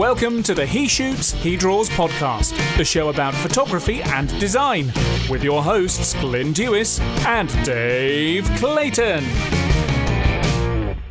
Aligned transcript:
Welcome 0.00 0.42
to 0.44 0.54
the 0.54 0.64
He 0.64 0.88
Shoots, 0.88 1.32
He 1.32 1.58
Draws 1.58 1.90
podcast, 1.90 2.56
the 2.78 2.84
show 2.86 3.10
about 3.10 3.34
photography 3.34 4.00
and 4.00 4.30
design, 4.40 4.86
with 5.28 5.44
your 5.44 5.62
hosts 5.62 6.14
Glyn 6.14 6.54
Dewis 6.54 6.98
and 7.26 7.50
Dave 7.66 8.46
Clayton. 8.56 9.22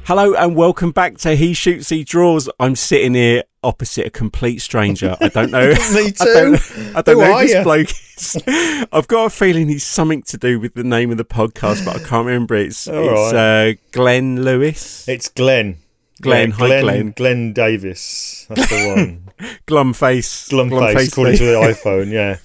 Hello 0.06 0.34
and 0.34 0.56
welcome 0.56 0.90
back 0.90 1.20
to 1.20 1.36
He 1.36 1.54
Shoots, 1.54 1.90
He 1.90 2.04
Draws. 2.04 2.50
I'm 2.60 2.76
sitting 2.76 3.14
here 3.14 3.44
opposite 3.62 4.08
a 4.08 4.10
complete 4.10 4.58
stranger. 4.58 5.16
I 5.22 5.28
don't 5.28 5.52
know. 5.52 5.68
Me 5.94 6.10
too. 6.10 6.16
I 6.22 6.34
don't, 6.34 6.56
I 6.96 7.02
don't 7.04 7.16
Who 7.16 7.22
know 7.22 7.32
are 7.32 7.42
who 7.42 7.48
this 7.48 7.58
you? 7.58 7.64
bloke 7.64 7.90
is. 7.92 8.88
I've 8.92 9.08
got 9.08 9.26
a 9.26 9.30
feeling 9.30 9.68
he's 9.68 9.86
something 9.86 10.24
to 10.24 10.38
do 10.40 10.60
with 10.60 10.74
the 10.74 10.84
name 10.84 11.12
of 11.12 11.18
the 11.18 11.26
podcast, 11.26 11.86
but 11.86 11.96
I 11.96 12.00
can't 12.00 12.26
remember. 12.26 12.56
It's, 12.56 12.88
All 12.88 12.96
it's 12.98 13.34
uh, 13.34 13.74
Glenn 13.92 14.42
Lewis. 14.42 15.08
It's 15.08 15.28
Glenn. 15.30 15.78
Glenn, 16.22 16.52
Glenn, 16.52 16.84
Glenn. 16.84 17.12
Glenn 17.12 17.54
Davis. 17.54 18.46
That's 18.50 18.70
the 18.70 18.88
one. 18.88 19.56
Glumface. 19.68 20.50
Glum 20.50 20.70
face, 20.94 21.08
according 21.12 21.38
to 21.38 21.46
the 21.46 21.54
iPhone. 21.54 22.12
Yeah. 22.12 22.38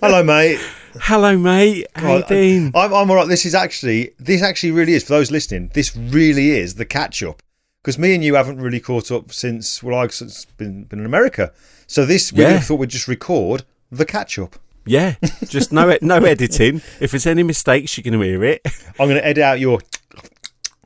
Hello, 0.00 0.22
mate. 0.22 0.60
Hello, 1.00 1.36
mate. 1.38 1.86
How 1.94 2.18
you 2.18 2.24
been? 2.28 2.72
I'm, 2.74 2.92
I'm 2.92 3.10
all 3.10 3.16
right. 3.16 3.28
This 3.28 3.46
is 3.46 3.54
actually, 3.54 4.12
this 4.18 4.42
actually 4.42 4.72
really 4.72 4.92
is 4.92 5.04
for 5.04 5.14
those 5.14 5.30
listening. 5.30 5.70
This 5.72 5.96
really 5.96 6.50
is 6.50 6.74
the 6.74 6.84
catch 6.84 7.22
up 7.22 7.42
because 7.82 7.98
me 7.98 8.14
and 8.14 8.22
you 8.22 8.34
haven't 8.34 8.60
really 8.60 8.80
caught 8.80 9.10
up 9.10 9.32
since 9.32 9.82
well, 9.82 9.98
I've 9.98 10.12
since 10.12 10.44
been 10.44 10.84
been 10.84 11.00
in 11.00 11.06
America. 11.06 11.52
So 11.86 12.04
this, 12.04 12.32
we 12.32 12.42
Yeah. 12.42 12.60
thought 12.60 12.76
we'd 12.76 12.90
just 12.90 13.08
record 13.08 13.64
the 13.90 14.04
catch 14.04 14.38
up. 14.38 14.56
Yeah, 14.84 15.14
just 15.48 15.72
no 15.72 15.96
no 16.02 16.16
editing. 16.24 16.82
If 17.00 17.12
there's 17.12 17.26
any 17.26 17.42
mistakes, 17.42 17.96
you're 17.96 18.02
going 18.02 18.20
to 18.20 18.26
hear 18.26 18.44
it. 18.44 18.60
I'm 18.98 19.08
going 19.08 19.14
to 19.20 19.26
edit 19.26 19.42
out 19.44 19.60
your 19.60 19.80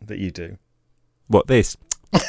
that 0.03 0.19
you 0.19 0.31
do. 0.31 0.59
What 1.29 1.49
this? 1.49 1.77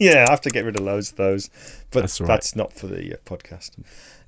Yeah, 0.00 0.24
I 0.26 0.32
have 0.32 0.40
to 0.40 0.50
get 0.50 0.64
rid 0.64 0.76
of 0.76 0.84
loads 0.84 1.12
of 1.12 1.16
those, 1.16 1.48
but 1.92 2.00
That's 2.00 2.18
that's, 2.18 2.56
not 2.56 2.72
for 2.72 2.88
the 2.88 3.14
uh, 3.14 3.16
podcast. 3.24 3.70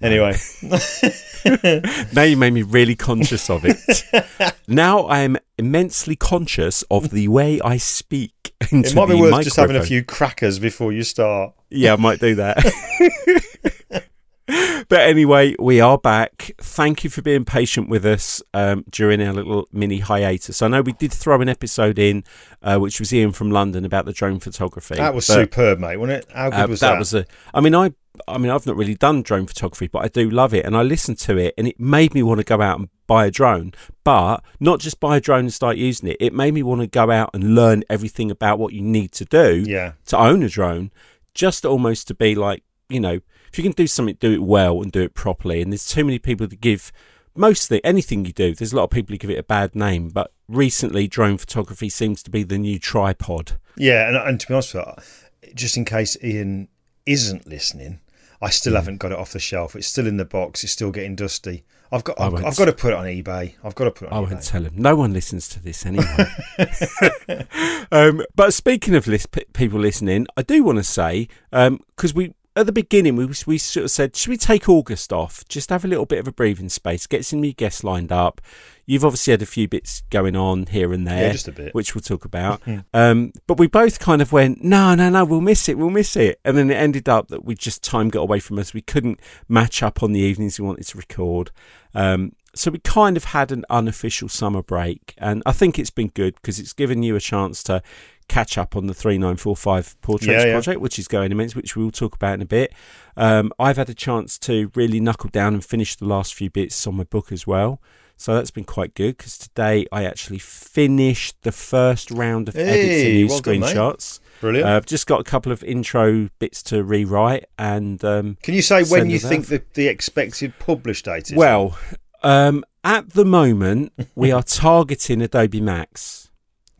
Anyway, 0.00 0.36
Now 2.14 2.22
you 2.22 2.36
made 2.36 2.52
me 2.52 2.62
really 2.62 2.94
conscious 2.94 3.50
of 3.50 3.64
it. 3.64 4.54
now 4.68 5.00
I 5.00 5.20
am 5.20 5.36
immensely 5.58 6.14
conscious 6.14 6.82
of 6.92 7.10
the 7.10 7.26
way 7.26 7.60
I 7.60 7.78
speak. 7.78 8.54
Into 8.70 8.90
it 8.90 8.94
might 8.94 9.06
be 9.06 9.14
the 9.14 9.18
worth 9.18 9.42
just 9.42 9.56
having 9.56 9.74
a 9.74 9.82
few 9.82 10.04
crackers 10.04 10.60
before 10.60 10.92
you 10.92 11.02
start. 11.02 11.54
Yeah, 11.70 11.94
I 11.94 11.96
might 11.96 12.20
do 12.20 12.36
that. 12.36 14.04
but 14.88 15.00
anyway, 15.00 15.54
we 15.58 15.80
are 15.80 15.96
back. 15.96 16.50
Thank 16.58 17.02
you 17.02 17.08
for 17.08 17.22
being 17.22 17.46
patient 17.46 17.88
with 17.88 18.04
us 18.04 18.42
um, 18.52 18.84
during 18.90 19.22
our 19.22 19.32
little 19.32 19.68
mini 19.72 20.00
hiatus. 20.00 20.60
I 20.60 20.68
know 20.68 20.82
we 20.82 20.92
did 20.92 21.12
throw 21.12 21.40
an 21.40 21.48
episode 21.48 21.98
in, 21.98 22.24
uh, 22.62 22.78
which 22.78 23.00
was 23.00 23.12
Ian 23.12 23.32
from 23.32 23.50
London 23.50 23.86
about 23.86 24.04
the 24.04 24.12
drone 24.12 24.40
photography. 24.40 24.96
That 24.96 25.14
was 25.14 25.26
superb, 25.26 25.78
mate, 25.78 25.96
wasn't 25.96 26.24
it? 26.24 26.26
How 26.34 26.50
good 26.50 26.60
uh, 26.60 26.66
was 26.68 26.80
that 26.80 26.92
that? 26.92 26.98
was 26.98 27.14
a. 27.14 27.26
I 27.54 27.60
mean, 27.60 27.74
I. 27.74 27.92
I 28.28 28.38
mean, 28.38 28.52
I've 28.52 28.64
not 28.64 28.76
really 28.76 28.94
done 28.94 29.22
drone 29.22 29.46
photography, 29.46 29.88
but 29.88 30.04
I 30.04 30.08
do 30.08 30.30
love 30.30 30.54
it, 30.54 30.64
and 30.64 30.76
I 30.76 30.82
listened 30.82 31.18
to 31.20 31.36
it, 31.36 31.52
and 31.58 31.66
it 31.66 31.80
made 31.80 32.14
me 32.14 32.22
want 32.22 32.38
to 32.38 32.44
go 32.44 32.60
out 32.60 32.78
and 32.78 32.88
buy 33.08 33.26
a 33.26 33.30
drone. 33.30 33.72
But 34.04 34.44
not 34.60 34.78
just 34.78 35.00
buy 35.00 35.16
a 35.16 35.20
drone 35.20 35.40
and 35.40 35.52
start 35.52 35.78
using 35.78 36.10
it. 36.10 36.18
It 36.20 36.32
made 36.32 36.54
me 36.54 36.62
want 36.62 36.82
to 36.82 36.86
go 36.86 37.10
out 37.10 37.30
and 37.34 37.56
learn 37.56 37.82
everything 37.90 38.30
about 38.30 38.58
what 38.58 38.72
you 38.72 38.82
need 38.82 39.10
to 39.12 39.24
do 39.24 39.64
yeah, 39.66 39.94
to 40.06 40.18
own 40.18 40.42
a 40.44 40.48
drone, 40.48 40.92
just 41.32 41.64
almost 41.64 42.06
to 42.08 42.14
be 42.14 42.36
like, 42.36 42.62
you 42.88 43.00
know, 43.00 43.18
if 43.54 43.58
you 43.58 43.62
can 43.62 43.70
do 43.72 43.86
something, 43.86 44.16
do 44.18 44.32
it 44.32 44.42
well 44.42 44.82
and 44.82 44.90
do 44.90 45.00
it 45.00 45.14
properly. 45.14 45.62
And 45.62 45.70
there's 45.70 45.86
too 45.86 46.02
many 46.04 46.18
people 46.18 46.48
that 46.48 46.60
give 46.60 46.90
mostly 47.36 47.82
anything 47.84 48.24
you 48.24 48.32
do. 48.32 48.52
There's 48.52 48.72
a 48.72 48.76
lot 48.76 48.82
of 48.82 48.90
people 48.90 49.14
who 49.14 49.18
give 49.18 49.30
it 49.30 49.38
a 49.38 49.44
bad 49.44 49.76
name, 49.76 50.08
but 50.08 50.32
recently 50.48 51.06
drone 51.06 51.38
photography 51.38 51.88
seems 51.88 52.20
to 52.24 52.30
be 52.32 52.42
the 52.42 52.58
new 52.58 52.80
tripod. 52.80 53.52
yeah, 53.76 54.08
and, 54.08 54.16
and 54.16 54.40
to 54.40 54.48
be 54.48 54.54
honest 54.54 54.74
with 54.74 55.28
you, 55.44 55.54
just 55.54 55.76
in 55.76 55.84
case 55.84 56.16
Ian 56.24 56.66
isn't 57.06 57.46
listening, 57.46 58.00
I 58.42 58.50
still 58.50 58.72
Hmm. 58.72 58.76
haven't 58.78 58.96
got 58.98 59.12
it 59.12 59.18
off 59.18 59.32
the 59.32 59.38
shelf. 59.38 59.76
It's 59.76 59.86
still 59.86 60.08
in 60.08 60.16
the 60.16 60.24
box. 60.24 60.64
It's 60.64 60.72
still 60.72 60.90
getting 60.90 61.14
dusty. 61.14 61.62
I've 61.92 62.02
got. 62.02 62.20
I've, 62.20 62.34
I've 62.44 62.56
got 62.56 62.64
to 62.64 62.72
put 62.72 62.92
it 62.92 62.96
on 62.96 63.04
eBay. 63.04 63.54
I've 63.62 63.76
got 63.76 63.84
to 63.84 63.92
put 63.92 64.08
it 64.08 64.12
I 64.12 64.16
on 64.16 64.24
won't 64.24 64.42
tell 64.42 64.64
him. 64.64 64.72
No 64.74 64.96
one 64.96 65.12
listens 65.12 65.48
to 65.50 65.62
this 65.62 65.86
anyway. 65.86 66.26
um, 67.92 68.24
but 68.34 68.52
speaking 68.52 68.96
of 68.96 69.06
list, 69.06 69.28
people 69.52 69.78
listening, 69.78 70.26
I 70.36 70.42
do 70.42 70.64
want 70.64 70.78
to 70.78 70.82
say 70.84 71.28
because 71.52 72.14
we 72.14 72.34
at 72.56 72.66
the 72.66 72.72
beginning 72.72 73.16
we 73.16 73.26
we 73.46 73.58
sort 73.58 73.84
of 73.84 73.90
said, 73.90 74.14
should 74.14 74.30
we 74.30 74.36
take 74.36 74.68
August 74.68 75.12
off? 75.12 75.46
Just 75.48 75.70
have 75.70 75.84
a 75.84 75.88
little 75.88 76.06
bit 76.06 76.18
of 76.18 76.28
a 76.28 76.32
breathing 76.32 76.68
space, 76.68 77.06
get 77.06 77.24
some 77.24 77.40
new 77.40 77.52
guests 77.52 77.82
lined 77.82 78.12
up. 78.12 78.40
You've 78.86 79.04
obviously 79.04 79.30
had 79.32 79.42
a 79.42 79.46
few 79.46 79.66
bits 79.66 80.02
going 80.10 80.36
on 80.36 80.66
here 80.66 80.92
and 80.92 81.06
there, 81.06 81.26
Yeah, 81.26 81.32
just 81.32 81.48
a 81.48 81.52
bit. 81.52 81.74
which 81.74 81.94
we'll 81.94 82.02
talk 82.02 82.24
about. 82.24 82.60
um, 82.94 83.32
but 83.46 83.58
we 83.58 83.66
both 83.66 83.98
kind 83.98 84.20
of 84.22 84.30
went, 84.30 84.62
no, 84.62 84.94
no, 84.94 85.08
no, 85.08 85.24
we'll 85.24 85.40
miss 85.40 85.68
it, 85.68 85.78
we'll 85.78 85.90
miss 85.90 86.16
it, 86.16 86.38
and 86.44 86.56
then 86.56 86.70
it 86.70 86.74
ended 86.74 87.08
up 87.08 87.28
that 87.28 87.44
we 87.44 87.54
just 87.54 87.82
time 87.82 88.08
got 88.08 88.20
away 88.20 88.40
from 88.40 88.58
us. 88.58 88.74
We 88.74 88.82
couldn't 88.82 89.18
match 89.48 89.82
up 89.82 90.02
on 90.02 90.12
the 90.12 90.20
evenings 90.20 90.60
we 90.60 90.66
wanted 90.66 90.86
to 90.86 90.98
record. 90.98 91.50
Um, 91.94 92.32
so 92.54 92.70
we 92.70 92.78
kind 92.78 93.16
of 93.16 93.24
had 93.24 93.52
an 93.52 93.64
unofficial 93.70 94.28
summer 94.28 94.62
break, 94.62 95.14
and 95.18 95.42
I 95.46 95.52
think 95.52 95.78
it's 95.78 95.90
been 95.90 96.08
good 96.08 96.34
because 96.36 96.58
it's 96.58 96.72
given 96.72 97.02
you 97.02 97.16
a 97.16 97.20
chance 97.20 97.62
to 97.64 97.82
catch 98.28 98.56
up 98.56 98.74
on 98.74 98.86
the 98.86 98.94
3945 98.94 100.00
Portraits 100.00 100.26
Yeah, 100.26 100.46
yeah. 100.46 100.52
project, 100.54 100.80
which 100.80 100.98
is 100.98 101.06
going 101.08 101.30
immense, 101.30 101.54
which 101.54 101.76
we 101.76 101.84
will 101.84 101.90
talk 101.90 102.14
about 102.16 102.34
in 102.34 102.42
a 102.42 102.46
bit. 102.46 102.72
Um, 103.16 103.52
I've 103.58 103.76
had 103.76 103.90
a 103.90 103.94
chance 103.94 104.38
to 104.40 104.70
really 104.74 104.98
knuckle 105.00 105.28
down 105.30 105.52
and 105.54 105.64
finish 105.64 105.94
the 105.96 106.06
last 106.06 106.32
few 106.34 106.48
bits 106.50 106.86
on 106.86 106.96
my 106.96 107.04
book 107.04 107.30
as 107.32 107.46
well. 107.46 107.80
So 108.16 108.34
that's 108.34 108.50
been 108.52 108.64
quite 108.64 108.94
good 108.94 109.16
because 109.16 109.36
today 109.36 109.86
I 109.90 110.04
actually 110.04 110.38
finished 110.38 111.36
the 111.42 111.52
first 111.52 112.10
round 112.10 112.48
of 112.48 112.54
Hey, 112.54 113.12
new 113.12 113.26
well 113.28 113.40
done, 113.40 113.54
screenshots. 113.60 114.20
Brilliant. 114.40 114.68
Uh, 114.68 114.76
I've 114.76 114.86
just 114.86 115.06
got 115.06 115.20
a 115.20 115.24
couple 115.24 115.50
of 115.52 115.62
intro 115.64 116.30
bits 116.38 116.62
to 116.64 116.84
rewrite, 116.84 117.46
and 117.58 118.02
um, 118.04 118.38
Can 118.42 118.54
you 118.54 118.62
say 118.62 118.84
when 118.84 119.10
you 119.10 119.18
think 119.18 119.46
the, 119.46 119.62
the 119.74 119.88
expected 119.88 120.54
publish 120.60 121.02
date 121.02 121.30
is? 121.30 121.36
Well, 121.36 121.76
um, 122.24 122.64
at 122.82 123.10
the 123.10 123.24
moment, 123.24 123.92
we 124.14 124.32
are 124.32 124.42
targeting 124.42 125.22
Adobe 125.22 125.60
Max, 125.60 126.30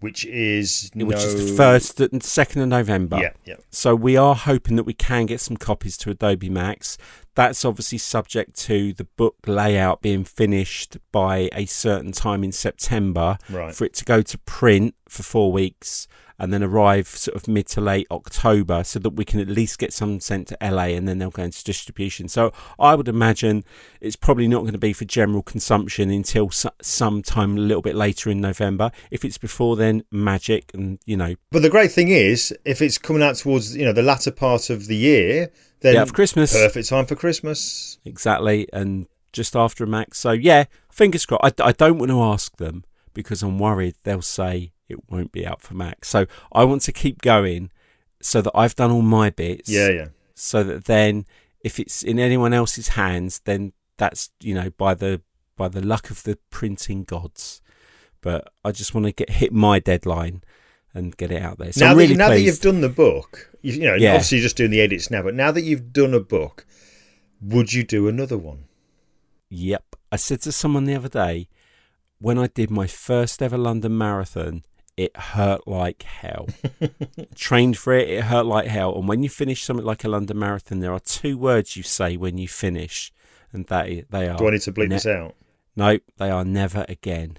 which 0.01 0.25
is 0.27 0.91
which 0.95 1.17
is 1.19 1.51
the 1.51 1.57
first 1.57 2.01
and 2.01 2.23
second 2.23 2.63
of 2.63 2.69
November. 2.69 3.19
Yeah, 3.19 3.33
yeah. 3.45 3.55
So 3.71 3.95
we 3.95 4.17
are 4.17 4.35
hoping 4.35 4.77
that 4.77 4.85
we 4.85 4.95
can 4.95 5.27
get 5.27 5.41
some 5.41 5.57
copies 5.57 5.97
to 5.99 6.11
Adobe 6.11 6.51
Max. 6.51 6.99
That's 7.35 7.65
obviously 7.65 7.99
subject 7.99 8.55
to 8.61 8.93
the 8.93 9.05
book 9.05 9.37
layout 9.47 10.03
being 10.03 10.25
finished 10.25 10.99
by 11.11 11.49
a 11.53 11.67
certain 11.67 12.13
time 12.13 12.45
in 12.45 12.53
September 12.53 13.39
Right. 13.51 13.75
for 13.75 13.85
it 13.85 13.95
to 13.95 14.05
go 14.05 14.23
to 14.23 14.39
print 14.39 14.95
for 15.09 15.23
four 15.23 15.51
weeks 15.51 16.07
and 16.39 16.53
then 16.53 16.63
arrive 16.63 17.07
sort 17.09 17.37
of 17.37 17.47
mid 17.47 17.67
to 17.69 17.81
late 17.81 18.07
October 18.11 18.83
so 18.85 18.99
that 18.99 19.11
we 19.11 19.25
can 19.25 19.41
at 19.41 19.49
least 19.49 19.79
get 19.79 19.93
some 19.93 20.19
sent 20.21 20.49
to 20.49 20.57
LA 20.61 20.87
and 20.97 21.07
then 21.07 21.19
they'll 21.19 21.31
go 21.31 21.45
into 21.45 21.63
distribution. 21.63 22.29
So 22.29 22.53
I 22.79 22.95
would 22.95 23.09
imagine 23.09 23.65
it's 24.01 24.17
probably 24.17 24.49
not 24.49 24.61
going 24.61 24.73
to 24.73 24.79
be 24.79 24.93
for 24.93 25.05
general 25.05 25.43
consumption 25.43 26.11
until 26.11 26.47
s- 26.47 26.67
sometime 26.83 27.57
a 27.57 27.61
little 27.61 27.83
bit 27.83 27.95
later 27.95 28.31
in 28.31 28.41
November. 28.41 28.91
If 29.11 29.25
it's 29.25 29.39
before 29.39 29.77
then, 29.77 30.05
magic 30.11 30.73
and, 30.75 30.99
you 31.07 31.17
know, 31.17 31.35
But 31.51 31.63
the 31.63 31.71
great 31.71 31.93
thing 31.93 32.09
is, 32.09 32.53
if 32.65 32.83
it's 32.83 32.99
coming 32.99 33.23
out 33.23 33.37
towards 33.37 33.77
you 33.77 33.85
know 33.85 33.93
the 33.93 34.03
latter 34.03 34.31
part 34.31 34.71
of 34.71 34.87
the 34.87 34.97
year, 34.97 35.51
then 35.81 35.95
yeah, 35.95 36.05
for 36.05 36.13
Christmas. 36.13 36.53
perfect 36.53 36.89
time 36.89 37.07
for 37.07 37.15
Christmas. 37.15 37.99
Exactly, 38.05 38.69
and 38.73 39.07
just 39.33 39.55
after 39.57 39.85
a 39.85 39.87
max. 39.87 40.19
So 40.19 40.33
yeah, 40.33 40.65
fingers 40.91 41.27
crossed. 41.27 41.61
I, 41.61 41.67
I 41.69 41.73
don't 41.73 41.99
want 41.99 42.11
to 42.11 42.23
ask 42.23 42.57
them 42.57 42.85
because 43.13 43.43
I'm 43.43 43.59
worried 43.59 43.95
they'll 44.03 44.23
say 44.23 44.73
it 44.89 44.99
won't 45.11 45.33
be 45.33 45.47
out 45.47 45.61
for 45.63 45.75
max. 45.75 46.09
So 46.09 46.27
I 46.53 46.65
want 46.65 46.83
to 46.83 46.93
keep 46.93 47.23
going 47.23 47.71
so 48.21 48.41
that 48.43 48.53
I've 48.55 48.75
done 48.75 48.91
all 48.91 49.03
my 49.03 49.31
bits. 49.31 49.69
Yeah, 49.71 49.89
yeah. 49.89 50.09
So 50.35 50.63
that 50.65 50.85
then, 50.85 51.27
if 51.61 51.79
it's 51.79 52.03
in 52.03 52.19
anyone 52.19 52.53
else's 52.53 52.89
hands, 52.89 53.41
then 53.45 53.73
that's 53.97 54.31
you 54.41 54.55
know 54.55 54.71
by 54.71 54.95
the 54.95 55.23
by 55.57 55.69
the 55.69 55.81
luck 55.85 56.11
of 56.11 56.23
the 56.25 56.39
printing 56.51 57.05
gods. 57.05 57.63
But 58.21 58.51
I 58.65 58.73
just 58.73 58.95
want 58.95 59.07
to 59.07 59.13
get 59.13 59.31
hit 59.31 59.53
my 59.53 59.79
deadline 59.79 60.43
and 60.95 61.17
get 61.17 61.31
it 61.31 61.43
out 61.43 61.59
there. 61.59 61.73
So 61.73 61.85
now 61.85 61.93
I'm 61.93 61.99
that, 61.99 62.17
now 62.17 62.29
that 62.31 62.41
you've 62.41 62.61
done 62.61 62.81
the 62.81 62.89
book, 62.89 63.51
you, 63.63 63.73
you 63.75 63.81
know, 63.81 63.95
Yeah. 63.95 64.13
obviously 64.13 64.39
you're 64.39 64.45
just 64.45 64.57
doing 64.57 64.71
the 64.71 64.81
edits 64.81 65.11
now. 65.11 65.23
But 65.23 65.35
now 65.35 65.51
that 65.51 65.63
you've 65.63 65.93
done 65.93 66.15
a 66.15 66.21
book, 66.21 66.65
would 67.41 67.73
you 67.73 67.83
do 67.83 68.09
another 68.09 68.39
one? 68.39 68.65
Yep. 69.51 69.97
I 70.11 70.17
said 70.17 70.41
to 70.43 70.53
someone 70.53 70.85
the 70.85 70.95
other 70.95 71.09
day, 71.09 71.49
when 72.19 72.39
I 72.39 72.47
did 72.47 72.71
my 72.71 72.87
first 72.87 73.43
ever 73.43 73.59
London 73.59 73.99
marathon, 73.99 74.63
it 74.97 75.17
hurt 75.17 75.67
like 75.67 76.03
hell. 76.03 76.49
Trained 77.35 77.77
for 77.77 77.93
it, 77.93 78.09
it 78.09 78.25
hurt 78.25 78.47
like 78.47 78.67
hell. 78.67 78.97
And 78.97 79.09
when 79.09 79.23
you 79.23 79.29
finish 79.29 79.63
something 79.65 79.85
like 79.85 80.05
a 80.05 80.09
London 80.09 80.39
marathon, 80.39 80.81
there 80.81 80.93
are 80.93 81.01
two 81.01 81.37
words 81.37 81.77
you 81.77 81.83
say 81.83 82.17
when 82.17 82.39
you 82.39 82.49
finish, 82.49 83.13
and 83.53 83.67
that 83.67 84.11
they 84.11 84.29
are 84.29 84.37
Do 84.37 84.49
I 84.49 84.53
need 84.53 84.63
to 84.63 84.73
bleep 84.73 84.89
ne- 84.89 84.97
this 84.97 85.07
out? 85.07 85.35
no, 85.77 85.99
they 86.19 86.31
are 86.31 86.45
never 86.45 86.85
again. 86.89 87.39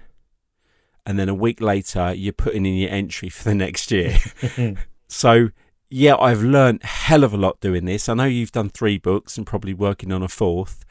And 1.04 1.18
then 1.18 1.28
a 1.28 1.34
week 1.34 1.60
later, 1.60 2.12
you're 2.12 2.32
putting 2.32 2.66
in 2.66 2.74
your 2.74 2.90
entry 2.90 3.28
for 3.28 3.44
the 3.44 3.54
next 3.54 3.92
year. 3.92 4.18
so, 5.08 5.50
yeah, 5.88 6.16
I've 6.16 6.42
learned 6.42 6.82
hell 6.82 7.22
of 7.22 7.32
a 7.32 7.36
lot 7.36 7.60
doing 7.60 7.84
this. 7.84 8.08
I 8.08 8.14
know 8.14 8.24
you've 8.24 8.50
done 8.50 8.70
three 8.70 8.98
books 8.98 9.38
and 9.38 9.46
probably 9.46 9.72
working 9.72 10.10
on 10.10 10.22
a 10.22 10.28
fourth. 10.28 10.84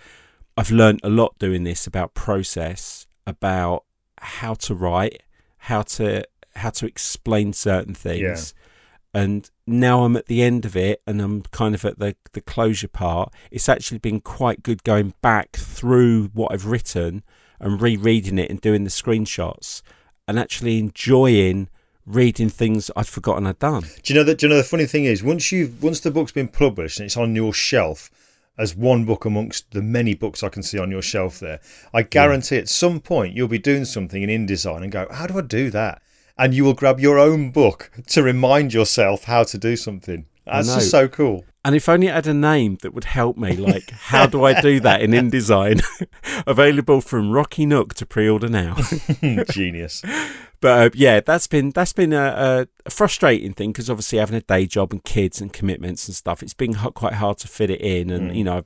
I've 0.55 0.71
learned 0.71 1.01
a 1.03 1.09
lot 1.09 1.37
doing 1.37 1.65
this 1.65 1.85
about 1.85 2.13
process, 2.13 3.07
about 3.27 3.83
how 4.21 4.53
to 4.53 4.73
write, 4.73 5.21
how 5.57 5.81
to 5.81 6.23
how 6.55 6.69
to 6.71 6.85
explain 6.85 7.53
certain 7.53 7.93
things. 7.93 8.53
And 9.13 9.49
now 9.65 10.03
I'm 10.03 10.17
at 10.17 10.25
the 10.25 10.43
end 10.43 10.65
of 10.65 10.75
it 10.75 11.01
and 11.07 11.21
I'm 11.21 11.43
kind 11.43 11.73
of 11.73 11.85
at 11.85 11.99
the, 11.99 12.15
the 12.33 12.41
closure 12.41 12.89
part. 12.89 13.33
It's 13.49 13.69
actually 13.69 13.99
been 13.99 14.19
quite 14.19 14.61
good 14.61 14.83
going 14.83 15.13
back 15.21 15.53
through 15.55 16.31
what 16.33 16.51
I've 16.51 16.65
written 16.65 17.23
and 17.59 17.81
rereading 17.81 18.37
it 18.37 18.49
and 18.49 18.59
doing 18.59 18.83
the 18.83 18.89
screenshots 18.89 19.81
and 20.27 20.37
actually 20.37 20.79
enjoying 20.79 21.69
reading 22.05 22.49
things 22.49 22.91
I'd 22.95 23.07
forgotten 23.07 23.47
I'd 23.47 23.59
done. 23.59 23.83
Do 24.03 24.13
you 24.13 24.19
know 24.19 24.23
that? 24.25 24.39
Do 24.39 24.45
you 24.45 24.49
know 24.49 24.57
the 24.57 24.63
funny 24.63 24.85
thing 24.85 25.05
is 25.05 25.23
once 25.23 25.51
you've 25.51 25.81
once 25.81 26.01
the 26.01 26.11
book's 26.11 26.31
been 26.31 26.47
published 26.47 26.99
and 26.99 27.05
it's 27.05 27.17
on 27.17 27.35
your 27.35 27.53
shelf 27.53 28.11
as 28.57 28.75
one 28.75 29.05
book 29.05 29.25
amongst 29.25 29.71
the 29.71 29.81
many 29.81 30.13
books 30.13 30.43
I 30.43 30.49
can 30.49 30.63
see 30.63 30.77
on 30.77 30.91
your 30.91 31.01
shelf 31.01 31.39
there, 31.39 31.59
I 31.93 32.03
guarantee 32.03 32.57
at 32.57 32.69
some 32.69 32.99
point 32.99 33.35
you'll 33.35 33.47
be 33.47 33.59
doing 33.59 33.85
something 33.85 34.21
in 34.21 34.29
InDesign 34.29 34.83
and 34.83 34.91
go, 34.91 35.07
"How 35.11 35.25
do 35.25 35.37
I 35.37 35.41
do 35.41 35.69
that?" 35.71 36.01
And 36.37 36.53
you 36.53 36.63
will 36.65 36.73
grab 36.73 36.99
your 36.99 37.17
own 37.17 37.51
book 37.51 37.91
to 38.07 38.21
remind 38.23 38.73
yourself 38.73 39.23
how 39.25 39.43
to 39.43 39.57
do 39.57 39.75
something. 39.77 40.25
That's 40.45 40.67
just 40.73 40.91
so 40.91 41.07
cool. 41.07 41.45
And 41.63 41.75
if 41.75 41.89
only 41.89 42.07
it 42.07 42.13
had 42.13 42.27
a 42.27 42.33
name 42.33 42.77
that 42.83 42.93
would 42.93 43.05
help 43.05 43.37
me, 43.37 43.55
like 43.55 43.89
how 43.89 44.27
do 44.27 44.43
I 44.43 44.59
do 44.61 44.79
that 44.81 45.01
in 45.01 45.11
InDesign? 45.11 45.81
Available 46.47 47.01
from 47.01 47.31
Rocky 47.31 47.65
Nook 47.65 47.95
to 47.95 48.05
pre-order 48.05 48.47
now. 48.49 48.75
Genius. 49.49 50.03
But 50.61 50.87
uh, 50.87 50.89
yeah, 50.93 51.21
that's 51.21 51.47
been 51.47 51.71
that's 51.71 51.93
been 51.93 52.13
a, 52.13 52.67
a 52.85 52.89
frustrating 52.91 53.53
thing 53.53 53.71
because 53.71 53.89
obviously 53.89 54.19
having 54.19 54.35
a 54.35 54.41
day 54.41 54.67
job 54.67 54.91
and 54.91 55.03
kids 55.03 55.41
and 55.41 55.51
commitments 55.51 56.07
and 56.07 56.15
stuff, 56.15 56.43
it's 56.43 56.53
been 56.53 56.75
h- 56.75 56.93
quite 56.93 57.13
hard 57.13 57.37
to 57.39 57.47
fit 57.47 57.69
it 57.71 57.81
in, 57.81 58.09
and 58.11 58.31
Mm. 58.31 58.35
you 58.35 58.43
know, 58.43 58.63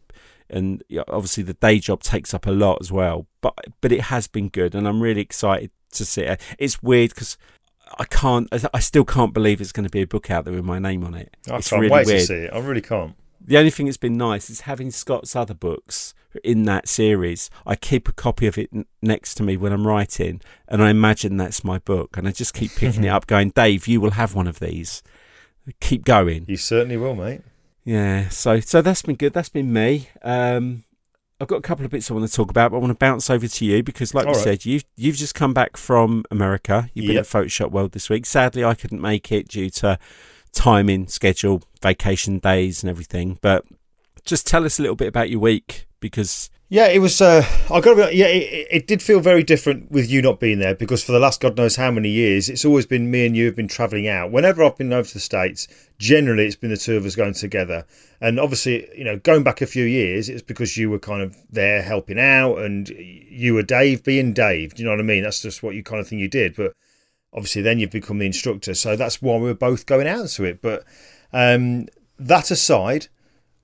and 0.50 0.83
obviously 1.07 1.44
the 1.44 1.54
day 1.54 1.80
job 1.80 2.01
takes 2.04 2.33
up 2.33 2.45
a 2.48 2.51
lot 2.51 2.80
as 2.81 2.92
well. 2.92 3.27
But 3.42 3.54
but 3.80 3.92
it 3.94 4.01
has 4.01 4.27
been 4.27 4.50
good, 4.50 4.75
and 4.75 4.88
I'm 4.88 5.01
really 5.01 5.21
excited 5.21 5.71
to 5.94 6.06
see 6.06 6.24
it. 6.24 6.42
It's 6.57 6.83
weird 6.83 7.12
because. 7.12 7.38
I 7.97 8.06
can't. 8.06 8.47
I- 8.74 8.80
still 8.80 9.06
can't 9.06 9.33
believe 9.33 9.62
it's 9.62 9.71
going 9.71 9.83
to 9.86 9.89
be 9.89 10.01
a 10.01 10.07
book 10.07 10.30
out 10.31 10.45
there 10.45 10.53
with 10.53 10.65
my 10.65 10.80
name 10.80 11.03
on 11.03 11.13
it. 11.15 11.36
I 11.50 11.57
it's 11.57 11.69
can't 11.69 11.81
really 11.81 11.91
wait 11.94 12.06
weird. 12.07 12.19
to 12.19 12.25
see 12.25 12.36
it. 12.36 12.53
I 12.53 12.59
really 12.59 12.81
can't. 12.81 13.15
The 13.41 13.57
only 13.57 13.71
thing 13.71 13.86
that's 13.88 13.97
been 13.97 14.18
nice 14.18 14.50
is 14.50 14.62
having 14.62 14.91
Scott's 14.91 15.36
other 15.36 15.53
books 15.53 16.13
in 16.44 16.63
that 16.65 16.88
series. 16.88 17.50
I 17.65 17.75
keep 17.75 18.07
a 18.07 18.12
copy 18.13 18.45
of 18.47 18.57
it 18.57 18.69
next 19.01 19.36
to 19.36 19.44
me 19.44 19.57
when 19.57 19.71
I'm 19.71 19.88
writing, 19.88 20.41
and 20.68 20.83
I 20.83 20.89
imagine 20.91 21.38
that's 21.38 21.63
my 21.63 21.80
book. 21.80 22.15
And 22.18 22.27
I 22.27 22.31
just 22.31 22.53
keep 22.53 22.75
picking 22.75 23.03
it 23.06 23.07
up, 23.15 23.25
going, 23.27 23.50
Dave, 23.51 23.88
you 23.88 24.00
will 24.01 24.12
have 24.12 24.35
one 24.35 24.47
of 24.47 24.59
these. 24.59 25.01
Keep 25.80 26.06
going. 26.06 26.45
You 26.47 26.57
certainly 26.57 26.97
will, 26.97 27.15
mate. 27.15 27.42
Yeah. 27.85 28.30
So, 28.30 28.59
so 28.59 28.81
that's 28.81 29.01
been 29.01 29.15
good. 29.15 29.33
That's 29.33 29.50
been 29.50 29.71
me. 29.74 30.09
Um, 30.21 30.83
I've 31.41 31.47
got 31.47 31.56
a 31.57 31.62
couple 31.62 31.86
of 31.86 31.91
bits 31.91 32.12
I 32.12 32.13
want 32.13 32.27
to 32.27 32.33
talk 32.36 32.50
about, 32.50 32.71
but 32.71 32.77
I 32.77 32.80
want 32.81 32.91
to 32.91 32.97
bounce 32.97 33.30
over 33.30 33.47
to 33.47 33.65
you 33.65 33.81
because, 33.81 34.13
like 34.13 34.25
All 34.25 34.33
we 34.33 34.38
right. 34.38 34.44
said, 34.44 34.65
you've 34.65 34.83
you've 34.97 35.15
just 35.15 35.36
come 35.36 35.53
back 35.53 35.77
from 35.77 36.25
America. 36.30 36.89
You've 36.94 37.06
been 37.07 37.15
Yep. 37.15 37.25
at 37.25 37.30
Photoshop 37.31 37.71
World 37.71 37.94
this 37.94 38.09
week. 38.09 38.25
Sadly, 38.25 38.63
I 38.65 38.74
couldn't 38.75 39.01
make 39.01 39.31
it 39.31 39.47
due 39.47 39.69
to 39.71 39.97
timing, 40.51 41.07
schedule, 41.07 41.62
vacation 41.81 42.39
days, 42.39 42.83
and 42.83 42.89
everything. 42.89 43.38
But 43.41 43.63
just 44.25 44.45
tell 44.47 44.65
us 44.65 44.80
a 44.80 44.81
little 44.81 44.97
bit 44.97 45.07
about 45.07 45.30
your 45.30 45.39
week 45.39 45.88
because 46.01 46.50
Yeah, 46.71 46.88
it 46.88 47.00
was. 47.00 47.19
Uh, 47.19 47.44
I 47.71 47.81
got 47.81 47.95
to 47.95 48.07
be. 48.07 48.16
Yeah, 48.16 48.27
it, 48.27 48.68
it 48.69 48.88
did 48.88 49.01
feel 49.01 49.19
very 49.19 49.42
different 49.42 49.89
with 49.89 50.07
you 50.07 50.21
not 50.21 50.39
being 50.39 50.60
there 50.60 50.75
because 50.75 51.04
for 51.04 51.12
the 51.12 51.19
last 51.19 51.42
God 51.42 51.57
knows 51.57 51.77
how 51.77 51.89
many 51.89 52.10
years, 52.10 52.48
it's 52.48 52.63
always 52.63 52.86
been 52.86 53.10
me 53.10 53.25
and 53.25 53.36
you 53.36 53.48
have 53.48 53.56
been 53.56 53.68
travelling 53.68 54.07
out. 54.07 54.31
Whenever 54.31 54.63
I've 54.63 54.77
been 54.77 54.94
over 54.94 55.07
to 55.07 55.13
the 55.16 55.19
states, 55.19 55.68
generally 55.98 56.45
it's 56.45 56.56
been 56.56 56.69
the 56.69 56.77
two 56.77 56.95
of 56.95 57.06
us 57.07 57.16
going 57.16 57.33
together. 57.33 57.88
And 58.21 58.39
obviously, 58.39 58.88
you 58.95 59.04
know, 59.04 59.18
going 59.18 59.42
back 59.42 59.62
a 59.62 59.66
few 59.66 59.83
years, 59.83 60.30
it's 60.30 60.44
because 60.44 60.77
you 60.77 60.92
were 60.92 61.00
kind 61.00 61.24
of 61.24 61.36
there 61.50 61.81
helping 61.81 62.19
out, 62.19 62.60
and 62.60 62.88
you 62.89 63.56
were 63.56 63.63
Dave 63.63 64.04
being 64.04 64.31
Dave. 64.31 64.75
Do 64.75 64.83
you 64.83 64.86
know 64.86 64.94
what 64.94 65.00
I 65.00 65.04
mean? 65.04 65.24
That's 65.24 65.42
just 65.42 65.63
what 65.63 65.74
you 65.74 65.81
kind 65.81 66.00
of 66.00 66.07
thing 66.07 66.19
you 66.19 66.30
did. 66.30 66.56
But 66.56 66.74
obviously, 67.33 67.63
then 67.63 67.80
you've 67.80 67.89
become 67.89 68.19
the 68.19 68.27
instructor, 68.27 68.75
so 68.75 68.95
that's 68.95 69.24
why 69.24 69.38
we 69.38 69.45
were 69.45 69.56
both 69.56 69.88
going 69.88 70.07
out 70.07 70.27
to 70.30 70.44
it. 70.44 70.62
But 70.62 70.83
um, 71.33 71.88
that 72.19 72.51
aside, 72.51 73.07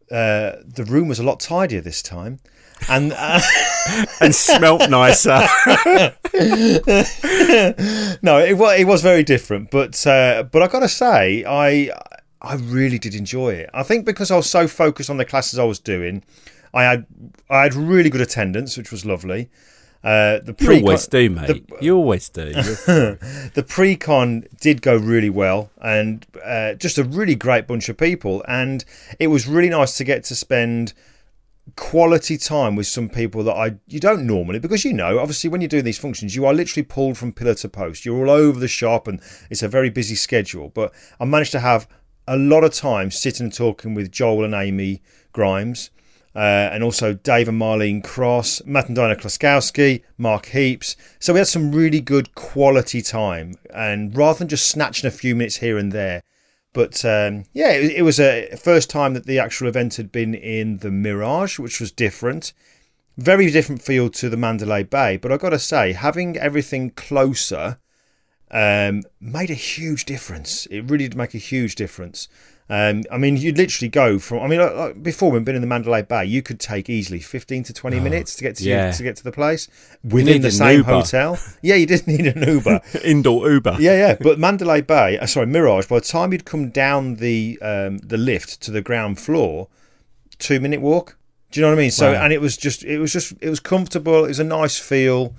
uh, 0.10 0.54
the 0.66 0.86
room 0.88 1.07
was 1.07 1.19
a 1.19 1.24
lot 1.24 1.40
tidier 1.40 1.81
this 1.81 2.02
time. 2.02 2.40
And 2.89 3.13
uh, 3.16 3.39
and 4.22 4.36
smelt 4.36 4.89
nicer. 4.89 5.30
no, 8.22 8.39
it 8.39 8.57
was 8.57 8.80
it 8.80 8.86
was 8.86 9.01
very 9.01 9.24
different, 9.24 9.72
but 9.72 10.06
uh, 10.06 10.44
but 10.44 10.62
I 10.62 10.68
gotta 10.68 10.89
say, 10.89 11.44
I 11.45 11.89
I 12.42 12.56
really 12.56 13.00
did 13.00 13.16
enjoy 13.16 13.54
it. 13.54 13.69
I 13.74 13.83
think 13.83 14.06
because 14.06 14.30
I 14.30 14.36
was 14.36 14.50
so 14.50 14.68
focused 14.68 15.10
on 15.10 15.18
the 15.18 15.25
classes 15.25 15.57
I 15.57 15.63
was 15.63 15.80
doing, 15.80 16.24
I 16.74 16.83
had 16.83 17.06
I 17.50 17.63
had 17.63 17.74
really 17.74 18.10
good 18.10 18.22
attendance, 18.22 18.78
which 18.78 18.92
was 18.92 19.06
lovely. 19.06 19.50
Uh, 20.04 20.38
the 20.39 20.56
you 20.60 20.68
pre 20.68 20.81
always 20.81 21.07
do, 21.07 21.30
mate. 21.31 21.66
You 21.81 21.95
always 21.95 22.30
do. 22.30 22.54
The 23.56 23.66
pre 23.68 23.95
con 23.95 24.45
did 24.62 24.83
go 24.83 24.95
really 24.95 25.31
well, 25.31 25.71
and 25.81 26.24
uh, 26.44 26.75
just 26.75 27.00
a 27.00 27.04
really 27.04 27.33
great 27.33 27.66
bunch 27.66 27.89
of 27.89 27.98
people, 27.98 28.44
and 28.48 28.86
it 29.18 29.28
was 29.28 29.48
really 29.48 29.69
nice 29.69 29.98
to 29.98 30.04
get 30.04 30.24
to 30.25 30.36
spend 30.36 30.94
quality 31.75 32.38
time 32.38 32.75
with 32.75 32.88
some 32.88 33.10
people 33.10 33.44
that 33.44 33.54
I 33.54 33.75
you 33.88 34.00
don't 34.00 34.25
normally 34.25 34.60
because 34.60 34.86
you 34.86 34.94
know 34.94 35.19
obviously 35.19 35.50
when 35.50 35.60
you're 35.60 35.68
doing 35.68 35.83
these 35.83 36.00
functions 36.00 36.33
you 36.33 36.45
are 36.45 36.54
literally 36.54 36.83
pulled 36.83 37.18
from 37.18 37.33
pillar 37.33 37.56
to 37.56 37.68
post 37.68 38.06
you're 38.06 38.18
all 38.18 38.30
over 38.30 38.60
the 38.60 38.68
shop 38.68 39.07
and 39.07 39.22
it's 39.50 39.62
a 39.62 39.68
very 39.68 39.89
busy 39.89 40.16
schedule 40.16 40.69
but 40.69 40.94
I 41.19 41.25
managed 41.25 41.51
to 41.51 41.60
have 41.60 41.88
a 42.27 42.38
lot 42.38 42.63
of 42.63 42.74
time 42.74 43.12
sitting 43.12 43.45
and 43.45 43.54
talking 43.54 43.94
with 43.94 44.12
Joel 44.12 44.45
and 44.45 44.54
Amy 44.54 45.01
Grimes 45.33 45.89
uh, 46.36 46.69
and 46.72 46.83
also 46.83 47.13
Dave 47.13 47.48
and 47.48 47.60
Marlene 47.60 48.04
Cross, 48.04 48.62
Matt 48.66 48.88
and 48.88 48.95
Dinah 48.95 49.16
Kloskowski, 49.16 50.04
Mark 50.18 50.48
Heaps. 50.48 50.98
So 51.19 51.33
we 51.33 51.39
had 51.39 51.48
some 51.48 51.71
really 51.71 52.01
good 52.01 52.36
quality 52.36 53.01
time, 53.01 53.54
and 53.74 54.16
rather 54.16 54.39
than 54.39 54.50
just 54.50 54.68
snatching 54.68 55.07
a 55.07 55.12
few 55.12 55.33
minutes 55.33 55.57
here 55.57 55.78
and 55.78 55.94
there, 55.94 56.21
but 56.75 57.06
um, 57.06 57.45
yeah, 57.54 57.72
it, 57.72 57.92
it 57.92 58.01
was 58.04 58.19
a 58.19 58.54
first 58.57 58.89
time 58.89 59.13
that 59.13 59.25
the 59.25 59.39
actual 59.39 59.69
event 59.69 59.95
had 59.95 60.12
been 60.12 60.36
in 60.36 60.80
the 60.80 60.92
Mirage, 60.92 61.57
which 61.57 61.80
was 61.80 61.89
different. 61.89 62.51
Very 63.18 63.50
different 63.50 63.81
feel 63.81 64.10
to 64.10 64.30
the 64.30 64.36
Mandalay 64.36 64.83
Bay, 64.83 65.16
but 65.16 65.31
I've 65.31 65.39
got 65.39 65.51
to 65.51 65.60
say, 65.60 65.94
having 65.94 66.38
everything 66.38 66.89
closer 66.92 67.77
um, 68.51 69.04
made 69.22 69.50
a 69.50 69.56
huge 69.56 70.04
difference. 70.04 70.66
It 70.66 70.81
really 70.81 71.07
did 71.07 71.16
make 71.16 71.33
a 71.33 71.38
huge 71.39 71.75
difference. 71.75 72.27
Um, 72.68 73.04
I 73.12 73.20
mean, 73.20 73.38
you'd 73.38 73.58
literally 73.58 73.90
go 73.90 74.18
from. 74.18 74.40
I 74.42 74.48
mean, 74.48 74.60
like, 74.60 74.76
like 74.76 75.04
before 75.04 75.30
we've 75.30 75.46
been 75.46 75.54
in 75.56 75.62
the 75.62 75.68
Mandalay 75.68 76.02
Bay, 76.02 76.26
you 76.26 76.42
could 76.42 76.60
take 76.60 76.90
easily 76.90 77.20
fifteen 77.20 77.62
to 77.64 77.74
twenty 77.74 78.00
minutes 78.00 78.36
to 78.38 78.44
get 78.44 78.56
to 78.56 78.64
yeah. 78.64 78.92
to 78.92 79.04
get 79.04 79.16
to 79.18 79.24
the 79.24 79.32
place 79.32 79.68
within 80.04 80.42
the 80.42 80.50
same 80.50 80.78
Uber. 80.80 80.92
hotel. 80.92 81.38
Yeah, 81.62 81.76
you 81.76 81.86
didn't 81.86 82.08
need 82.08 82.26
an 82.26 82.42
Uber. 82.48 82.82
Indoor 83.04 83.52
Uber. 83.52 83.78
Yeah, 83.80 83.94
yeah. 83.96 84.18
But 84.20 84.40
Mandalay 84.40 84.82
Bay, 84.82 85.20
uh, 85.20 85.28
sorry, 85.28 85.46
Mirage. 85.46 85.86
By 85.88 86.00
the 86.00 86.06
time 86.06 86.32
you'd 86.32 86.46
come 86.46 86.69
down 86.69 87.16
the 87.18 87.60
um, 87.62 88.00
the 88.00 88.18
lift 88.18 88.62
to 88.64 88.72
the 88.72 88.81
ground 88.81 89.19
floor, 89.19 89.68
two 90.40 90.60
minute 90.60 90.81
walk. 90.81 91.18
Do 91.52 91.60
you 91.60 91.66
know 91.66 91.69
what 91.72 91.78
I 91.80 91.81
mean? 91.84 91.92
So, 91.92 92.12
Wow. 92.14 92.24
and 92.24 92.34
it 92.34 92.42
was 92.42 92.57
just, 92.57 92.84
it 92.84 92.98
was 93.00 93.14
just, 93.14 93.34
it 93.40 93.50
was 93.50 93.62
comfortable. 93.62 94.26
It 94.26 94.30
was 94.30 94.40
a 94.40 94.44
nice 94.44 94.78
feel. 94.78 95.36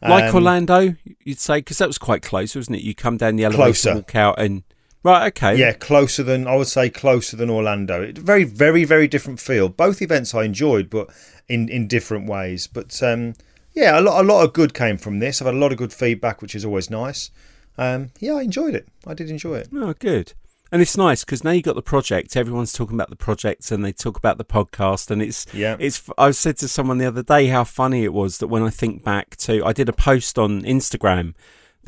Like 0.00 0.26
Um, 0.30 0.34
Orlando, 0.36 0.94
you'd 1.24 1.40
say, 1.40 1.58
because 1.58 1.76
that 1.78 1.88
was 1.88 1.98
quite 1.98 2.22
close, 2.22 2.54
wasn't 2.54 2.78
it? 2.78 2.84
You 2.84 2.94
come 2.94 3.16
down 3.18 3.36
the 3.36 3.44
elevator, 3.44 3.64
Closer. 3.64 3.94
walk 3.96 4.14
out, 4.14 4.38
and 4.40 4.62
right, 5.02 5.26
okay, 5.28 5.56
Yeah, 5.56 5.72
closer 5.72 6.22
than 6.22 6.46
I 6.46 6.56
would 6.56 6.66
say 6.66 6.90
closer 6.90 7.36
than 7.36 7.50
Orlando. 7.50 8.02
It, 8.02 8.18
very, 8.18 8.44
very, 8.44 8.84
very 8.84 9.08
different 9.08 9.40
feel. 9.40 9.68
Both 9.68 10.02
events 10.02 10.34
I 10.34 10.44
enjoyed, 10.44 10.90
but 10.90 11.08
in 11.48 11.68
in 11.68 11.86
different 11.88 12.28
ways. 12.28 12.66
But 12.66 13.02
um, 13.02 13.34
yeah, 13.72 13.98
a 13.98 14.02
lot, 14.02 14.20
a 14.22 14.26
lot 14.26 14.44
of 14.44 14.52
good 14.52 14.74
came 14.74 14.98
from 14.98 15.18
this. 15.20 15.40
I've 15.40 15.46
had 15.46 15.54
a 15.54 15.58
lot 15.58 15.72
of 15.72 15.78
good 15.78 15.92
feedback, 15.92 16.42
which 16.42 16.54
is 16.54 16.64
always 16.64 16.90
nice. 16.90 17.30
Um, 17.76 18.10
yeah, 18.18 18.34
I 18.34 18.42
enjoyed 18.42 18.74
it. 18.74 18.88
I 19.06 19.14
did 19.14 19.30
enjoy 19.30 19.54
it. 19.58 19.68
Oh, 19.74 19.94
good. 19.94 20.32
And 20.70 20.82
it's 20.82 20.98
nice 20.98 21.24
because 21.24 21.44
now 21.44 21.52
you 21.52 21.62
got 21.62 21.76
the 21.76 21.82
project. 21.82 22.36
Everyone's 22.36 22.74
talking 22.74 22.94
about 22.94 23.08
the 23.08 23.16
project, 23.16 23.70
and 23.70 23.82
they 23.82 23.92
talk 23.92 24.18
about 24.18 24.36
the 24.36 24.44
podcast. 24.44 25.10
And 25.10 25.22
it's 25.22 25.46
Yeah. 25.54 25.76
it's. 25.78 26.02
I 26.18 26.30
said 26.32 26.58
to 26.58 26.68
someone 26.68 26.98
the 26.98 27.06
other 27.06 27.22
day 27.22 27.46
how 27.46 27.64
funny 27.64 28.04
it 28.04 28.12
was 28.12 28.36
that 28.38 28.48
when 28.48 28.62
I 28.62 28.68
think 28.70 29.02
back 29.02 29.36
to, 29.36 29.64
I 29.64 29.72
did 29.72 29.88
a 29.88 29.94
post 29.94 30.38
on 30.38 30.62
Instagram 30.62 31.34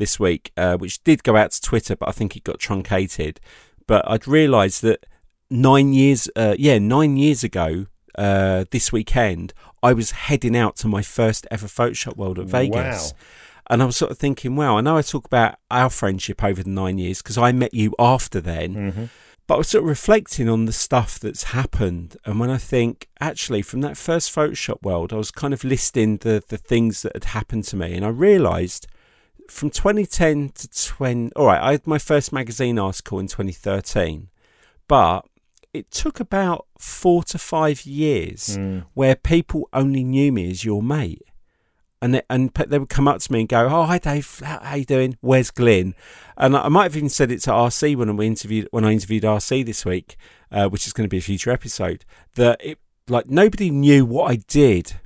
this 0.01 0.19
week, 0.19 0.51
uh, 0.57 0.77
which 0.77 1.03
did 1.03 1.23
go 1.23 1.35
out 1.35 1.51
to 1.51 1.61
Twitter, 1.61 1.95
but 1.95 2.09
I 2.09 2.11
think 2.11 2.35
it 2.35 2.43
got 2.43 2.57
truncated. 2.57 3.39
But 3.85 4.03
I'd 4.09 4.27
realised 4.27 4.81
that 4.81 5.05
nine 5.51 5.93
years, 5.93 6.27
uh, 6.35 6.55
yeah, 6.57 6.79
nine 6.79 7.17
years 7.17 7.43
ago, 7.43 7.85
uh, 8.17 8.65
this 8.71 8.91
weekend, 8.91 9.53
I 9.83 9.93
was 9.93 10.09
heading 10.11 10.57
out 10.57 10.75
to 10.77 10.87
my 10.87 11.03
first 11.03 11.45
ever 11.51 11.67
Photoshop 11.67 12.17
World 12.17 12.39
at 12.39 12.47
Vegas. 12.47 13.11
Wow. 13.11 13.19
And 13.69 13.83
I 13.83 13.85
was 13.85 13.95
sort 13.95 14.09
of 14.09 14.17
thinking, 14.17 14.55
wow, 14.55 14.79
I 14.79 14.81
know 14.81 14.97
I 14.97 15.03
talk 15.03 15.25
about 15.25 15.59
our 15.69 15.91
friendship 15.91 16.43
over 16.43 16.63
the 16.63 16.69
nine 16.71 16.97
years 16.97 17.21
because 17.21 17.37
I 17.37 17.51
met 17.51 17.75
you 17.75 17.93
after 17.99 18.41
then. 18.41 18.73
Mm-hmm. 18.73 19.05
But 19.45 19.53
I 19.53 19.57
was 19.59 19.67
sort 19.67 19.83
of 19.83 19.89
reflecting 19.89 20.49
on 20.49 20.65
the 20.65 20.73
stuff 20.73 21.19
that's 21.19 21.43
happened. 21.43 22.17
And 22.25 22.39
when 22.39 22.49
I 22.49 22.57
think, 22.57 23.07
actually, 23.19 23.61
from 23.61 23.81
that 23.81 23.97
first 23.97 24.33
Photoshop 24.33 24.81
world, 24.81 25.13
I 25.13 25.17
was 25.17 25.29
kind 25.29 25.53
of 25.53 25.63
listing 25.63 26.17
the, 26.17 26.43
the 26.47 26.57
things 26.57 27.03
that 27.03 27.13
had 27.13 27.25
happened 27.25 27.65
to 27.65 27.75
me. 27.75 27.93
And 27.93 28.03
I 28.03 28.09
realised 28.09 28.87
from 29.51 29.69
2010 29.69 30.49
to 30.55 30.69
20. 30.69 31.31
All 31.35 31.45
right, 31.47 31.61
I 31.61 31.71
had 31.71 31.85
my 31.87 31.97
first 31.97 32.31
magazine 32.33 32.79
article 32.79 33.19
in 33.19 33.27
2013. 33.27 34.29
But 34.87 35.25
it 35.73 35.89
took 35.91 36.19
about 36.19 36.65
four 36.77 37.23
to 37.23 37.37
five 37.37 37.85
years 37.85 38.57
Mm. 38.57 38.85
where 38.93 39.15
people 39.15 39.69
only 39.73 40.03
knew 40.03 40.31
me 40.31 40.49
as 40.51 40.63
your 40.65 40.81
mate. 40.83 41.21
and 42.03 42.15
they, 42.15 42.21
and 42.31 42.51
they 42.67 42.79
would 42.79 42.89
come 42.89 43.07
up 43.07 43.19
to 43.19 43.31
me 43.31 43.41
and 43.41 43.47
go, 43.47 43.67
"Oh, 43.69 43.83
hi 43.83 43.99
Dave, 43.99 44.41
how, 44.43 44.59
how 44.63 44.75
you 44.75 44.85
doing? 44.85 45.17
Where's 45.21 45.51
Glyn?" 45.51 45.93
And 46.35 46.57
I 46.57 46.67
might 46.67 46.85
have 46.85 46.97
even 46.97 47.09
said 47.09 47.29
it 47.31 47.41
to 47.43 47.51
RC 47.51 47.95
when 47.95 48.17
we 48.17 48.25
interviewed 48.25 48.67
when 48.71 48.83
I 48.83 48.91
interviewed 48.91 49.21
RC 49.23 49.61
this 49.63 49.85
week, 49.85 50.15
uh, 50.51 50.67
which 50.67 50.87
is 50.87 50.93
going 50.93 51.05
to 51.07 51.13
be 51.13 51.19
a 51.19 51.21
future 51.21 51.51
episode. 51.51 52.03
That 52.37 52.59
it 52.63 52.79
like 53.07 53.27
nobody 53.29 53.69
knew 53.69 54.03
what 54.03 54.31
I 54.31 54.37
did 54.47 54.99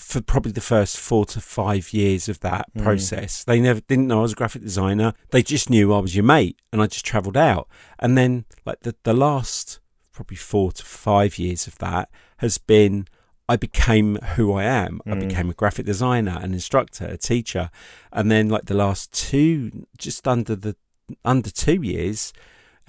for 0.00 0.22
probably 0.22 0.52
the 0.52 0.60
first 0.62 0.98
four 0.98 1.26
to 1.26 1.40
five 1.40 1.92
years 1.92 2.28
of 2.28 2.40
that 2.40 2.66
mm. 2.74 2.82
process. 2.82 3.44
They 3.44 3.60
never 3.60 3.80
didn't 3.80 4.08
know 4.08 4.20
I 4.20 4.22
was 4.22 4.32
a 4.32 4.36
graphic 4.36 4.62
designer. 4.62 5.12
They 5.30 5.42
just 5.42 5.68
knew 5.68 5.92
I 5.92 5.98
was 5.98 6.16
your 6.16 6.24
mate, 6.24 6.56
and 6.72 6.80
I 6.80 6.86
just 6.86 7.04
travelled 7.04 7.36
out. 7.36 7.68
And 7.98 8.16
then 8.16 8.46
like 8.64 8.80
the 8.80 8.96
the 9.02 9.12
last 9.12 9.78
probably 10.10 10.38
four 10.38 10.72
to 10.72 10.84
five 10.84 11.38
years 11.38 11.66
of 11.66 11.78
that 11.78 12.08
has 12.38 12.56
been 12.58 13.06
I 13.48 13.56
became 13.56 14.16
who 14.36 14.52
I 14.54 14.64
am. 14.64 15.00
Mm. 15.06 15.12
I 15.12 15.26
became 15.26 15.50
a 15.50 15.54
graphic 15.54 15.84
designer, 15.84 16.38
an 16.40 16.54
instructor, 16.54 17.04
a 17.04 17.18
teacher, 17.18 17.70
and 18.12 18.30
then 18.30 18.48
like 18.48 18.66
the 18.66 18.74
last 18.74 19.12
two, 19.12 19.86
just 19.98 20.26
under 20.26 20.56
the 20.56 20.76
under 21.24 21.50
two 21.50 21.82
years, 21.82 22.32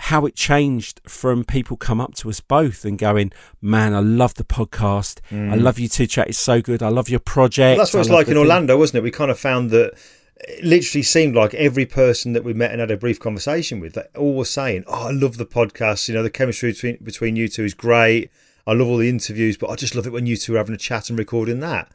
how 0.06 0.26
it 0.26 0.36
changed 0.36 1.00
from 1.08 1.44
people 1.44 1.78
come 1.78 2.02
up 2.02 2.16
to 2.16 2.30
us 2.30 2.40
both 2.40 2.86
and 2.86 2.98
going, 2.98 3.32
"Man, 3.62 3.94
I 3.94 4.00
love 4.00 4.34
the 4.34 4.44
podcast. 4.44 5.20
Mm. 5.30 5.52
I 5.52 5.56
love 5.56 5.78
you 5.78 5.88
two 5.88 6.08
chat. 6.08 6.28
It's 6.28 6.40
so 6.40 6.60
good. 6.60 6.82
I 6.82 6.90
love 6.90 7.08
your 7.08 7.20
project." 7.20 7.78
Well, 7.78 7.86
that's 7.86 7.94
what 7.94 8.00
it's 8.00 8.10
like 8.10 8.28
in 8.28 8.34
thing. 8.34 8.42
Orlando, 8.42 8.78
wasn't 8.78 8.98
it? 8.98 9.04
We 9.04 9.12
kind 9.12 9.30
of 9.30 9.40
found 9.40 9.70
that 9.70 9.94
it 10.38 10.64
literally 10.64 11.04
seemed 11.04 11.36
like 11.36 11.54
every 11.54 11.86
person 11.86 12.34
that 12.34 12.44
we 12.44 12.54
met 12.54 12.72
and 12.72 12.80
had 12.80 12.90
a 12.90 12.98
brief 12.98 13.20
conversation 13.20 13.80
with, 13.80 13.94
they 13.94 14.08
all 14.18 14.34
were 14.34 14.46
saying, 14.46 14.86
"Oh, 14.88 15.08
I 15.08 15.12
love 15.12 15.38
the 15.38 15.46
podcast. 15.46 16.08
You 16.08 16.16
know, 16.16 16.24
the 16.24 16.32
chemistry 16.32 16.72
between 16.72 16.98
between 17.04 17.36
you 17.36 17.48
two 17.48 17.64
is 17.64 17.76
great." 17.76 18.32
I 18.66 18.74
love 18.74 18.88
all 18.88 18.98
the 18.98 19.10
interviews, 19.10 19.56
but 19.58 19.70
I 19.70 19.76
just 19.76 19.96
love 19.96 20.08
it 20.08 20.14
when 20.14 20.26
you 20.26 20.36
two 20.36 20.56
are 20.56 20.58
having 20.58 20.76
a 20.76 20.80
chat 20.80 21.10
and 21.10 21.18
recording 21.18 21.60
that. 21.60 21.92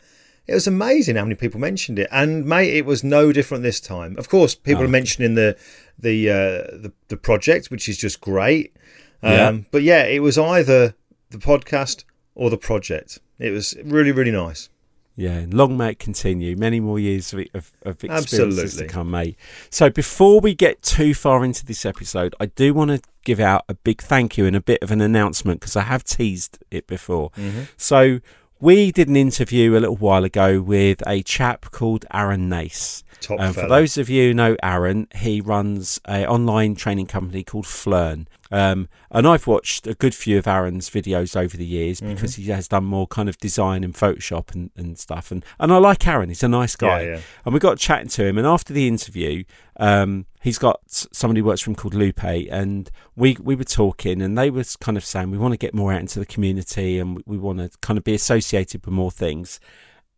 It 0.46 0.54
was 0.54 0.66
amazing 0.66 1.16
how 1.16 1.24
many 1.24 1.34
people 1.34 1.60
mentioned 1.60 1.98
it, 1.98 2.08
and 2.12 2.44
mate, 2.44 2.74
it 2.74 2.86
was 2.86 3.02
no 3.02 3.32
different 3.32 3.62
this 3.62 3.80
time. 3.80 4.16
Of 4.18 4.28
course, 4.28 4.54
people 4.54 4.82
oh. 4.82 4.86
are 4.86 4.90
mentioning 4.90 5.34
the 5.34 5.56
the, 5.98 6.30
uh, 6.30 6.34
the 6.76 6.92
the 7.08 7.16
project, 7.16 7.70
which 7.70 7.88
is 7.88 7.98
just 7.98 8.20
great. 8.20 8.76
Um, 9.22 9.32
yeah. 9.32 9.52
But 9.70 9.82
yeah, 9.82 10.04
it 10.04 10.20
was 10.20 10.38
either 10.38 10.94
the 11.30 11.38
podcast 11.38 12.04
or 12.34 12.50
the 12.50 12.58
project. 12.58 13.18
It 13.38 13.50
was 13.50 13.74
really 13.84 14.12
really 14.12 14.30
nice. 14.30 14.68
Yeah, 15.16 15.46
long 15.48 15.78
may 15.78 15.92
it 15.92 15.98
continue. 15.98 16.56
Many 16.56 16.78
more 16.78 16.98
years 16.98 17.32
of, 17.32 17.40
of, 17.54 17.72
of 17.82 18.04
experiences 18.04 18.40
Absolutely. 18.42 18.86
to 18.86 18.92
come, 18.92 19.10
mate. 19.10 19.36
So 19.70 19.88
before 19.88 20.40
we 20.40 20.54
get 20.54 20.82
too 20.82 21.14
far 21.14 21.42
into 21.42 21.64
this 21.64 21.86
episode, 21.86 22.34
I 22.38 22.46
do 22.46 22.74
want 22.74 22.90
to 22.90 23.00
give 23.24 23.40
out 23.40 23.64
a 23.66 23.74
big 23.74 24.02
thank 24.02 24.36
you 24.36 24.44
and 24.44 24.54
a 24.54 24.60
bit 24.60 24.82
of 24.82 24.90
an 24.90 25.00
announcement 25.00 25.60
because 25.60 25.74
I 25.74 25.82
have 25.82 26.04
teased 26.04 26.58
it 26.70 26.86
before. 26.86 27.30
Mm-hmm. 27.30 27.62
So 27.78 28.20
we 28.60 28.90
did 28.92 29.08
an 29.08 29.16
interview 29.16 29.72
a 29.72 29.80
little 29.80 29.96
while 29.96 30.24
ago 30.24 30.60
with 30.60 31.02
a 31.06 31.22
chap 31.22 31.70
called 31.70 32.04
Aaron 32.12 32.48
Nace. 32.48 33.04
Um, 33.38 33.52
for 33.52 33.66
those 33.66 33.98
of 33.98 34.08
you 34.08 34.28
who 34.28 34.34
know 34.34 34.56
Aaron, 34.62 35.08
he 35.14 35.40
runs 35.40 36.00
an 36.04 36.26
online 36.26 36.74
training 36.74 37.06
company 37.06 37.42
called 37.42 37.64
Phlearn. 37.64 38.26
Um, 38.50 38.88
and 39.10 39.26
I've 39.26 39.46
watched 39.46 39.86
a 39.86 39.94
good 39.94 40.14
few 40.14 40.38
of 40.38 40.46
Aaron's 40.46 40.88
videos 40.88 41.36
over 41.36 41.56
the 41.56 41.64
years 41.64 42.00
mm-hmm. 42.00 42.14
because 42.14 42.36
he 42.36 42.44
has 42.44 42.68
done 42.68 42.84
more 42.84 43.06
kind 43.06 43.28
of 43.28 43.38
design 43.38 43.82
and 43.82 43.94
Photoshop 43.94 44.54
and, 44.54 44.70
and 44.76 44.98
stuff. 44.98 45.30
And, 45.30 45.44
and 45.58 45.72
I 45.72 45.78
like 45.78 46.06
Aaron, 46.06 46.28
he's 46.28 46.42
a 46.42 46.48
nice 46.48 46.76
guy. 46.76 47.02
Yeah, 47.02 47.08
yeah. 47.16 47.20
And 47.44 47.54
we 47.54 47.60
got 47.60 47.78
chatting 47.78 48.08
to 48.10 48.24
him. 48.24 48.38
And 48.38 48.46
after 48.46 48.72
the 48.72 48.86
interview, 48.86 49.44
um, 49.78 50.26
he's 50.46 50.58
got 50.58 50.80
somebody 50.86 51.40
who 51.40 51.44
works 51.44 51.62
for 51.62 51.70
him 51.70 51.74
called 51.74 51.92
Lupe. 51.92 52.22
And 52.22 52.88
we, 53.16 53.36
we 53.42 53.56
were 53.56 53.64
talking, 53.64 54.22
and 54.22 54.38
they 54.38 54.48
were 54.48 54.62
kind 54.78 54.96
of 54.96 55.04
saying, 55.04 55.32
we 55.32 55.38
want 55.38 55.54
to 55.54 55.58
get 55.58 55.74
more 55.74 55.92
out 55.92 55.98
into 55.98 56.20
the 56.20 56.24
community 56.24 57.00
and 57.00 57.20
we 57.26 57.36
want 57.36 57.58
to 57.58 57.68
kind 57.80 57.98
of 57.98 58.04
be 58.04 58.14
associated 58.14 58.86
with 58.86 58.94
more 58.94 59.10
things. 59.10 59.58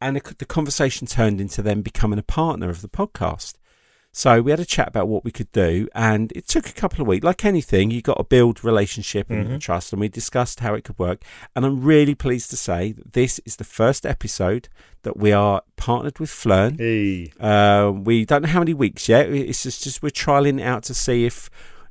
And 0.02 0.16
the 0.16 0.44
conversation 0.44 1.06
turned 1.06 1.40
into 1.40 1.62
them 1.62 1.80
becoming 1.80 2.18
a 2.18 2.22
partner 2.22 2.68
of 2.68 2.82
the 2.82 2.90
podcast. 2.90 3.54
So 4.18 4.42
we 4.42 4.50
had 4.50 4.58
a 4.58 4.64
chat 4.64 4.88
about 4.88 5.06
what 5.06 5.24
we 5.24 5.30
could 5.30 5.52
do, 5.52 5.86
and 5.94 6.32
it 6.34 6.48
took 6.48 6.68
a 6.68 6.72
couple 6.72 7.00
of 7.00 7.06
weeks. 7.06 7.22
Like 7.22 7.44
anything, 7.44 7.92
you 7.92 8.02
got 8.02 8.16
to 8.16 8.24
build 8.24 8.64
relationship 8.64 9.30
and 9.30 9.46
mm-hmm. 9.46 9.58
trust, 9.58 9.92
and 9.92 10.00
we 10.00 10.08
discussed 10.08 10.58
how 10.58 10.74
it 10.74 10.82
could 10.82 10.98
work. 10.98 11.22
And 11.54 11.64
I'm 11.64 11.84
really 11.84 12.16
pleased 12.16 12.50
to 12.50 12.56
say 12.56 12.90
that 12.90 13.12
this 13.12 13.38
is 13.46 13.54
the 13.54 13.64
first 13.64 14.04
episode 14.04 14.68
that 15.04 15.16
we 15.16 15.30
are 15.30 15.62
partnered 15.76 16.18
with 16.18 16.30
Phlearn. 16.30 16.80
Hey. 16.80 17.32
Uh, 17.38 17.92
we 17.92 18.24
don't 18.24 18.42
know 18.42 18.48
how 18.48 18.58
many 18.58 18.74
weeks 18.74 19.08
yet. 19.08 19.32
It's 19.32 19.62
just, 19.62 19.84
just 19.84 20.02
we're 20.02 20.10
trialing 20.10 20.58
it 20.58 20.64
out 20.64 20.82
to 20.84 20.94
see 20.94 21.24
if 21.24 21.48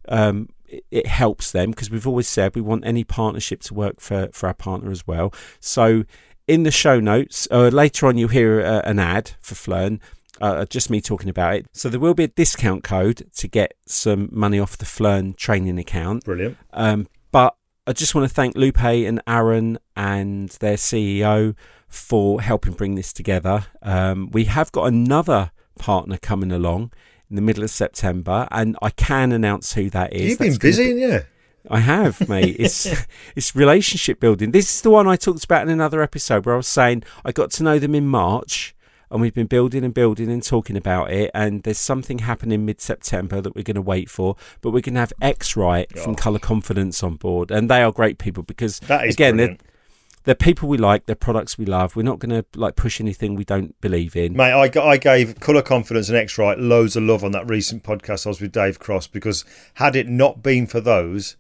um, 0.09 0.49
it 0.91 1.07
helps 1.07 1.53
them 1.53 1.69
because 1.69 1.89
we've 1.89 2.07
always 2.07 2.27
said 2.27 2.55
we 2.55 2.61
want 2.61 2.85
any 2.85 3.05
partnership 3.05 3.61
to 3.61 3.73
work 3.73 4.01
for 4.01 4.27
for 4.33 4.47
our 4.47 4.53
partner 4.53 4.91
as 4.91 5.07
well. 5.07 5.33
So 5.61 6.03
in 6.45 6.63
the 6.63 6.71
show 6.71 6.99
notes, 6.99 7.47
uh, 7.51 7.69
later 7.69 8.05
on 8.05 8.17
you'll 8.17 8.27
hear 8.27 8.59
uh, 8.59 8.81
an 8.83 8.99
ad 8.99 9.31
for 9.39 9.55
Phlearn 9.55 10.01
uh, 10.41 10.65
just 10.65 10.89
me 10.89 11.01
talking 11.01 11.29
about 11.29 11.55
it. 11.55 11.65
So 11.73 11.89
there 11.89 11.99
will 11.99 12.13
be 12.13 12.23
a 12.23 12.29
discount 12.29 12.83
code 12.83 13.29
to 13.35 13.47
get 13.47 13.73
some 13.85 14.29
money 14.31 14.59
off 14.59 14.77
the 14.77 14.85
Phlearn 14.85 15.35
training 15.35 15.77
account. 15.79 16.25
Brilliant. 16.25 16.57
Um, 16.73 17.07
but 17.31 17.55
I 17.85 17.93
just 17.93 18.15
want 18.15 18.27
to 18.27 18.33
thank 18.33 18.55
Lupe 18.55 18.83
and 18.83 19.21
Aaron 19.27 19.77
and 19.95 20.49
their 20.49 20.75
CEO 20.75 21.55
for 21.87 22.41
helping 22.41 22.73
bring 22.73 22.95
this 22.95 23.13
together. 23.13 23.65
Um, 23.81 24.29
we 24.31 24.45
have 24.45 24.71
got 24.71 24.85
another 24.85 25.51
partner 25.79 26.17
coming 26.17 26.51
along 26.51 26.91
in 27.29 27.35
the 27.35 27.41
middle 27.41 27.63
of 27.63 27.69
September, 27.69 28.47
and 28.51 28.77
I 28.81 28.89
can 28.89 29.31
announce 29.31 29.73
who 29.73 29.89
that 29.91 30.13
is. 30.13 30.29
You've 30.31 30.37
That's 30.39 30.57
been 30.57 30.69
busy, 30.69 30.93
be- 30.93 30.99
yeah. 31.01 31.21
I 31.69 31.79
have, 31.79 32.27
mate. 32.29 32.55
It's 32.59 32.87
it's 33.35 33.55
relationship 33.55 34.19
building. 34.19 34.51
This 34.51 34.73
is 34.73 34.81
the 34.81 34.89
one 34.89 35.07
I 35.07 35.15
talked 35.15 35.43
about 35.43 35.63
in 35.63 35.69
another 35.69 36.01
episode 36.01 36.45
where 36.45 36.55
I 36.55 36.57
was 36.57 36.67
saying 36.67 37.03
I 37.25 37.31
got 37.31 37.51
to 37.51 37.63
know 37.63 37.79
them 37.79 37.95
in 37.95 38.07
March 38.07 38.75
and 39.11 39.21
we've 39.21 39.33
been 39.33 39.47
building 39.47 39.83
and 39.83 39.93
building 39.93 40.31
and 40.31 40.43
talking 40.43 40.75
about 40.75 41.11
it. 41.11 41.31
And 41.33 41.63
there's 41.63 41.79
something 41.79 42.19
happening 42.19 42.65
mid 42.65 42.81
September 42.81 43.41
that 43.41 43.55
we're 43.55 43.63
going 43.63 43.75
to 43.75 43.81
wait 43.81 44.09
for, 44.09 44.35
but 44.61 44.71
we're 44.71 44.81
going 44.81 44.95
to 44.95 45.01
have 45.01 45.13
X-Rite 45.21 45.97
from 45.97 46.15
Color 46.15 46.39
Confidence 46.39 47.03
on 47.03 47.15
board, 47.15 47.51
and 47.51 47.69
they 47.69 47.81
are 47.81 47.91
great 47.91 48.17
people 48.17 48.43
because 48.43 48.79
again 48.89 49.37
they're, 49.37 49.57
they're 50.23 50.35
people 50.35 50.67
we 50.67 50.77
like, 50.77 51.05
they're 51.05 51.15
products 51.15 51.57
we 51.57 51.65
love. 51.65 51.95
We're 51.95 52.03
not 52.03 52.19
going 52.19 52.31
to 52.31 52.45
like 52.59 52.75
push 52.75 52.99
anything 52.99 53.35
we 53.35 53.45
don't 53.45 53.79
believe 53.79 54.15
in. 54.15 54.35
Mate, 54.35 54.75
I, 54.75 54.81
I 54.81 54.97
gave 54.97 55.39
Color 55.39 55.61
Confidence 55.61 56.09
and 56.09 56.17
X-Rite 56.17 56.59
loads 56.59 56.95
of 56.95 57.03
love 57.03 57.23
on 57.23 57.31
that 57.31 57.49
recent 57.49 57.83
podcast 57.83 58.25
I 58.25 58.29
was 58.29 58.41
with 58.41 58.51
Dave 58.51 58.77
Cross 58.77 59.07
because 59.07 59.45
had 59.75 59.95
it 59.95 60.09
not 60.09 60.43
been 60.43 60.67
for 60.67 60.81
those, 60.81 61.37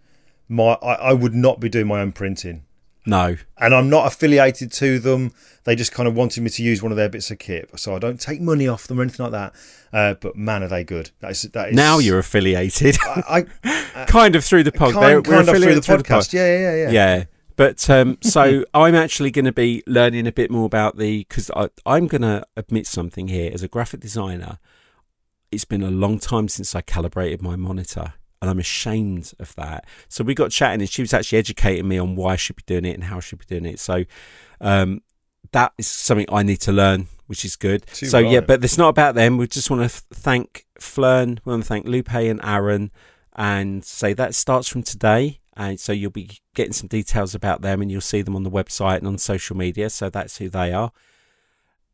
my 0.47 0.73
I, 0.81 0.93
I 0.93 1.13
would 1.13 1.35
not 1.35 1.59
be 1.59 1.67
doing 1.67 1.87
my 1.87 1.99
own 2.01 2.13
printing. 2.13 2.63
No. 3.07 3.37
And 3.57 3.73
I'm 3.73 3.89
not 3.89 4.05
affiliated 4.05 4.71
to 4.73 4.99
them. 4.99 5.33
They 5.63 5.75
just 5.75 5.91
kind 5.91 6.07
of 6.07 6.15
wanted 6.15 6.41
me 6.41 6.49
to 6.51 6.63
use 6.63 6.83
one 6.83 6.91
of 6.91 6.97
their 6.97 7.09
bits 7.09 7.31
of 7.31 7.39
kit. 7.39 7.69
So 7.79 7.95
I 7.95 7.99
don't 7.99 8.19
take 8.19 8.41
money 8.41 8.67
off 8.67 8.87
them 8.87 8.99
or 8.99 9.03
anything 9.03 9.23
like 9.23 9.31
that. 9.31 9.55
Uh, 9.91 10.13
but 10.15 10.35
man, 10.35 10.63
are 10.63 10.67
they 10.67 10.83
good. 10.83 11.11
That 11.21 11.31
is, 11.31 11.41
that 11.43 11.69
is, 11.69 11.75
now 11.75 11.99
you're 11.99 12.19
affiliated. 12.19 12.97
I, 13.01 13.45
I 13.63 14.05
kind 14.07 14.35
of 14.35 14.43
through 14.43 14.63
the 14.63 14.71
podcast. 14.71 14.93
Kind, 14.93 15.25
kind 15.25 15.49
of 15.49 15.55
through 15.55 15.75
the 15.75 15.81
podcast. 15.81 16.31
The 16.31 16.37
yeah, 16.37 16.59
yeah, 16.59 16.75
yeah. 16.75 16.89
Yeah. 16.91 17.23
But 17.55 17.89
um, 17.89 18.17
so 18.21 18.65
I'm 18.73 18.93
actually 18.93 19.31
going 19.31 19.45
to 19.45 19.53
be 19.53 19.83
learning 19.87 20.27
a 20.27 20.31
bit 20.31 20.51
more 20.51 20.65
about 20.65 20.97
the 20.97 21.19
because 21.19 21.49
I'm 21.85 22.07
going 22.07 22.21
to 22.21 22.45
admit 22.55 22.87
something 22.87 23.29
here 23.29 23.51
as 23.53 23.63
a 23.63 23.67
graphic 23.67 24.01
designer. 24.01 24.59
It's 25.49 25.65
been 25.65 25.81
a 25.81 25.89
long 25.89 26.19
time 26.19 26.49
since 26.49 26.75
I 26.75 26.81
calibrated 26.81 27.41
my 27.41 27.55
monitor 27.55 28.13
and 28.41 28.49
I'm 28.49 28.59
ashamed 28.59 29.33
of 29.39 29.55
that. 29.55 29.85
So 30.09 30.23
we 30.23 30.33
got 30.33 30.51
chatting, 30.51 30.81
and 30.81 30.89
she 30.89 31.01
was 31.01 31.13
actually 31.13 31.39
educating 31.39 31.87
me 31.87 31.97
on 31.97 32.15
why 32.15 32.33
I 32.33 32.35
should 32.35 32.55
be 32.55 32.63
doing 32.65 32.85
it 32.85 32.93
and 32.93 33.03
how 33.03 33.17
I 33.17 33.19
should 33.19 33.39
be 33.39 33.45
doing 33.45 33.65
it. 33.65 33.79
So 33.79 34.05
um, 34.61 35.01
that 35.51 35.73
is 35.77 35.87
something 35.87 36.27
I 36.31 36.43
need 36.43 36.61
to 36.61 36.71
learn, 36.71 37.07
which 37.27 37.45
is 37.45 37.55
good. 37.55 37.85
Too 37.87 38.07
so 38.07 38.21
right. 38.21 38.31
yeah, 38.31 38.39
but 38.41 38.63
it's 38.63 38.77
not 38.77 38.89
about 38.89 39.15
them. 39.15 39.37
We 39.37 39.47
just 39.47 39.69
want 39.69 39.89
to 39.89 39.89
thank 39.89 40.65
Phlearn, 40.79 41.39
we 41.45 41.51
want 41.51 41.63
to 41.63 41.67
thank 41.67 41.87
Lupe 41.87 42.13
and 42.13 42.39
Aaron, 42.43 42.91
and 43.35 43.83
say 43.83 44.13
that 44.13 44.35
starts 44.35 44.67
from 44.67 44.83
today. 44.83 45.39
And 45.55 45.79
so 45.79 45.91
you'll 45.91 46.11
be 46.11 46.29
getting 46.53 46.73
some 46.73 46.87
details 46.87 47.33
about 47.33 47.61
them, 47.61 47.81
and 47.81 47.91
you'll 47.91 48.01
see 48.01 48.21
them 48.21 48.35
on 48.35 48.43
the 48.43 48.51
website 48.51 48.99
and 48.99 49.07
on 49.07 49.17
social 49.17 49.57
media. 49.57 49.89
So 49.89 50.09
that's 50.09 50.37
who 50.37 50.49
they 50.49 50.71
are. 50.71 50.91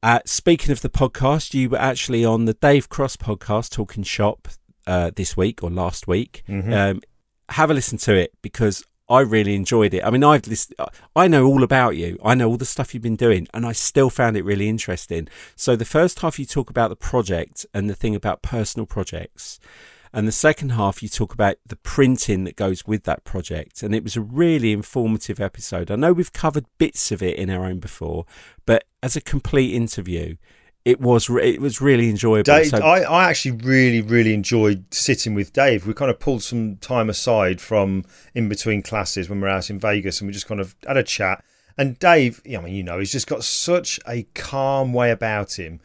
Uh, 0.03 0.19
speaking 0.25 0.69
of 0.69 0.81
the 0.81 0.89
podcast, 0.89 1.53
you 1.53 1.69
were 1.69 1.77
actually 1.77 2.25
on 2.25 2.43
the 2.43 2.53
Dave 2.53 2.89
Cross 2.89 3.15
podcast, 3.15 3.69
Talking 3.71 4.03
Shop, 4.03 4.49
uh, 4.87 5.11
this 5.15 5.35
week 5.37 5.63
or 5.63 5.69
last 5.69 6.07
week. 6.07 6.43
Mm-hmm. 6.47 6.73
Um, 6.73 7.01
have 7.49 7.69
a 7.69 7.73
listen 7.73 7.97
to 7.99 8.15
it 8.15 8.33
because 8.41 8.83
I 9.09 9.19
really 9.19 9.55
enjoyed 9.55 9.93
it. 9.93 10.03
I 10.03 10.09
mean, 10.09 10.23
I've 10.23 10.47
listened, 10.47 10.77
I 11.15 11.27
know 11.27 11.45
all 11.45 11.61
about 11.61 11.95
you. 11.95 12.17
I 12.23 12.35
know 12.35 12.49
all 12.49 12.57
the 12.57 12.65
stuff 12.65 12.93
you've 12.93 13.03
been 13.03 13.15
doing, 13.15 13.47
and 13.53 13.65
I 13.65 13.73
still 13.73 14.09
found 14.09 14.37
it 14.37 14.45
really 14.45 14.69
interesting. 14.69 15.27
So 15.55 15.75
the 15.75 15.85
first 15.85 16.19
half 16.19 16.39
you 16.39 16.45
talk 16.45 16.69
about 16.69 16.89
the 16.89 16.95
project 16.95 17.65
and 17.73 17.89
the 17.89 17.95
thing 17.95 18.15
about 18.15 18.41
personal 18.41 18.85
projects. 18.85 19.59
And 20.15 20.27
the 20.27 20.31
second 20.31 20.69
half, 20.69 21.01
you 21.01 21.09
talk 21.09 21.33
about 21.33 21.55
the 21.65 21.75
printing 21.75 22.43
that 22.43 22.55
goes 22.55 22.85
with 22.85 23.03
that 23.03 23.23
project. 23.23 23.81
And 23.81 23.95
it 23.95 24.03
was 24.03 24.15
a 24.15 24.21
really 24.21 24.71
informative 24.71 25.39
episode. 25.39 25.89
I 25.89 25.95
know 25.95 26.13
we've 26.13 26.31
covered 26.31 26.65
bits 26.77 27.11
of 27.11 27.23
it 27.23 27.35
in 27.37 27.49
our 27.49 27.65
own 27.65 27.79
before, 27.79 28.25
but 28.67 28.85
as 29.01 29.15
a 29.15 29.21
complete 29.21 29.73
interview, 29.73 30.35
it 30.85 30.99
was 30.99 31.29
it 31.29 31.61
was 31.61 31.79
really 31.79 32.09
enjoyable. 32.09 32.43
Dave, 32.43 32.67
so, 32.67 32.77
I, 32.77 32.99
I 33.01 33.29
actually 33.29 33.51
really 33.63 34.01
really 34.01 34.33
enjoyed 34.33 34.85
sitting 34.93 35.33
with 35.33 35.53
Dave. 35.53 35.87
We 35.87 35.93
kind 35.93 36.11
of 36.11 36.19
pulled 36.19 36.43
some 36.43 36.77
time 36.77 37.09
aside 37.09 37.61
from 37.61 38.03
in 38.33 38.49
between 38.49 38.81
classes 38.81 39.29
when 39.29 39.39
we 39.39 39.47
are 39.47 39.51
out 39.51 39.69
in 39.69 39.79
Vegas, 39.79 40.19
and 40.19 40.27
we 40.27 40.33
just 40.33 40.47
kind 40.47 40.59
of 40.59 40.75
had 40.85 40.97
a 40.97 41.03
chat. 41.03 41.43
And 41.77 41.97
Dave, 41.97 42.41
I 42.45 42.57
mean, 42.59 42.75
you 42.75 42.83
know, 42.83 42.99
he's 42.99 43.11
just 43.11 43.27
got 43.27 43.43
such 43.43 43.99
a 44.07 44.23
calm 44.35 44.93
way 44.93 45.09
about 45.09 45.57
him. 45.57 45.79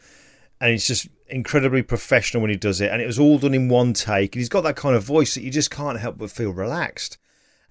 and 0.61 0.71
he's 0.71 0.87
just 0.87 1.07
incredibly 1.27 1.81
professional 1.81 2.41
when 2.41 2.49
he 2.49 2.57
does 2.57 2.81
it. 2.81 2.91
And 2.91 3.01
it 3.01 3.05
was 3.07 3.19
all 3.19 3.37
done 3.37 3.53
in 3.53 3.69
one 3.69 3.93
take. 3.93 4.35
And 4.35 4.39
he's 4.39 4.49
got 4.49 4.61
that 4.61 4.75
kind 4.75 4.95
of 4.95 5.03
voice 5.03 5.35
that 5.35 5.41
you 5.43 5.51
just 5.51 5.71
can't 5.71 5.99
help 5.99 6.17
but 6.17 6.31
feel 6.31 6.51
relaxed. 6.51 7.17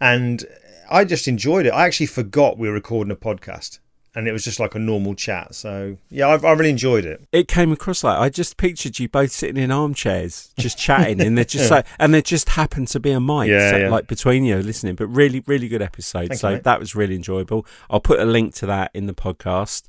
And 0.00 0.44
I 0.90 1.04
just 1.04 1.28
enjoyed 1.28 1.66
it. 1.66 1.70
I 1.70 1.87
actually 1.87 2.06
forgot 2.06 2.56
we 2.58 2.68
were 2.68 2.75
recording 2.75 3.11
a 3.12 3.16
podcast. 3.16 3.80
And 4.19 4.27
it 4.27 4.33
was 4.33 4.43
just 4.43 4.59
like 4.59 4.75
a 4.75 4.81
normal 4.81 5.15
chat. 5.15 5.55
So, 5.55 5.97
yeah, 6.11 6.27
I, 6.27 6.35
I 6.45 6.53
really 6.55 6.71
enjoyed 6.71 7.05
it. 7.05 7.23
It 7.31 7.47
came 7.47 7.71
across 7.71 8.03
like 8.03 8.19
I 8.19 8.29
just 8.29 8.57
pictured 8.57 8.99
you 8.99 9.09
both 9.09 9.31
sitting 9.31 9.63
in 9.63 9.71
armchairs, 9.71 10.53
just 10.59 10.77
chatting, 10.87 11.21
and 11.21 11.39
they're 11.39 11.45
just 11.45 11.71
like, 11.71 11.87
and 12.01 12.13
there 12.13 12.21
just 12.21 12.49
happened 12.49 12.89
to 12.89 12.99
be 12.99 13.13
a 13.13 13.21
mic, 13.21 13.49
Yeah, 13.49 13.71
so, 13.71 13.77
yeah. 13.77 13.89
like 13.89 14.09
between 14.09 14.45
you 14.45 14.57
listening. 14.57 14.97
But 14.97 15.07
really, 15.07 15.45
really 15.47 15.69
good 15.69 15.83
episode. 15.83 16.31
Thank 16.31 16.41
so 16.41 16.49
you, 16.49 16.59
that 16.59 16.81
was 16.81 16.97
really 16.97 17.15
enjoyable. 17.15 17.65
I'll 17.89 18.01
put 18.01 18.19
a 18.19 18.25
link 18.25 18.55
to 18.57 18.67
that 18.67 18.91
in 18.93 19.07
the 19.07 19.15
podcast. 19.15 19.85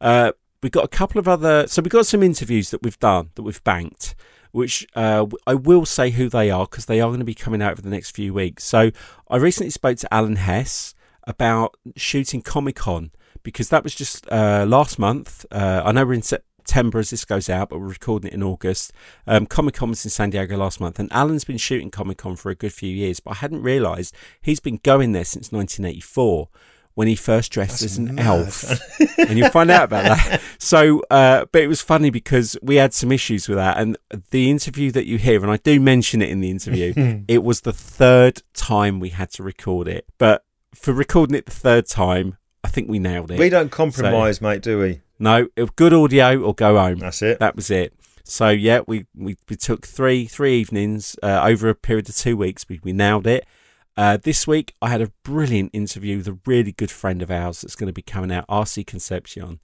Uh, 0.00 0.32
we've 0.62 0.72
got 0.72 0.84
a 0.86 0.88
couple 0.88 1.18
of 1.18 1.28
other, 1.28 1.66
so 1.66 1.82
we've 1.82 1.92
got 1.92 2.06
some 2.06 2.22
interviews 2.22 2.70
that 2.70 2.82
we've 2.82 2.98
done 2.98 3.32
that 3.34 3.42
we've 3.42 3.62
banked. 3.64 4.14
Which 4.50 4.86
uh, 4.94 5.26
I 5.46 5.54
will 5.54 5.84
say 5.84 6.08
who 6.10 6.30
they 6.30 6.50
are 6.50 6.64
because 6.64 6.86
they 6.86 7.02
are 7.02 7.08
going 7.08 7.18
to 7.18 7.24
be 7.26 7.34
coming 7.34 7.60
out 7.60 7.72
over 7.72 7.82
the 7.82 7.90
next 7.90 8.12
few 8.12 8.32
weeks. 8.32 8.64
So 8.64 8.92
I 9.28 9.36
recently 9.36 9.70
spoke 9.70 9.98
to 9.98 10.14
Alan 10.14 10.36
Hess 10.36 10.94
about 11.24 11.76
shooting 11.96 12.40
Comic 12.40 12.76
Con 12.76 13.10
because 13.44 13.68
that 13.68 13.84
was 13.84 13.94
just 13.94 14.26
uh, 14.32 14.64
last 14.68 14.98
month. 14.98 15.46
Uh, 15.52 15.82
I 15.84 15.92
know 15.92 16.04
we're 16.04 16.14
in 16.14 16.22
September 16.22 16.98
as 16.98 17.10
this 17.10 17.24
goes 17.24 17.48
out, 17.48 17.68
but 17.68 17.78
we're 17.78 17.86
recording 17.86 18.28
it 18.32 18.34
in 18.34 18.42
August. 18.42 18.92
Um, 19.26 19.46
Comic 19.46 19.74
Con 19.74 19.90
was 19.90 20.04
in 20.04 20.10
San 20.10 20.30
Diego 20.30 20.56
last 20.56 20.80
month, 20.80 20.98
and 20.98 21.12
Alan's 21.12 21.44
been 21.44 21.58
shooting 21.58 21.90
Comic 21.92 22.18
Con 22.18 22.34
for 22.34 22.50
a 22.50 22.54
good 22.56 22.72
few 22.72 22.90
years, 22.90 23.20
but 23.20 23.32
I 23.32 23.34
hadn't 23.34 23.62
realised 23.62 24.14
he's 24.42 24.58
been 24.60 24.80
going 24.82 25.12
there 25.12 25.24
since 25.24 25.52
1984 25.52 26.48
when 26.94 27.08
he 27.08 27.16
first 27.16 27.50
dressed 27.50 27.80
That's 27.80 27.92
as 27.94 27.98
an 27.98 28.14
mad. 28.14 28.24
elf. 28.24 28.64
and 29.18 29.36
you'll 29.36 29.50
find 29.50 29.68
out 29.70 29.84
about 29.84 30.04
that. 30.04 30.40
So, 30.60 31.02
uh, 31.10 31.44
but 31.52 31.60
it 31.60 31.66
was 31.66 31.82
funny 31.82 32.08
because 32.08 32.56
we 32.62 32.76
had 32.76 32.94
some 32.94 33.12
issues 33.12 33.48
with 33.48 33.58
that. 33.58 33.76
And 33.76 33.98
the 34.30 34.48
interview 34.50 34.90
that 34.92 35.04
you 35.06 35.18
hear, 35.18 35.42
and 35.42 35.50
I 35.50 35.58
do 35.58 35.78
mention 35.78 36.22
it 36.22 36.30
in 36.30 36.40
the 36.40 36.50
interview, 36.50 36.94
it 37.28 37.42
was 37.42 37.62
the 37.62 37.72
third 37.72 38.40
time 38.54 38.98
we 39.00 39.10
had 39.10 39.30
to 39.32 39.42
record 39.42 39.88
it. 39.88 40.06
But 40.16 40.44
for 40.74 40.94
recording 40.94 41.36
it 41.36 41.44
the 41.44 41.52
third 41.52 41.86
time, 41.86 42.38
I 42.64 42.68
think 42.68 42.88
we 42.88 42.98
nailed 42.98 43.30
it. 43.30 43.38
We 43.38 43.50
don't 43.50 43.70
compromise, 43.70 44.40
mate, 44.40 44.62
do 44.62 44.80
we? 44.80 45.00
no, 45.18 45.48
good 45.76 45.92
audio 45.92 46.40
or 46.40 46.54
go 46.54 46.78
home. 46.78 46.98
That's 46.98 47.22
it. 47.22 47.38
That 47.38 47.54
was 47.54 47.70
it. 47.70 47.92
So 48.24 48.48
yeah, 48.48 48.80
we, 48.86 49.04
we, 49.14 49.36
we 49.48 49.56
took 49.56 49.86
three 49.86 50.24
three 50.24 50.58
evenings 50.60 51.14
uh, 51.22 51.42
over 51.44 51.68
a 51.68 51.74
period 51.74 52.08
of 52.08 52.16
two 52.16 52.36
weeks. 52.38 52.66
We, 52.68 52.80
we 52.82 52.92
nailed 52.92 53.26
it. 53.26 53.46
Uh, 53.96 54.16
this 54.16 54.46
week 54.46 54.74
I 54.80 54.88
had 54.88 55.02
a 55.02 55.12
brilliant 55.22 55.70
interview 55.74 56.16
with 56.16 56.26
a 56.28 56.38
really 56.46 56.72
good 56.72 56.90
friend 56.90 57.22
of 57.22 57.30
ours 57.30 57.60
that's 57.60 57.76
going 57.76 57.86
to 57.86 57.92
be 57.92 58.02
coming 58.02 58.32
out, 58.32 58.46
RC 58.48 58.86
Concepcion. 58.86 59.60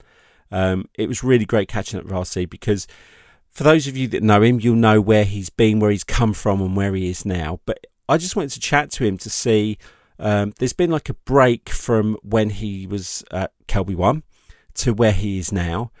Um, 0.51 0.87
it 0.93 1.07
was 1.07 1.23
really 1.23 1.45
great 1.45 1.67
catching 1.67 1.99
up 1.99 2.05
with 2.05 2.13
RC 2.13 2.49
because 2.49 2.87
for 3.49 3.63
those 3.63 3.87
of 3.87 3.97
you 3.97 4.07
that 4.09 4.21
know 4.23 4.41
him, 4.41 4.59
you'll 4.59 4.75
know 4.75 5.01
where 5.01 5.25
he's 5.25 5.49
been, 5.49 5.79
where 5.79 5.91
he's 5.91 6.03
come 6.03 6.33
from, 6.33 6.61
and 6.61 6.75
where 6.75 6.93
he 6.93 7.09
is 7.09 7.25
now. 7.25 7.59
But 7.65 7.87
I 8.07 8.17
just 8.17 8.35
wanted 8.35 8.51
to 8.51 8.59
chat 8.59 8.91
to 8.91 9.05
him 9.05 9.17
to 9.17 9.29
see. 9.29 9.77
Um, 10.21 10.53
there's 10.59 10.73
been 10.73 10.91
like 10.91 11.09
a 11.09 11.13
break 11.15 11.69
from 11.69 12.15
when 12.21 12.51
he 12.51 12.85
was 12.87 13.23
at 13.31 13.51
KelbyOne 13.67 14.21
to 14.75 14.93
where 14.93 15.11
he 15.11 15.39
is 15.39 15.51
now, 15.51 15.91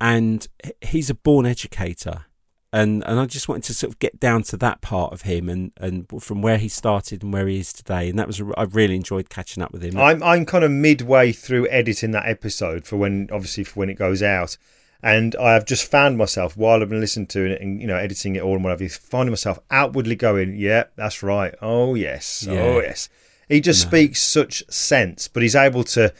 and 0.00 0.46
he's 0.80 1.10
a 1.10 1.14
born 1.14 1.46
educator. 1.46 2.24
And 2.72 3.04
and 3.06 3.20
I 3.20 3.26
just 3.26 3.48
wanted 3.48 3.64
to 3.64 3.74
sort 3.74 3.92
of 3.92 3.98
get 4.00 4.18
down 4.18 4.42
to 4.44 4.56
that 4.58 4.80
part 4.80 5.12
of 5.12 5.22
him 5.22 5.48
and, 5.48 5.72
and 5.78 6.06
from 6.20 6.42
where 6.42 6.58
he 6.58 6.68
started 6.68 7.22
and 7.22 7.32
where 7.32 7.46
he 7.46 7.60
is 7.60 7.72
today. 7.72 8.08
And 8.10 8.18
that 8.18 8.26
was 8.26 8.42
I 8.56 8.64
really 8.64 8.96
enjoyed 8.96 9.30
catching 9.30 9.62
up 9.62 9.72
with 9.72 9.82
him. 9.84 9.96
I'm 9.98 10.22
I'm 10.22 10.44
kind 10.44 10.64
of 10.64 10.70
midway 10.70 11.32
through 11.32 11.68
editing 11.68 12.10
that 12.10 12.26
episode 12.28 12.84
for 12.86 12.96
when 12.96 13.28
obviously 13.30 13.64
for 13.64 13.78
when 13.80 13.88
it 13.88 13.94
goes 13.94 14.22
out, 14.22 14.58
and 15.02 15.36
I 15.36 15.52
have 15.54 15.64
just 15.64 15.88
found 15.90 16.18
myself 16.18 16.56
while 16.56 16.82
I've 16.82 16.88
been 16.88 17.00
listening 17.00 17.28
to 17.28 17.44
it 17.44 17.60
and 17.62 17.80
you 17.80 17.86
know 17.86 17.96
editing 17.96 18.36
it 18.36 18.42
all 18.42 18.56
and 18.56 18.64
whatever, 18.64 18.86
finding 18.88 19.32
myself 19.32 19.58
outwardly 19.70 20.16
going, 20.16 20.56
yeah, 20.56 20.84
that's 20.96 21.22
right, 21.22 21.54
oh 21.62 21.94
yes, 21.94 22.46
Yeah. 22.46 22.60
oh 22.60 22.80
yes. 22.80 23.08
He 23.48 23.60
just 23.60 23.84
No. 23.84 23.88
speaks 23.90 24.22
such 24.22 24.64
sense, 24.68 25.28
but 25.28 25.42
he's 25.42 25.54
able 25.54 25.84
to 25.84 26.12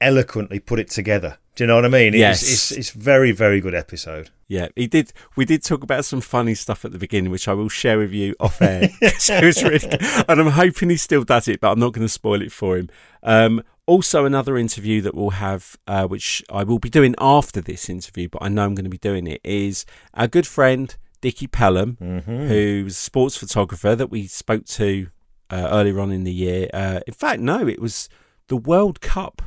eloquently 0.00 0.58
put 0.60 0.78
it 0.78 0.90
together. 0.90 1.38
Do 1.54 1.64
you 1.64 1.68
know 1.68 1.76
what 1.76 1.86
I 1.86 1.88
mean? 1.88 2.08
It's, 2.12 2.18
Yes. 2.18 2.42
it's 2.42 2.70
it's 2.72 2.90
very 2.90 3.32
very 3.32 3.60
good 3.62 3.74
episode. 3.74 4.28
Yeah, 4.46 4.68
he 4.76 4.86
did. 4.86 5.12
We 5.36 5.44
did 5.46 5.62
talk 5.64 5.82
about 5.82 6.04
some 6.04 6.20
funny 6.20 6.54
stuff 6.54 6.84
at 6.84 6.92
the 6.92 6.98
beginning, 6.98 7.30
which 7.32 7.48
I 7.48 7.54
will 7.54 7.70
share 7.70 7.98
with 7.98 8.12
you 8.12 8.34
off 8.38 8.60
air. 8.60 8.90
so 9.18 9.36
it 9.36 9.44
was 9.44 9.62
really 9.62 9.78
good. 9.78 10.00
And 10.28 10.40
I'm 10.40 10.50
hoping 10.50 10.90
he 10.90 10.96
still 10.98 11.24
does 11.24 11.48
it, 11.48 11.60
but 11.60 11.72
I'm 11.72 11.80
not 11.80 11.94
going 11.94 12.06
to 12.06 12.12
spoil 12.12 12.42
it 12.42 12.52
for 12.52 12.76
him. 12.76 12.90
Um, 13.22 13.62
also, 13.86 14.24
another 14.26 14.58
interview 14.58 15.00
that 15.00 15.14
we'll 15.14 15.30
have, 15.30 15.76
uh, 15.86 16.06
which 16.06 16.42
I 16.50 16.62
will 16.64 16.78
be 16.78 16.90
doing 16.90 17.14
after 17.18 17.60
this 17.60 17.88
interview, 17.88 18.28
but 18.28 18.42
I 18.42 18.48
know 18.48 18.64
I'm 18.64 18.74
going 18.74 18.84
to 18.84 18.90
be 18.90 18.98
doing 18.98 19.26
it, 19.26 19.40
is 19.42 19.86
our 20.14 20.26
good 20.28 20.46
friend 20.46 20.94
Dickie 21.22 21.46
Pelham, 21.46 21.96
Mm-hmm. 22.02 22.48
who's 22.48 22.92
a 22.92 23.00
sports 23.00 23.36
photographer 23.36 23.96
that 23.96 24.10
we 24.10 24.26
spoke 24.26 24.66
to 24.66 25.08
uh, 25.50 25.68
earlier 25.70 26.00
on 26.00 26.10
in 26.10 26.24
the 26.24 26.32
year. 26.32 26.68
Uh, 26.72 27.00
in 27.06 27.14
fact, 27.14 27.40
no, 27.40 27.66
it 27.66 27.80
was 27.80 28.08
the 28.48 28.56
World 28.56 29.00
Cup. 29.00 29.42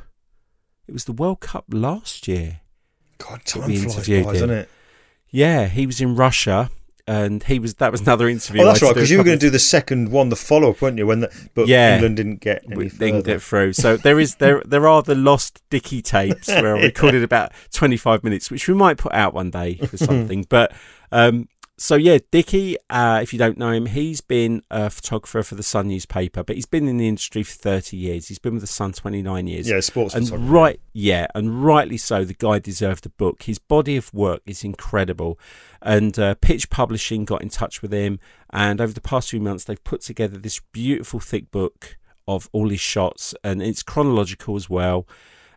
It 0.88 0.92
was 0.94 1.06
the 1.06 1.12
World 1.14 1.40
Cup 1.40 1.66
last 1.72 2.28
year. 2.28 2.62
God, 3.18 3.44
time 3.46 3.64
flies 3.64 4.08
by, 4.08 4.22
doesn't 4.24 4.50
it? 4.50 4.70
Yeah, 5.30 5.68
he 5.68 5.86
was 5.86 6.02
in 6.02 6.16
Russia, 6.16 6.72
and 7.06 7.44
he 7.44 7.60
was. 7.60 7.76
That 7.76 7.92
was 7.92 8.02
another 8.02 8.28
interview. 8.28 8.62
Oh, 8.64 8.66
that's 8.66 8.82
right, 8.82 8.94
because 8.96 9.12
you 9.12 9.18
were 9.20 9.24
going 9.24 9.38
to 9.38 9.46
do 9.46 9.50
the 9.52 9.60
second 9.60 10.10
one, 10.12 10.30
the 10.30 10.36
follow 10.36 10.72
up, 10.72 10.82
weren't 10.82 10.98
you? 10.98 11.06
When 11.06 11.20
the, 11.20 11.50
but 11.54 11.68
Yeah. 11.68 11.96
England 11.96 12.18
didn't 12.18 12.38
get 12.42 12.64
any 12.66 12.76
we 12.76 12.90
didn't 12.90 13.26
get 13.26 13.42
through. 13.42 13.74
So 13.74 13.98
there 13.98 14.20
is 14.20 14.36
there 14.36 14.64
there 14.66 14.88
are 14.88 15.04
the 15.04 15.16
lost 15.16 15.62
Dickie 15.70 16.02
tapes 16.02 16.48
where 16.48 16.76
I 16.78 16.82
recorded 16.82 17.22
about 17.24 17.52
twenty 17.72 17.98
five 17.98 18.24
minutes, 18.24 18.50
which 18.50 18.68
we 18.68 18.74
might 18.74 18.98
put 18.98 19.14
out 19.14 19.34
one 19.34 19.52
day 19.52 19.76
for 19.76 19.98
something. 20.10 20.46
but 20.50 20.72
um, 21.12 21.48
so 21.80 21.96
yeah, 21.96 22.18
Dickie, 22.30 22.76
uh, 22.90 23.20
if 23.24 23.32
you 23.32 23.40
don't 23.40 23.58
know 23.58 23.72
him, 23.72 23.86
he's 23.86 24.20
been 24.20 24.62
a 24.70 24.90
photographer 24.90 25.44
for 25.44 25.56
the 25.56 25.64
Sun 25.64 25.88
newspaper, 25.88 26.44
but 26.44 26.58
he's 26.58 26.66
been 26.66 26.88
in 26.90 26.98
the 26.98 27.08
industry 27.08 27.42
for 27.42 27.54
thirty 27.54 27.96
years. 27.96 28.28
He's 28.28 28.38
been 28.38 28.54
with 28.54 28.62
the 28.62 28.68
Sun 28.68 28.94
twenty 28.94 29.22
nine 29.22 29.48
years. 29.48 29.70
yeah, 29.70 29.80
sports 29.80 30.14
and 30.14 30.30
right, 30.52 30.80
yeah, 30.94 31.28
and 31.34 31.64
rightly 31.64 31.98
so. 31.98 32.26
The 32.26 32.34
guy 32.34 32.60
deserved 32.60 33.06
a 33.06 33.10
book. 33.10 33.44
His 33.44 33.60
body 33.60 33.96
of 33.96 34.14
work 34.14 34.42
is 34.46 34.64
incredible, 34.64 35.40
and 35.82 36.20
uh, 36.20 36.36
Pitch 36.36 36.70
Publishing 36.70 37.24
got 37.24 37.42
in 37.42 37.50
touch 37.50 37.82
with 37.82 37.94
him, 37.94 38.20
and 38.50 38.82
over 38.82 38.92
the 38.92 39.02
past 39.02 39.30
few 39.30 39.40
months, 39.40 39.64
they've 39.64 39.84
put 39.84 40.02
together 40.02 40.38
this 40.38 40.60
beautiful 40.74 41.22
thick 41.22 41.50
book 41.50 41.98
of 42.28 42.50
all 42.52 42.70
his 42.70 42.82
shots, 42.82 43.34
and 43.44 43.62
it's 43.62 43.84
chronological 43.84 44.56
as 44.56 44.70
well. 44.70 45.08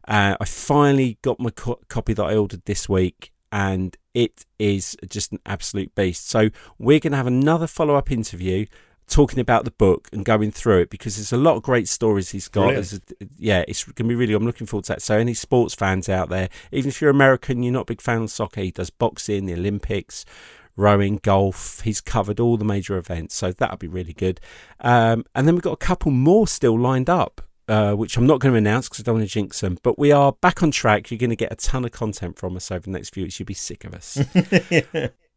Uh, 0.06 0.36
I 0.40 0.44
finally 0.44 1.18
got 1.22 1.38
my 1.38 1.50
co- 1.50 1.80
copy 1.88 2.12
that 2.14 2.24
I 2.24 2.34
ordered 2.36 2.64
this 2.64 2.88
week, 2.88 3.32
and 3.52 3.96
it 4.14 4.44
is 4.58 4.96
just 5.08 5.30
an 5.30 5.38
absolute 5.46 5.94
beast. 5.94 6.28
So 6.28 6.48
we're 6.78 6.98
going 6.98 7.12
to 7.12 7.18
have 7.18 7.26
another 7.26 7.66
follow 7.66 7.94
up 7.94 8.10
interview 8.10 8.66
talking 9.08 9.40
about 9.40 9.64
the 9.64 9.70
book 9.70 10.08
and 10.12 10.24
going 10.24 10.50
through 10.50 10.80
it 10.80 10.90
because 10.90 11.16
there's 11.16 11.32
a 11.32 11.36
lot 11.36 11.56
of 11.56 11.62
great 11.62 11.86
stories 11.86 12.30
he's 12.30 12.48
got. 12.48 12.72
A, 12.74 13.00
yeah, 13.38 13.62
it's 13.68 13.84
going 13.84 13.94
to 13.94 14.04
be 14.04 14.14
really. 14.14 14.32
I'm 14.32 14.46
looking 14.46 14.66
forward 14.66 14.86
to 14.86 14.94
that. 14.94 15.02
So 15.02 15.18
any 15.18 15.34
sports 15.34 15.74
fans 15.74 16.08
out 16.08 16.30
there, 16.30 16.48
even 16.72 16.88
if 16.88 17.00
you're 17.00 17.10
American, 17.10 17.62
you're 17.62 17.72
not 17.72 17.82
a 17.82 17.92
big 17.92 18.00
fan 18.00 18.22
of 18.22 18.30
soccer. 18.30 18.62
He 18.62 18.70
does 18.70 18.90
boxing, 18.90 19.46
the 19.46 19.54
Olympics. 19.54 20.24
Rowing, 20.74 21.20
golf, 21.22 21.82
he's 21.82 22.00
covered 22.00 22.40
all 22.40 22.56
the 22.56 22.64
major 22.64 22.96
events, 22.96 23.34
so 23.34 23.52
that'll 23.52 23.76
be 23.76 23.88
really 23.88 24.14
good. 24.14 24.40
Um, 24.80 25.26
and 25.34 25.46
then 25.46 25.54
we've 25.54 25.62
got 25.62 25.74
a 25.74 25.76
couple 25.76 26.10
more 26.10 26.48
still 26.48 26.80
lined 26.80 27.10
up, 27.10 27.42
uh, 27.72 27.94
which 27.94 28.18
I'm 28.18 28.26
not 28.26 28.38
going 28.38 28.52
to 28.52 28.58
announce 28.58 28.86
because 28.86 29.00
I 29.00 29.04
don't 29.04 29.14
want 29.14 29.26
to 29.26 29.32
jinx 29.32 29.60
them. 29.60 29.78
But 29.82 29.98
we 29.98 30.12
are 30.12 30.32
back 30.32 30.62
on 30.62 30.70
track. 30.70 31.10
You're 31.10 31.16
going 31.16 31.30
to 31.30 31.36
get 31.36 31.50
a 31.50 31.56
ton 31.56 31.86
of 31.86 31.90
content 31.90 32.38
from 32.38 32.54
us 32.54 32.70
over 32.70 32.80
the 32.80 32.90
next 32.90 33.14
few 33.14 33.22
weeks. 33.22 33.40
You'll 33.40 33.46
be 33.46 33.54
sick 33.54 33.84
of 33.84 33.94
us. 33.94 34.18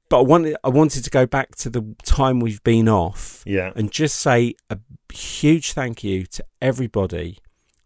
but 0.09 0.19
I 0.19 0.21
wanted, 0.21 0.57
I 0.61 0.67
wanted 0.67 1.05
to 1.05 1.09
go 1.09 1.25
back 1.25 1.55
to 1.55 1.69
the 1.69 1.95
time 2.03 2.41
we've 2.41 2.61
been 2.65 2.89
off 2.89 3.41
yeah. 3.45 3.71
and 3.77 3.89
just 3.89 4.17
say 4.17 4.55
a 4.69 4.77
huge 5.13 5.71
thank 5.71 6.03
you 6.03 6.25
to 6.25 6.43
everybody 6.61 7.37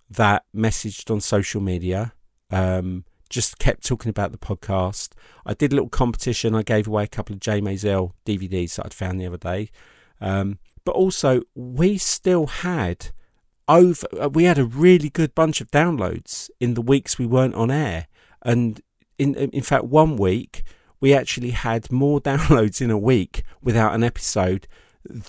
that 0.10 0.46
messaged 0.56 1.12
on 1.12 1.22
social 1.22 1.62
media. 1.62 2.14
Um, 2.50 3.06
just 3.30 3.60
kept 3.60 3.86
talking 3.86 4.10
about 4.10 4.32
the 4.32 4.40
podcast. 4.40 5.10
I 5.46 5.54
did 5.54 5.72
a 5.72 5.76
little 5.76 5.90
competition. 5.90 6.56
I 6.56 6.64
gave 6.64 6.88
away 6.88 7.04
a 7.04 7.08
couple 7.08 7.36
of 7.36 7.40
Jay 7.40 7.62
Maisel 7.62 8.14
DVDs 8.26 8.78
that 8.78 8.88
I'd 8.88 8.94
found 8.96 9.22
the 9.22 9.28
other 9.28 9.38
day. 9.38 9.70
Um, 10.20 10.58
but 10.84 10.96
also, 10.96 11.44
we 11.54 12.00
still 12.00 12.48
had 12.48 13.12
over. 13.70 14.06
uh, 14.22 14.30
We 14.30 14.44
had 14.44 14.58
a 14.58 14.66
really 14.66 15.10
good 15.10 15.34
bunch 15.34 15.62
of 15.62 15.72
downloads 15.72 16.50
in 16.60 16.74
the 16.74 16.82
weeks 16.82 17.18
we 17.18 17.26
weren't 17.26 17.56
on 17.56 17.72
air, 17.72 18.08
and 18.42 18.82
in 19.18 19.36
in 19.36 19.62
fact, 19.64 19.86
one 19.86 20.18
week 20.18 20.64
we 21.00 21.14
actually 21.14 21.52
had 21.52 21.90
more 21.92 22.20
downloads 22.32 22.82
in 22.82 22.90
a 22.92 22.98
week 22.98 23.44
without 23.62 23.94
an 23.96 24.04
episode 24.04 24.68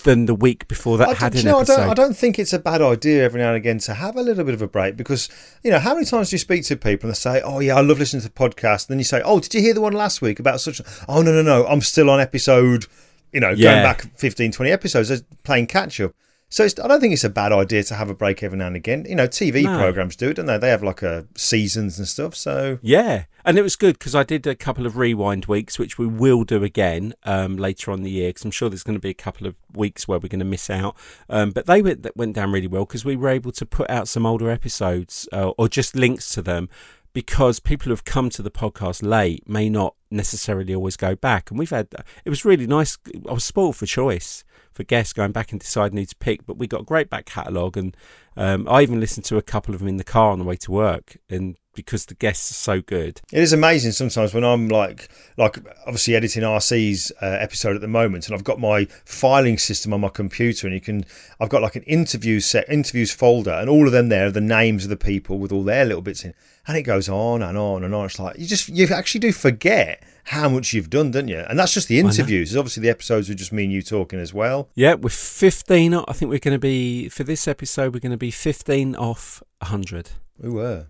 than 0.03 0.26
the 0.26 0.35
week 0.35 0.66
before 0.66 0.98
that 0.98 1.09
I, 1.09 1.14
had 1.14 1.35
an 1.37 1.44
know, 1.44 1.59
I 1.59 1.61
episode. 1.61 1.76
don't, 1.76 1.88
I 1.90 1.94
don't 1.94 2.16
think 2.16 2.40
it's 2.40 2.53
a 2.53 2.59
bad 2.59 2.83
idea 2.83 3.22
every 3.24 3.40
now 3.40 3.48
and 3.48 3.57
again 3.57 3.79
to 3.79 3.94
have 3.94 4.16
a 4.16 4.20
little 4.22 4.42
bit 4.44 4.53
of 4.53 4.61
a 4.62 4.66
break 4.66 4.96
because, 4.96 5.29
you 5.62 5.70
know, 5.70 5.79
how 5.79 5.94
many 5.94 6.05
times 6.05 6.29
do 6.31 6.35
you 6.35 6.38
speak 6.38 6.64
to 6.64 6.76
people 6.76 7.09
and 7.09 7.14
they 7.14 7.18
say, 7.18 7.40
oh, 7.42 7.61
yeah, 7.61 7.76
I 7.76 7.81
love 7.81 8.00
listening 8.00 8.20
to 8.22 8.29
the 8.29 8.35
podcast. 8.35 8.88
And 8.88 8.94
then 8.94 8.98
you 8.98 9.05
say, 9.05 9.22
oh, 9.24 9.38
did 9.38 9.55
you 9.55 9.61
hear 9.61 9.72
the 9.72 9.81
one 9.81 9.92
last 9.92 10.20
week 10.20 10.40
about 10.40 10.61
such? 10.61 10.83
Oh, 11.09 11.22
no, 11.22 11.33
no, 11.33 11.42
no, 11.42 11.66
I'm 11.68 11.81
still 11.83 12.11
on 12.11 12.18
episode, 12.20 12.87
you 13.33 13.38
know, 13.38 13.50
Yeah. 13.50 13.70
going 13.74 13.83
back 13.85 14.18
15, 14.18 14.50
20 14.50 14.70
episodes, 14.72 15.22
playing 15.44 15.68
catch 15.68 16.00
up. 16.00 16.12
So 16.52 16.64
it's, 16.64 16.78
I 16.80 16.88
don't 16.88 17.00
think 17.00 17.12
it's 17.12 17.22
a 17.22 17.30
bad 17.30 17.52
idea 17.52 17.84
to 17.84 17.94
have 17.94 18.10
a 18.10 18.14
break 18.14 18.42
every 18.42 18.58
now 18.58 18.66
and 18.66 18.74
again. 18.74 19.06
You 19.08 19.14
know, 19.14 19.28
TV 19.28 19.62
No. 19.62 19.78
programs 19.78 20.16
do 20.16 20.30
it, 20.30 20.34
don't 20.34 20.46
they? 20.46 20.58
They 20.58 20.68
have 20.68 20.82
like 20.82 21.00
a 21.00 21.26
seasons 21.36 21.96
and 21.96 22.08
stuff. 22.08 22.34
So 22.34 22.80
Yeah, 22.82 23.24
and 23.44 23.56
it 23.56 23.62
was 23.62 23.76
good 23.76 23.98
because 24.00 24.16
I 24.16 24.24
did 24.24 24.48
a 24.48 24.56
couple 24.56 24.84
of 24.84 24.96
rewind 24.96 25.46
weeks, 25.46 25.78
which 25.78 25.96
we 25.96 26.08
will 26.08 26.42
do 26.42 26.64
again 26.64 27.14
um, 27.22 27.56
later 27.56 27.92
on 27.92 28.02
the 28.02 28.10
year. 28.10 28.30
Because 28.30 28.44
I'm 28.44 28.50
sure 28.50 28.68
there's 28.68 28.82
going 28.82 28.96
to 28.98 29.00
be 29.00 29.10
a 29.10 29.14
couple 29.14 29.46
of 29.46 29.54
weeks 29.72 30.08
where 30.08 30.18
we're 30.18 30.28
going 30.28 30.40
to 30.40 30.44
miss 30.44 30.68
out. 30.68 30.96
Um, 31.28 31.52
but 31.52 31.66
they 31.66 31.82
went 31.82 32.02
that 32.02 32.16
went 32.16 32.34
down 32.34 32.50
really 32.50 32.66
well 32.66 32.84
because 32.84 33.04
we 33.04 33.14
were 33.14 33.28
able 33.28 33.52
to 33.52 33.64
put 33.64 33.88
out 33.88 34.08
some 34.08 34.26
older 34.26 34.50
episodes 34.50 35.28
uh, 35.32 35.50
or 35.50 35.68
just 35.68 35.94
links 35.94 36.34
to 36.34 36.42
them. 36.42 36.68
Because 37.12 37.58
people 37.58 37.86
who 37.86 37.90
have 37.90 38.04
come 38.04 38.30
to 38.30 38.42
the 38.42 38.52
podcast 38.52 39.02
late 39.02 39.48
may 39.48 39.68
not 39.68 39.96
necessarily 40.12 40.72
always 40.74 40.96
go 40.96 41.16
back, 41.16 41.50
and 41.50 41.58
we've 41.58 41.70
had 41.70 41.88
it 42.24 42.30
was 42.30 42.44
really 42.44 42.68
nice. 42.68 42.98
I 43.28 43.32
was 43.32 43.42
spoiled 43.44 43.76
for 43.76 43.86
choice 43.86 44.44
for 44.72 44.85
guests 44.85 45.12
going 45.12 45.33
back 45.33 45.52
and 45.52 45.61
deciding 45.61 45.98
who 45.98 46.04
to 46.04 46.16
pick, 46.16 46.46
but 46.46 46.56
we 46.56 46.66
got 46.66 46.83
a 46.83 46.85
great 46.85 47.11
back 47.11 47.26
catalogue, 47.26 47.76
and 47.76 47.96
um, 48.37 48.68
I 48.68 48.83
even 48.83 49.00
listened 49.00 49.24
to 49.26 49.37
a 49.37 49.42
couple 49.42 49.74
of 49.74 49.80
them 49.80 49.88
in 49.88 49.96
the 49.96 50.04
car 50.04 50.33
on 50.33 50.38
the 50.38 50.44
way 50.44 50.56
to 50.56 50.72
work, 50.72 51.16
and 51.28 51.56
because 51.74 52.06
the 52.06 52.14
guests 52.14 52.50
are 52.50 52.54
so 52.54 52.80
good. 52.80 53.20
It 53.33 53.42
is 53.42 53.52
amazing 53.52 53.92
sometimes 53.92 54.35
when 54.35 54.44
I'm 54.44 54.68
like, 54.68 55.09
like 55.37 55.59
obviously 55.87 56.16
editing 56.16 56.42
RC's 56.42 57.12
uh, 57.22 57.26
episode 57.26 57.74
at 57.74 57.80
the 57.80 57.88
moment, 57.88 58.26
and 58.26 58.35
I've 58.35 58.44
got 58.44 58.59
my 58.59 58.87
filing 59.04 59.59
system 59.59 59.92
on 59.92 60.00
my 60.00 60.09
computer, 60.09 60.66
and 60.66 60.74
you 60.74 60.80
can, 60.80 61.04
I've 61.40 61.48
got 61.48 61.62
like 61.62 61.76
an 61.76 61.83
interview 61.85 62.40
set, 62.40 62.68
interviews 62.68 63.12
folder, 63.12 63.52
and 63.52 63.68
all 63.68 63.87
of 63.87 63.92
them 63.92 64.09
there 64.09 64.26
are 64.26 64.33
the 64.33 64.40
names 64.40 64.85
of 64.85 64.90
the 64.90 64.96
people 64.96 65.38
with 65.38 65.52
all 65.52 65.62
their 65.62 65.85
little 65.85 66.02
bits 66.02 66.24
in, 66.24 66.35
and 66.66 66.76
it 66.76 66.83
goes 66.83 67.09
on 67.09 67.42
and 67.42 67.56
on 67.56 67.85
and 67.85 67.94
on. 67.94 68.06
It's 68.06 68.18
like 68.18 68.38
you 68.38 68.46
just, 68.46 68.68
you 68.68 68.87
actually 68.88 69.20
do 69.20 69.33
forget 69.33 70.02
how 70.30 70.48
much 70.48 70.72
you've 70.72 70.88
done, 70.88 71.10
don't 71.10 71.26
you? 71.26 71.40
And 71.48 71.58
that's 71.58 71.74
just 71.74 71.88
the 71.88 71.98
interviews. 71.98 72.50
There's 72.50 72.58
obviously 72.58 72.82
the 72.82 72.88
episodes 72.88 73.28
are 73.28 73.34
just 73.34 73.52
me 73.52 73.64
and 73.64 73.72
you 73.72 73.82
talking 73.82 74.20
as 74.20 74.32
well. 74.32 74.68
Yeah, 74.76 74.94
we're 74.94 75.08
15. 75.08 75.92
I 75.92 76.04
think 76.12 76.30
we're 76.30 76.38
going 76.38 76.54
to 76.54 76.58
be, 76.60 77.08
for 77.08 77.24
this 77.24 77.48
episode, 77.48 77.92
we're 77.92 78.00
going 78.00 78.12
to 78.12 78.16
be 78.16 78.30
15 78.30 78.94
off 78.94 79.42
100. 79.58 80.10
We 80.38 80.48
were. 80.48 80.86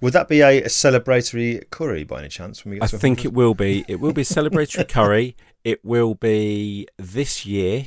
Would 0.00 0.14
that 0.14 0.26
be 0.26 0.40
a, 0.40 0.62
a 0.62 0.66
celebratory 0.66 1.70
curry 1.70 2.02
by 2.02 2.18
any 2.18 2.28
chance? 2.28 2.64
When 2.64 2.72
we 2.72 2.80
get 2.80 2.92
I 2.92 2.98
think 2.98 3.18
100? 3.18 3.24
it 3.28 3.32
will 3.32 3.54
be. 3.54 3.84
It 3.86 4.00
will 4.00 4.12
be 4.12 4.22
a 4.22 4.24
celebratory 4.24 4.88
curry. 4.88 5.36
It 5.62 5.84
will 5.84 6.16
be 6.16 6.88
this 6.98 7.46
year. 7.46 7.86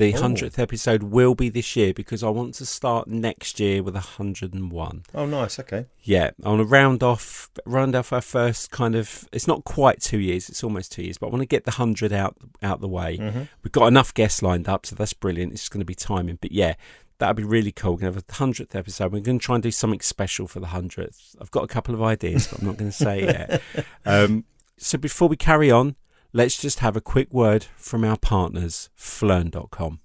The 0.00 0.14
Oh. 0.14 0.20
100th 0.22 0.58
episode 0.58 1.02
will 1.04 1.34
be 1.34 1.50
this 1.50 1.76
year 1.76 1.92
because 1.92 2.22
I 2.22 2.30
want 2.30 2.54
to 2.54 2.64
start 2.66 3.06
next 3.06 3.60
year 3.60 3.82
with 3.82 3.94
101. 3.94 5.02
Oh, 5.14 5.26
nice. 5.26 5.58
Okay. 5.58 5.86
Yeah, 6.02 6.30
I 6.42 6.48
want 6.48 6.60
to 6.60 6.64
round 6.64 7.02
off 7.02 7.50
round 7.66 7.94
off 7.94 8.12
our 8.12 8.20
first 8.22 8.70
kind 8.70 8.94
of. 8.94 9.28
It's 9.32 9.46
not 9.46 9.64
quite 9.64 10.00
two 10.00 10.18
years; 10.18 10.48
it's 10.48 10.64
almost 10.64 10.92
two 10.92 11.02
years. 11.02 11.18
But 11.18 11.26
I 11.26 11.30
want 11.30 11.42
to 11.42 11.46
get 11.46 11.64
the 11.64 11.72
hundred 11.72 12.12
out 12.12 12.36
out 12.62 12.80
the 12.80 12.88
way. 12.88 13.18
Mhm. 13.18 13.48
We've 13.62 13.72
got 13.72 13.86
enough 13.88 14.14
guests 14.14 14.42
lined 14.42 14.68
up, 14.68 14.86
so 14.86 14.96
that's 14.96 15.12
brilliant. 15.12 15.52
It's 15.52 15.68
going 15.68 15.80
to 15.80 15.84
be 15.84 15.94
timing, 15.94 16.38
but 16.40 16.52
yeah, 16.52 16.74
that'd 17.18 17.36
be 17.36 17.44
really 17.44 17.70
cool. 17.72 17.92
We're 17.92 17.98
going 17.98 18.12
to 18.14 18.16
have 18.18 18.24
a 18.26 18.32
hundredth 18.32 18.74
episode. 18.74 19.12
We're 19.12 19.20
going 19.20 19.38
to 19.38 19.44
try 19.44 19.56
and 19.56 19.62
do 19.62 19.70
something 19.70 20.00
special 20.00 20.46
for 20.46 20.60
the 20.60 20.68
hundredth. 20.68 21.36
I've 21.40 21.50
got 21.50 21.64
a 21.64 21.68
couple 21.68 21.94
of 21.94 22.02
ideas, 22.02 22.46
but 22.46 22.60
I'm 22.60 22.66
not 22.66 22.78
going 22.78 22.90
to 22.90 22.96
say 22.96 23.22
yet. 23.24 23.60
Um, 24.06 24.44
so 24.78 24.96
before 24.96 25.28
we 25.28 25.36
carry 25.36 25.70
on, 25.70 25.94
let's 26.32 26.60
just 26.60 26.80
have 26.80 26.96
a 26.96 27.00
quick 27.00 27.32
word 27.32 27.66
from 27.76 28.04
our 28.04 28.16
partners, 28.16 28.90
Phlearn.com. 28.96 30.00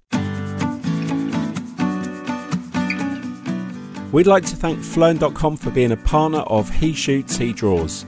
We'd 4.11 4.27
like 4.27 4.45
to 4.45 4.55
thank 4.55 4.79
Phlearn.com 4.79 5.57
for 5.57 5.71
being 5.71 5.91
a 5.91 5.97
partner 5.97 6.39
of 6.39 6.69
He 6.69 6.93
Shoots, 6.93 7.38
He 7.38 7.51
Draws. 7.51 8.05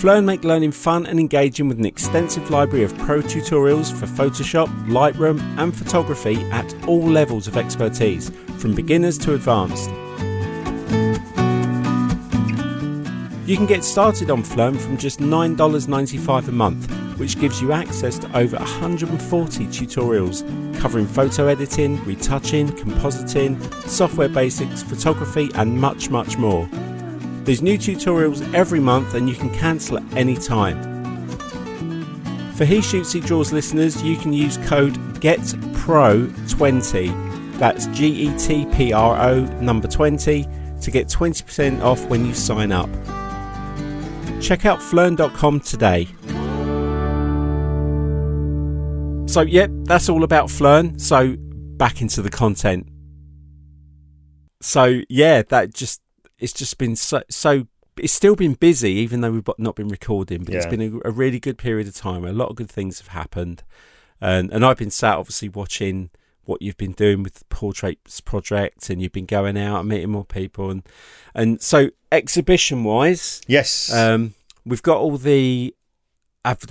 Phlearn 0.00 0.24
make 0.24 0.44
learning 0.44 0.72
fun 0.72 1.04
and 1.04 1.20
engaging 1.20 1.68
with 1.68 1.78
an 1.78 1.84
extensive 1.84 2.50
library 2.50 2.84
of 2.84 2.96
pro 2.96 3.20
tutorials 3.20 3.92
for 3.92 4.06
Photoshop, 4.06 4.68
Lightroom, 4.86 5.40
and 5.58 5.76
photography 5.76 6.36
at 6.52 6.72
all 6.86 7.02
levels 7.02 7.46
of 7.46 7.58
expertise, 7.58 8.30
from 8.56 8.74
beginners 8.74 9.18
to 9.18 9.34
advanced. 9.34 9.90
You 13.50 13.56
can 13.56 13.66
get 13.66 13.82
started 13.82 14.30
on 14.30 14.44
Phlearn 14.44 14.78
from 14.78 14.96
just 14.96 15.18
$9.95 15.18 16.46
a 16.46 16.52
month, 16.52 16.88
which 17.18 17.40
gives 17.40 17.60
you 17.60 17.72
access 17.72 18.16
to 18.20 18.38
over 18.38 18.56
140 18.56 19.66
tutorials 19.66 20.78
covering 20.78 21.08
photo 21.08 21.48
editing, 21.48 22.00
retouching, 22.04 22.68
compositing, 22.68 23.60
software 23.88 24.28
basics, 24.28 24.84
photography, 24.84 25.50
and 25.56 25.80
much, 25.80 26.10
much 26.10 26.38
more. 26.38 26.68
There's 27.42 27.60
new 27.60 27.76
tutorials 27.76 28.54
every 28.54 28.78
month 28.78 29.14
and 29.14 29.28
you 29.28 29.34
can 29.34 29.52
cancel 29.52 29.98
at 29.98 30.04
any 30.16 30.36
time. 30.36 30.80
For 32.54 32.64
He 32.64 32.80
Shoots 32.80 33.10
He 33.10 33.18
Draws 33.18 33.52
listeners, 33.52 34.00
you 34.00 34.16
can 34.16 34.32
use 34.32 34.58
code 34.58 34.94
GETPRO20, 35.18 37.58
that's 37.58 37.86
G 37.86 38.28
E 38.28 38.38
T 38.38 38.64
P 38.66 38.92
R 38.92 39.20
O 39.20 39.40
number 39.60 39.88
20, 39.88 40.46
to 40.82 40.90
get 40.92 41.08
20% 41.08 41.82
off 41.82 42.04
when 42.04 42.24
you 42.24 42.32
sign 42.32 42.70
up. 42.70 42.88
Check 44.40 44.66
out 44.66 44.80
phlearn.com 44.80 45.60
today. 45.60 46.08
So, 49.30 49.42
yeah, 49.42 49.68
that's 49.84 50.08
all 50.08 50.24
about 50.24 50.48
Phlearn. 50.48 51.00
So, 51.00 51.36
back 51.38 52.02
into 52.02 52.20
the 52.20 52.30
content. 52.30 52.88
So, 54.60 55.02
yeah, 55.08 55.42
that 55.42 55.72
just, 55.72 56.00
it's 56.38 56.52
just 56.52 56.78
been 56.78 56.96
so, 56.96 57.22
so 57.30 57.68
it's 57.96 58.12
still 58.12 58.34
been 58.34 58.54
busy, 58.54 58.90
even 58.92 59.20
though 59.20 59.30
we've 59.30 59.48
not 59.56 59.76
been 59.76 59.88
recording, 59.88 60.42
but 60.42 60.54
it's 60.54 60.66
been 60.66 60.80
a, 61.04 61.08
a 61.08 61.12
really 61.12 61.38
good 61.38 61.58
period 61.58 61.86
of 61.86 61.94
time. 61.94 62.24
A 62.24 62.32
lot 62.32 62.48
of 62.48 62.56
good 62.56 62.70
things 62.70 62.98
have 62.98 63.08
happened. 63.08 63.62
And, 64.20 64.52
and 64.52 64.64
I've 64.64 64.78
been 64.78 64.90
sat 64.90 65.16
obviously 65.16 65.48
watching 65.48 66.10
what 66.50 66.60
you've 66.60 66.76
been 66.76 66.92
doing 66.92 67.22
with 67.22 67.34
the 67.34 67.44
portraits 67.46 68.20
project 68.20 68.90
and 68.90 69.00
you've 69.00 69.12
been 69.12 69.26
going 69.26 69.56
out 69.56 69.80
and 69.80 69.88
meeting 69.88 70.10
more 70.10 70.24
people 70.24 70.70
and 70.70 70.82
and 71.34 71.62
so 71.62 71.90
exhibition 72.12 72.84
wise 72.84 73.40
Yes. 73.46 73.92
um, 73.92 74.34
we've 74.66 74.82
got 74.82 74.98
all 74.98 75.16
the 75.16 75.74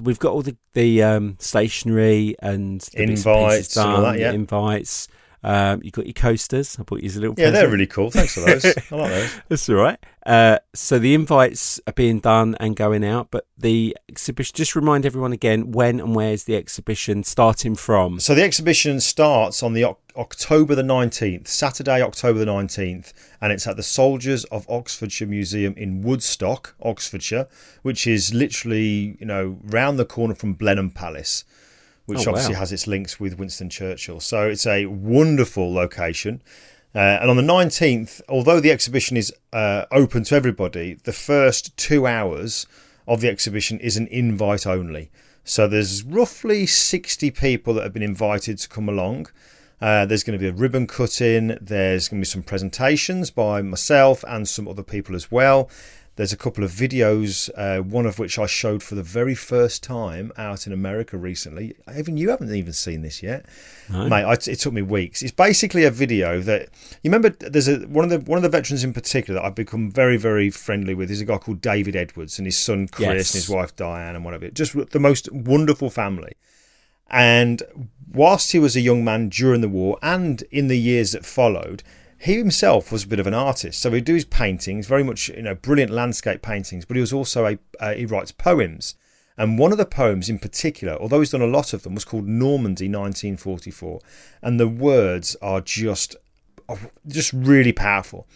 we've 0.02 0.20
got 0.20 0.34
all 0.34 0.42
the 0.42 0.58
the 0.74 1.02
um, 1.04 1.36
stationery 1.40 2.36
and 2.40 2.82
the 2.82 3.06
bits 3.08 3.26
and 3.26 3.36
Invites 3.36 3.78
and 3.78 3.90
all 3.90 4.02
that, 4.02 4.20
yeah. 4.20 4.32
invites. 4.32 5.08
Um, 5.44 5.82
you 5.84 5.92
got 5.92 6.06
your 6.06 6.14
coasters. 6.14 6.78
I 6.80 6.84
bought 6.84 7.02
you 7.02 7.10
a 7.10 7.20
little. 7.20 7.36
yeah, 7.38 7.50
they're 7.50 7.70
really 7.70 7.88
cool. 7.88 8.12
Thanks 8.12 8.34
for 8.34 8.42
those. 8.42 8.66
I 8.92 8.96
like 8.96 9.10
those. 9.12 9.42
That's 9.48 9.70
all 9.70 9.76
right. 9.76 9.98
Uh, 10.26 10.60
so 10.76 11.00
the 11.00 11.14
invites 11.14 11.80
are 11.88 11.94
being 11.94 12.20
done 12.20 12.56
and 12.60 12.76
going 12.76 13.06
out, 13.06 13.30
but 13.32 13.48
the 13.58 13.98
exhibition. 14.10 14.54
Just 14.56 14.76
remind 14.76 15.06
everyone 15.06 15.32
again 15.32 15.72
when 15.72 16.00
and 16.00 16.14
where 16.14 16.34
is 16.34 16.44
the 16.44 16.56
exhibition 16.56 17.24
starting 17.24 17.76
from? 17.76 18.20
So 18.20 18.36
the 18.36 18.44
exhibition 18.44 19.00
starts 19.00 19.64
on 19.64 19.74
the 19.74 19.86
Oc- 19.86 20.02
October 20.18 20.76
the 20.76 20.84
19th, 20.84 21.48
Saturday, 21.48 22.02
October 22.02 22.40
the 22.40 22.46
19th, 22.46 23.14
and 23.40 23.54
it's 23.54 23.66
at 23.66 23.78
the 23.78 23.84
Soldiers 23.84 24.44
of 24.46 24.70
Oxfordshire 24.70 25.28
Museum 25.28 25.74
in 25.78 26.02
Woodstock, 26.02 26.76
Oxfordshire, 26.84 27.48
which 27.82 28.06
is 28.06 28.34
literally, 28.34 29.16
you 29.20 29.26
know, 29.26 29.58
round 29.64 29.98
the 29.98 30.06
corner 30.06 30.36
from 30.36 30.54
Blenheim 30.54 30.92
Palace, 30.92 31.46
which 32.10 32.28
Oh, 32.28 32.32
obviously 32.32 32.56
wow. 32.56 32.60
has 32.62 32.72
its 32.72 32.88
links 32.88 33.20
with 33.20 33.38
Winston 33.40 33.70
Churchill. 33.70 34.20
So 34.20 34.50
it's 34.50 34.66
a 34.68 34.88
wonderful 34.88 35.72
location. 35.74 36.42
Uh, 36.96 37.20
and 37.22 37.30
on 37.30 37.36
the 37.38 37.44
19th, 37.44 38.20
although 38.28 38.60
the 38.60 38.72
exhibition 38.72 39.16
is 39.16 39.32
uh, 39.54 39.86
open 39.92 40.24
to 40.26 40.36
everybody, 40.36 40.96
the 41.04 41.14
first 41.14 41.76
two 41.78 42.08
hours 42.08 42.66
of 43.08 43.22
the 43.22 43.30
exhibition 43.30 43.80
is 43.80 43.96
an 43.96 44.08
invite 44.08 44.66
only. 44.66 45.12
So 45.44 45.68
there's 45.68 46.04
roughly 46.04 46.66
60 46.66 47.32
people 47.32 47.74
that 47.76 47.84
have 47.84 47.94
been 47.94 48.04
invited 48.04 48.58
to 48.60 48.68
come 48.70 48.90
along. 48.90 49.28
Uh, 49.82 50.06
there's 50.06 50.24
going 50.24 50.38
to 50.38 50.42
be 50.44 50.50
a 50.50 50.54
ribbon 50.54 50.88
cutting. 50.88 51.58
There's 51.62 52.08
going 52.08 52.20
to 52.22 52.26
be 52.26 52.30
some 52.30 52.44
presentations 52.44 53.32
by 53.32 53.62
myself 53.62 54.24
and 54.28 54.48
some 54.48 54.68
other 54.68 54.84
people 54.84 55.16
as 55.16 55.32
well. 55.32 55.70
There's 56.20 56.34
a 56.34 56.38
couple 56.38 56.66
of 56.66 56.72
videos, 56.72 57.50
uh, 57.56 57.82
one 57.82 58.06
of 58.06 58.20
which 58.20 58.38
I 58.38 58.46
showed 58.46 58.84
for 58.84 58.96
the 58.96 59.04
very 59.04 59.36
first 59.36 59.82
time 59.82 60.34
out 60.38 60.68
in 60.68 60.74
America 60.74 61.16
recently. 61.16 61.76
Even 61.98 62.18
you 62.18 62.30
haven't 62.30 62.54
even 62.54 62.74
seen 62.74 63.04
this 63.04 63.24
yet, 63.24 63.46
No? 63.90 64.06
mate. 64.10 64.26
I, 64.26 64.34
it 64.34 64.60
took 64.60 64.74
me 64.74 64.82
weeks. 64.82 65.22
It's 65.22 65.32
basically 65.32 65.86
a 65.86 65.92
video 65.92 66.42
that 66.42 66.64
you 67.04 67.10
remember. 67.10 67.30
There's 67.30 67.70
a 67.70 67.78
one 67.88 68.04
of 68.04 68.10
the 68.12 68.20
one 68.30 68.36
of 68.36 68.44
the 68.44 68.50
veterans 68.50 68.84
in 68.84 68.92
particular 68.92 69.40
that 69.40 69.46
I've 69.48 69.56
become 69.56 69.90
very 69.90 70.18
very 70.18 70.50
friendly 70.50 70.94
with. 70.94 71.10
Is 71.10 71.22
a 71.22 71.26
guy 71.26 71.38
called 71.38 71.62
David 71.62 71.96
Edwards 71.96 72.38
and 72.38 72.46
his 72.46 72.58
son 72.58 72.90
Chris 72.90 73.08
Yes. 73.08 73.34
and 73.34 73.42
his 73.42 73.50
wife 73.50 73.74
Diane 73.78 74.14
and 74.18 74.26
whatever. 74.26 74.50
Just 74.50 74.74
the 74.92 75.00
most 75.00 75.32
wonderful 75.32 75.90
family. 75.90 76.34
And 77.10 77.64
whilst 78.12 78.52
he 78.52 78.60
was 78.60 78.76
a 78.76 78.82
young 78.82 79.06
man 79.06 79.30
during 79.30 79.62
the 79.62 79.70
war 79.70 79.98
and 80.02 80.42
in 80.52 80.68
the 80.68 80.78
years 80.78 81.14
that 81.14 81.26
followed, 81.26 81.82
he 82.20 82.38
himself 82.38 82.92
was 82.92 83.06
a 83.06 83.08
bit 83.08 83.20
of 83.20 83.28
an 83.28 83.34
artist. 83.34 83.82
So 83.82 83.92
he'd 83.92 84.06
do 84.06 84.14
his 84.14 84.26
paintings, 84.26 84.88
very 84.88 85.04
much 85.04 85.30
you 85.30 85.42
know 85.42 85.56
brilliant 85.56 85.92
landscape 85.92 86.42
paintings, 86.42 86.86
but 86.86 86.96
he 86.96 87.02
was 87.02 87.14
also 87.14 87.46
a 87.46 87.58
uh, 87.80 87.94
he 87.94 88.06
writes 88.06 88.32
poems. 88.32 88.96
And 89.38 89.58
one 89.58 89.72
of 89.72 89.78
the 89.78 89.86
poems 89.86 90.28
in 90.28 90.38
particular, 90.38 90.98
although 90.98 91.20
he's 91.20 91.30
done 91.30 91.42
a 91.42 91.48
lot 91.48 91.72
of 91.72 91.84
them, 91.84 91.96
was 91.96 92.04
called 92.04 92.28
Normandy 92.28 92.90
1944, 92.90 94.02
and 94.42 94.60
the 94.60 94.68
words 94.68 95.38
are 95.42 95.62
just 95.62 96.18
just 97.08 97.32
really 97.32 97.72
powerful. 97.72 98.28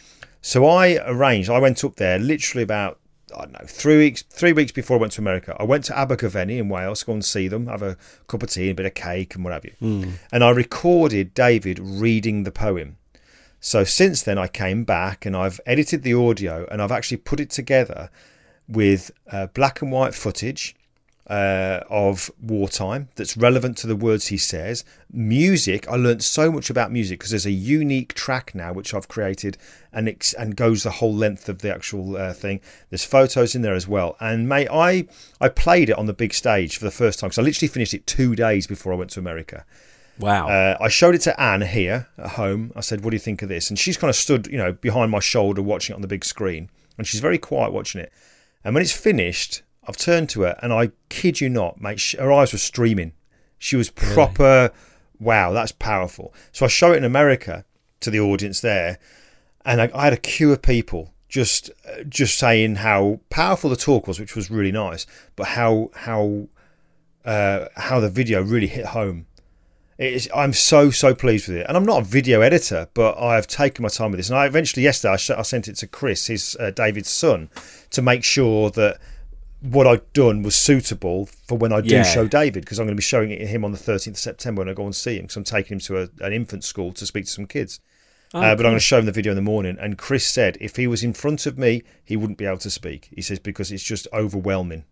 So 0.41 0.65
I 0.65 0.99
arranged. 1.05 1.49
I 1.49 1.59
went 1.59 1.83
up 1.83 1.97
there 1.97 2.17
literally 2.19 2.63
about 2.63 2.99
I 3.35 3.41
don't 3.41 3.53
know, 3.53 3.65
three 3.65 3.97
weeks 3.97 4.21
three 4.21 4.53
weeks 4.53 4.71
before 4.71 4.97
I 4.97 5.01
went 5.01 5.13
to 5.13 5.21
America. 5.21 5.57
I 5.59 5.63
went 5.63 5.83
to 5.85 5.97
Abergavenny 5.97 6.57
in 6.57 6.69
Wales, 6.69 7.03
go 7.03 7.13
and 7.13 7.25
see 7.25 7.49
them, 7.49 7.67
have 7.67 7.81
a 7.81 7.97
cup 8.27 8.43
of 8.43 8.49
tea, 8.49 8.69
a 8.69 8.73
bit 8.73 8.85
of 8.85 8.93
cake, 8.93 9.35
and 9.35 9.43
what 9.43 9.51
have 9.51 9.65
you. 9.65 9.73
Mm. 9.81 10.13
And 10.31 10.41
I 10.41 10.51
recorded 10.51 11.33
David 11.33 11.79
reading 11.79 12.43
the 12.43 12.51
poem. 12.51 12.97
So 13.65 13.85
since 13.85 14.21
then, 14.21 14.37
I 14.37 14.47
came 14.47 14.83
back 14.83 15.25
and 15.25 15.37
I've 15.37 15.61
edited 15.65 16.03
the 16.03 16.13
audio 16.13 16.67
and 16.69 16.81
I've 16.81 16.91
actually 16.91 17.15
put 17.15 17.39
it 17.39 17.49
together 17.49 18.09
with 18.67 19.09
uh, 19.31 19.47
black 19.47 19.81
and 19.81 19.89
white 19.89 20.13
footage 20.13 20.75
uh, 21.27 21.79
of 21.89 22.29
wartime 22.41 23.07
that's 23.15 23.37
relevant 23.37 23.77
to 23.77 23.87
the 23.87 23.95
words 23.95 24.27
he 24.27 24.37
says. 24.37 24.83
Music, 25.09 25.87
I 25.87 25.95
learnt 25.95 26.25
so 26.25 26.51
much 26.51 26.69
about 26.69 26.91
music 26.91 27.19
because 27.19 27.29
there's 27.29 27.45
a 27.45 27.51
unique 27.51 28.13
track 28.15 28.53
now 28.53 28.73
which 28.73 28.93
I've 28.93 29.07
created 29.07 29.57
and 29.93 30.09
ex- 30.09 30.33
and 30.33 30.57
goes 30.57 30.83
the 30.83 30.91
whole 30.91 31.15
length 31.15 31.47
of 31.47 31.59
the 31.59 31.73
actual 31.73 32.17
uh, 32.17 32.33
thing. 32.33 32.59
There's 32.89 33.05
photos 33.05 33.55
in 33.55 33.61
there 33.61 33.75
as 33.75 33.87
well. 33.87 34.17
And 34.19 34.49
mate, 34.49 34.67
I 34.69 35.07
I 35.39 35.47
played 35.47 35.89
it 35.89 35.97
on 35.97 36.07
the 36.07 36.13
big 36.13 36.33
stage 36.33 36.75
for 36.75 36.83
the 36.83 36.91
first 36.91 37.17
time 37.17 37.29
because 37.29 37.39
I 37.39 37.43
literally 37.43 37.69
finished 37.69 37.93
it 37.93 38.07
two 38.07 38.35
days 38.35 38.67
before 38.67 38.91
I 38.91 38.97
went 38.97 39.11
to 39.11 39.21
America. 39.21 39.65
Wow. 40.19 40.47
Uh, 40.47 40.77
I 40.79 40.89
showed 40.89 41.15
it 41.15 41.21
to 41.21 41.39
Anne 41.41 41.61
here 41.61 42.07
at 42.17 42.31
home. 42.31 42.71
I 42.75 42.81
said, 42.81 43.03
"What 43.03 43.11
do 43.11 43.15
you 43.15 43.19
think 43.19 43.41
of 43.41 43.49
this?" 43.49 43.69
And 43.69 43.79
she's 43.79 43.97
kind 43.97 44.09
of 44.09 44.15
stood, 44.15 44.47
you 44.47 44.57
know, 44.57 44.73
behind 44.73 45.11
my 45.11 45.19
shoulder 45.19 45.61
watching 45.61 45.93
it 45.93 45.95
on 45.95 46.01
the 46.01 46.07
big 46.07 46.23
screen, 46.23 46.69
and 46.97 47.07
she's 47.07 47.19
very 47.19 47.37
quiet 47.37 47.73
watching 47.73 48.01
it. 48.01 48.11
And 48.63 48.73
when 48.75 48.81
it's 48.81 48.91
finished, 48.91 49.63
I've 49.87 49.97
turned 49.97 50.29
to 50.29 50.41
her, 50.43 50.57
and 50.61 50.71
I 50.71 50.91
kid 51.09 51.41
you 51.41 51.49
not, 51.49 51.81
mate, 51.81 51.99
she, 51.99 52.17
her 52.17 52.31
eyes 52.31 52.53
were 52.53 52.59
streaming. 52.59 53.13
She 53.57 53.75
was 53.75 53.89
proper. 53.89 54.71
Wow, 55.19 55.51
that's 55.51 55.71
powerful. 55.71 56.33
So 56.51 56.65
I 56.65 56.69
show 56.69 56.91
it 56.91 56.97
in 56.97 57.03
America 57.03 57.65
to 58.01 58.09
the 58.09 58.19
audience 58.19 58.61
there, 58.61 58.99
and 59.65 59.81
I, 59.81 59.89
I 59.95 60.03
had 60.05 60.13
a 60.13 60.17
queue 60.17 60.51
of 60.51 60.61
people 60.61 61.13
just 61.27 61.71
uh, 61.89 62.03
just 62.03 62.37
saying 62.37 62.75
how 62.75 63.19
powerful 63.31 63.69
the 63.69 63.75
talk 63.75 64.07
was, 64.07 64.19
which 64.19 64.35
was 64.35 64.51
really 64.51 64.71
nice, 64.71 65.07
but 65.35 65.47
how 65.47 65.89
how 65.95 66.47
uh, 67.25 67.65
how 67.75 67.99
the 67.99 68.09
video 68.09 68.41
really 68.43 68.67
hit 68.67 68.85
home. 68.87 69.25
Is, 69.99 70.27
I'm 70.35 70.53
so 70.53 70.89
so 70.89 71.13
pleased 71.13 71.47
with 71.47 71.57
it, 71.57 71.65
and 71.67 71.77
I'm 71.77 71.85
not 71.85 72.01
a 72.01 72.05
video 72.05 72.41
editor, 72.41 72.87
but 72.95 73.15
I've 73.19 73.45
taken 73.47 73.83
my 73.83 73.89
time 73.89 74.09
with 74.11 74.17
this. 74.19 74.29
And 74.29 74.37
I 74.37 74.45
eventually 74.47 74.81
yesterday 74.83 75.13
I, 75.13 75.17
sh- 75.17 75.29
I 75.29 75.43
sent 75.43 75.67
it 75.67 75.75
to 75.77 75.87
Chris, 75.87 76.27
his 76.27 76.57
uh, 76.59 76.71
David's 76.71 77.09
son, 77.09 77.49
to 77.91 78.01
make 78.01 78.23
sure 78.23 78.71
that 78.71 78.99
what 79.61 79.85
I'd 79.87 80.11
done 80.13 80.41
was 80.41 80.55
suitable 80.55 81.27
for 81.47 81.57
when 81.57 81.71
I 81.71 81.81
do 81.81 81.95
Yeah. 81.95 82.03
show 82.03 82.27
David, 82.27 82.65
because 82.65 82.79
I'm 82.79 82.85
going 82.87 82.95
to 82.95 82.99
be 82.99 83.03
showing 83.03 83.29
it 83.31 83.37
to 83.39 83.45
him 83.45 83.63
on 83.63 83.71
the 83.71 83.77
13th 83.77 84.07
of 84.07 84.17
September 84.17 84.61
when 84.61 84.69
I 84.69 84.73
go 84.73 84.83
and 84.85 84.95
see 84.95 85.15
him, 85.17 85.21
because 85.23 85.37
I'm 85.37 85.43
taking 85.43 85.75
him 85.75 85.79
to 85.81 86.01
a, 86.01 86.09
an 86.25 86.33
infant 86.33 86.63
school 86.63 86.91
to 86.93 87.05
speak 87.05 87.25
to 87.25 87.31
some 87.31 87.45
kids. 87.45 87.79
Oh, 88.33 88.39
uh, 88.41 88.55
but 88.55 88.65
I'm 88.65 88.71
going 88.71 88.75
to 88.77 88.79
show 88.79 88.97
him 88.97 89.05
the 89.05 89.11
video 89.11 89.31
in 89.31 89.35
the 89.35 89.43
morning. 89.43 89.77
And 89.79 89.95
Chris 89.95 90.25
said 90.25 90.57
if 90.59 90.75
he 90.75 90.87
was 90.87 91.03
in 91.03 91.13
front 91.13 91.45
of 91.45 91.57
me, 91.59 91.83
he 92.03 92.17
wouldn't 92.17 92.39
be 92.39 92.45
able 92.45 92.57
to 92.57 92.71
speak. 92.71 93.09
He 93.15 93.21
says 93.21 93.37
because 93.37 93.71
it's 93.71 93.83
just 93.83 94.07
overwhelming. 94.11 94.85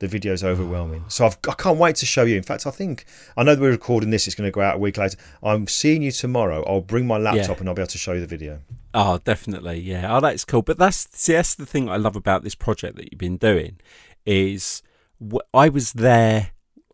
The 0.00 0.06
video's 0.08 0.44
overwhelming. 0.44 1.04
So 1.08 1.26
I've, 1.26 1.38
I 1.48 1.54
can't 1.54 1.78
wait 1.78 1.96
to 1.96 2.06
show 2.06 2.22
you. 2.22 2.36
In 2.36 2.42
fact, 2.44 2.66
I 2.66 2.70
think 2.70 3.04
I 3.36 3.42
know 3.42 3.54
that 3.56 3.60
we're 3.60 3.70
recording 3.70 4.10
this. 4.10 4.26
It's 4.28 4.36
going 4.36 4.46
to 4.46 4.52
go 4.52 4.60
out 4.60 4.76
a 4.76 4.78
week 4.78 4.96
later. 4.96 5.18
I'm 5.42 5.66
seeing 5.66 6.02
you 6.02 6.12
tomorrow. 6.12 6.62
I'll 6.68 6.80
bring 6.80 7.06
my 7.06 7.18
laptop 7.18 7.56
Yeah. 7.56 7.60
and 7.60 7.68
I'll 7.68 7.74
be 7.74 7.82
able 7.82 7.88
to 7.90 7.98
show 7.98 8.12
you 8.12 8.20
the 8.20 8.26
video. 8.28 8.60
Oh, 8.94 9.18
definitely, 9.18 9.80
yeah. 9.80 10.16
Oh, 10.16 10.20
that's 10.20 10.44
cool. 10.44 10.62
But 10.62 10.78
that's 10.78 11.08
see, 11.18 11.32
that's 11.32 11.54
the 11.54 11.66
thing 11.66 11.88
I 11.88 11.96
love 11.96 12.14
about 12.16 12.44
this 12.44 12.54
project 12.54 12.96
that 12.96 13.10
you've 13.12 13.18
been 13.18 13.36
doing 13.38 13.78
is 14.24 14.82
wh- 15.20 15.38
I 15.52 15.68
was 15.68 15.92
there. 15.94 16.50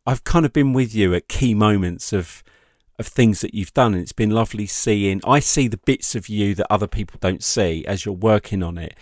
I've 0.07 0.25
kind 0.25 0.45
of 0.45 0.53
been 0.53 0.73
with 0.73 0.95
you 0.95 1.15
at 1.15 1.29
key 1.29 1.55
moments 1.55 2.13
of 2.13 2.43
of 2.99 3.07
things 3.09 3.41
that 3.41 3.55
you've 3.55 3.75
done, 3.75 3.93
and 3.95 4.03
it's 4.03 4.13
been 4.13 4.31
lovely 4.31 4.67
seeing. 4.67 5.21
I 5.27 5.41
see 5.41 5.67
the 5.67 5.79
bits 5.79 6.15
of 6.15 6.29
you 6.29 6.55
that 6.55 6.67
other 6.71 6.87
people 6.87 7.19
don't 7.21 7.43
see 7.43 7.85
as 7.87 8.05
you're 8.05 8.15
working 8.15 8.63
on 8.63 8.79
it, 8.79 8.95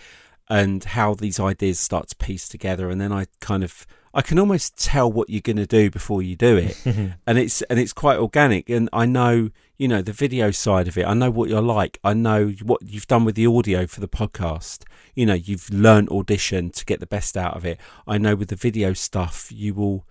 and 0.53 0.83
how 0.83 1.15
these 1.15 1.39
ideas 1.39 1.79
start 1.79 2.09
to 2.09 2.15
piece 2.15 2.47
together, 2.47 2.91
and 2.91 3.01
then 3.01 3.11
I 3.11 3.25
kind 3.41 3.63
of. 3.63 3.87
I 4.15 4.21
can 4.21 4.37
almost 4.37 4.77
tell 4.77 5.11
what 5.11 5.27
you're 5.27 5.41
going 5.41 5.57
to 5.57 5.65
do 5.65 5.89
before 5.89 6.21
you 6.21 6.35
do 6.35 6.55
it, 6.55 6.75
mm-hmm. 6.83 7.13
and 7.25 7.39
it's 7.39 7.63
and 7.63 7.79
it's 7.79 7.93
quite 7.93 8.19
organic. 8.19 8.69
And 8.69 8.87
I 8.93 9.07
know, 9.07 9.49
you 9.79 9.87
know, 9.87 10.03
the 10.03 10.13
video 10.13 10.51
side 10.51 10.87
of 10.87 10.95
it. 10.95 11.07
I 11.07 11.15
know 11.15 11.31
what 11.31 11.49
you're 11.49 11.63
like. 11.63 11.99
I 12.03 12.13
know 12.13 12.53
what 12.61 12.83
you've 12.83 13.07
done 13.07 13.25
with 13.25 13.33
the 13.33 13.47
audio 13.47 13.87
for 13.87 13.99
the 13.99 14.07
podcast. 14.07 14.83
You 15.15 15.25
know, 15.25 15.33
you've 15.33 15.67
learned 15.71 16.09
audition 16.09 16.69
to 16.69 16.85
get 16.85 16.99
the 16.99 17.07
best 17.07 17.35
out 17.35 17.55
of 17.55 17.65
it. 17.65 17.79
I 18.05 18.19
know 18.19 18.35
with 18.35 18.49
the 18.49 18.55
video 18.55 18.93
stuff, 18.93 19.51
you 19.51 19.73
will 19.73 20.05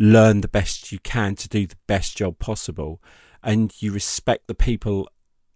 learn 0.00 0.40
the 0.40 0.48
best 0.48 0.90
you 0.90 0.98
can 0.98 1.36
to 1.36 1.48
do 1.48 1.68
the 1.68 1.78
best 1.86 2.16
job 2.16 2.40
possible, 2.40 3.00
and 3.40 3.72
you 3.80 3.92
respect 3.92 4.48
the 4.48 4.56
people 4.56 5.08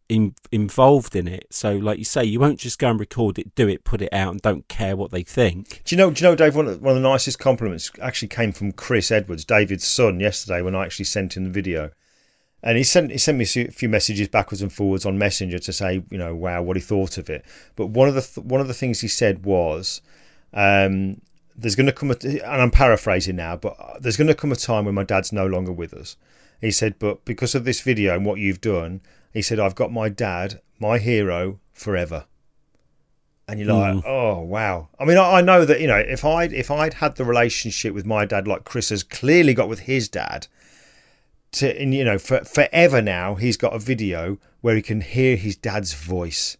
in, 0.09 0.35
involved 0.51 1.14
in 1.14 1.29
it. 1.29 1.47
So, 1.51 1.77
like 1.77 1.99
you 1.99 2.05
say, 2.05 2.25
you 2.25 2.40
won't 2.40 2.59
just 2.59 2.79
go 2.79 2.90
and 2.90 3.01
record 3.01 3.38
it, 3.38 3.55
do 3.55 3.68
it, 3.68 3.85
put 3.85 4.01
it 4.03 4.12
out, 4.12 4.33
and 4.33 4.40
don't 4.40 4.66
care 4.68 4.97
what 4.97 5.11
they 5.11 5.23
think. 5.23 5.83
Do 5.85 5.94
you 5.94 5.99
know? 5.99 6.11
Do 6.11 6.25
you 6.25 6.31
know, 6.31 6.35
Dave? 6.35 6.57
One 6.57 6.66
of, 6.66 6.81
one 6.81 6.97
of 6.97 7.03
the 7.03 7.09
nicest 7.09 7.38
compliments 7.38 7.90
actually 8.01 8.29
came 8.29 8.53
from 8.53 8.73
Chris 8.73 9.11
Edwards, 9.11 9.44
David's 9.44 9.87
son, 9.87 10.21
yesterday 10.21 10.62
when 10.62 10.75
I 10.75 10.85
actually 10.85 11.05
sent 11.05 11.37
him 11.37 11.44
the 11.44 11.51
video, 11.51 11.90
and 12.62 12.79
he 12.79 12.85
sent 12.85 13.11
he 13.11 13.18
sent 13.18 13.38
me 13.38 13.44
a 13.44 13.71
few- 13.71 13.88
messages 13.88 14.29
backwards 14.29 14.62
and 14.62 14.73
forwards 14.73 15.05
on 15.05 15.18
Messenger 15.18 15.59
to 15.61 15.73
say, 15.73 16.03
you 16.11 16.18
know, 16.18 16.35
wow, 16.35 16.62
what 16.62 16.77
he 16.77 16.83
thought 16.83 17.18
of 17.18 17.29
it. 17.29 17.44
But 17.77 17.88
one 17.88 18.09
of 18.09 18.14
the 18.14 18.23
th- 18.23 18.47
one 18.47 18.61
of 18.61 18.68
the 18.68 18.75
things 18.75 19.01
he 19.01 19.09
said 19.09 19.44
was, 19.44 20.01
um, 20.55 21.21
"There's 21.55 21.75
going 21.75 21.87
to 21.87 21.92
come 21.92 22.11
a 22.11 22.16
and 22.25 22.62
I'm 22.62 22.71
paraphrasing 22.71 23.37
now, 23.37 23.57
but 23.57 23.77
there's 24.01 24.16
going 24.16 24.29
to 24.29 24.35
come 24.35 24.53
a 24.53 24.57
time 24.57 24.87
when 24.87 24.94
my 24.94 25.05
dad's 25.05 25.33
no 25.33 25.47
longer 25.47 25.73
with 25.73 25.92
us." 25.92 26.16
He 26.61 26.71
said, 26.71 26.99
"But 26.99 27.25
because 27.25 27.55
of 27.55 27.64
this 27.64 27.81
video 27.81 28.14
and 28.16 28.27
what 28.27 28.38
you've 28.38 28.61
done," 28.61 29.01
he 29.33 29.42
said, 29.42 29.61
"I've 29.61 29.75
got 29.75 29.92
my 29.92 30.09
dad, 30.09 30.61
my 30.79 30.99
hero, 30.99 31.61
forever." 31.73 32.25
and 33.51 33.59
you're 33.59 33.73
like, 33.73 33.94
Mm. 33.94 34.03
oh 34.05 34.40
wow. 34.40 34.88
I 35.01 35.07
mean, 35.07 35.16
I, 35.16 35.38
I 35.38 35.40
know 35.40 35.64
that 35.64 35.81
you 35.81 35.87
know 35.87 35.97
if 35.97 36.23
I 36.25 36.44
would 36.44 36.53
if 36.53 36.71
I'd 36.71 36.94
had 36.94 37.16
the 37.16 37.25
relationship 37.25 37.94
with 37.94 38.05
my 38.05 38.27
dad 38.27 38.47
like 38.47 38.64
Chris 38.64 38.90
has 38.90 39.03
clearly 39.03 39.55
got 39.55 39.71
with 39.71 39.81
his 39.81 40.07
dad, 40.09 40.47
to 41.53 41.81
and 41.81 41.94
you 41.94 42.05
know 42.05 42.18
for 42.18 42.44
forever 42.44 43.01
now 43.01 43.37
he's 43.37 43.57
got 43.57 43.75
a 43.75 43.79
video 43.79 44.38
where 44.61 44.77
he 44.77 44.83
can 44.83 45.01
hear 45.01 45.35
his 45.37 45.57
dad's 45.57 45.94
voice, 45.94 46.59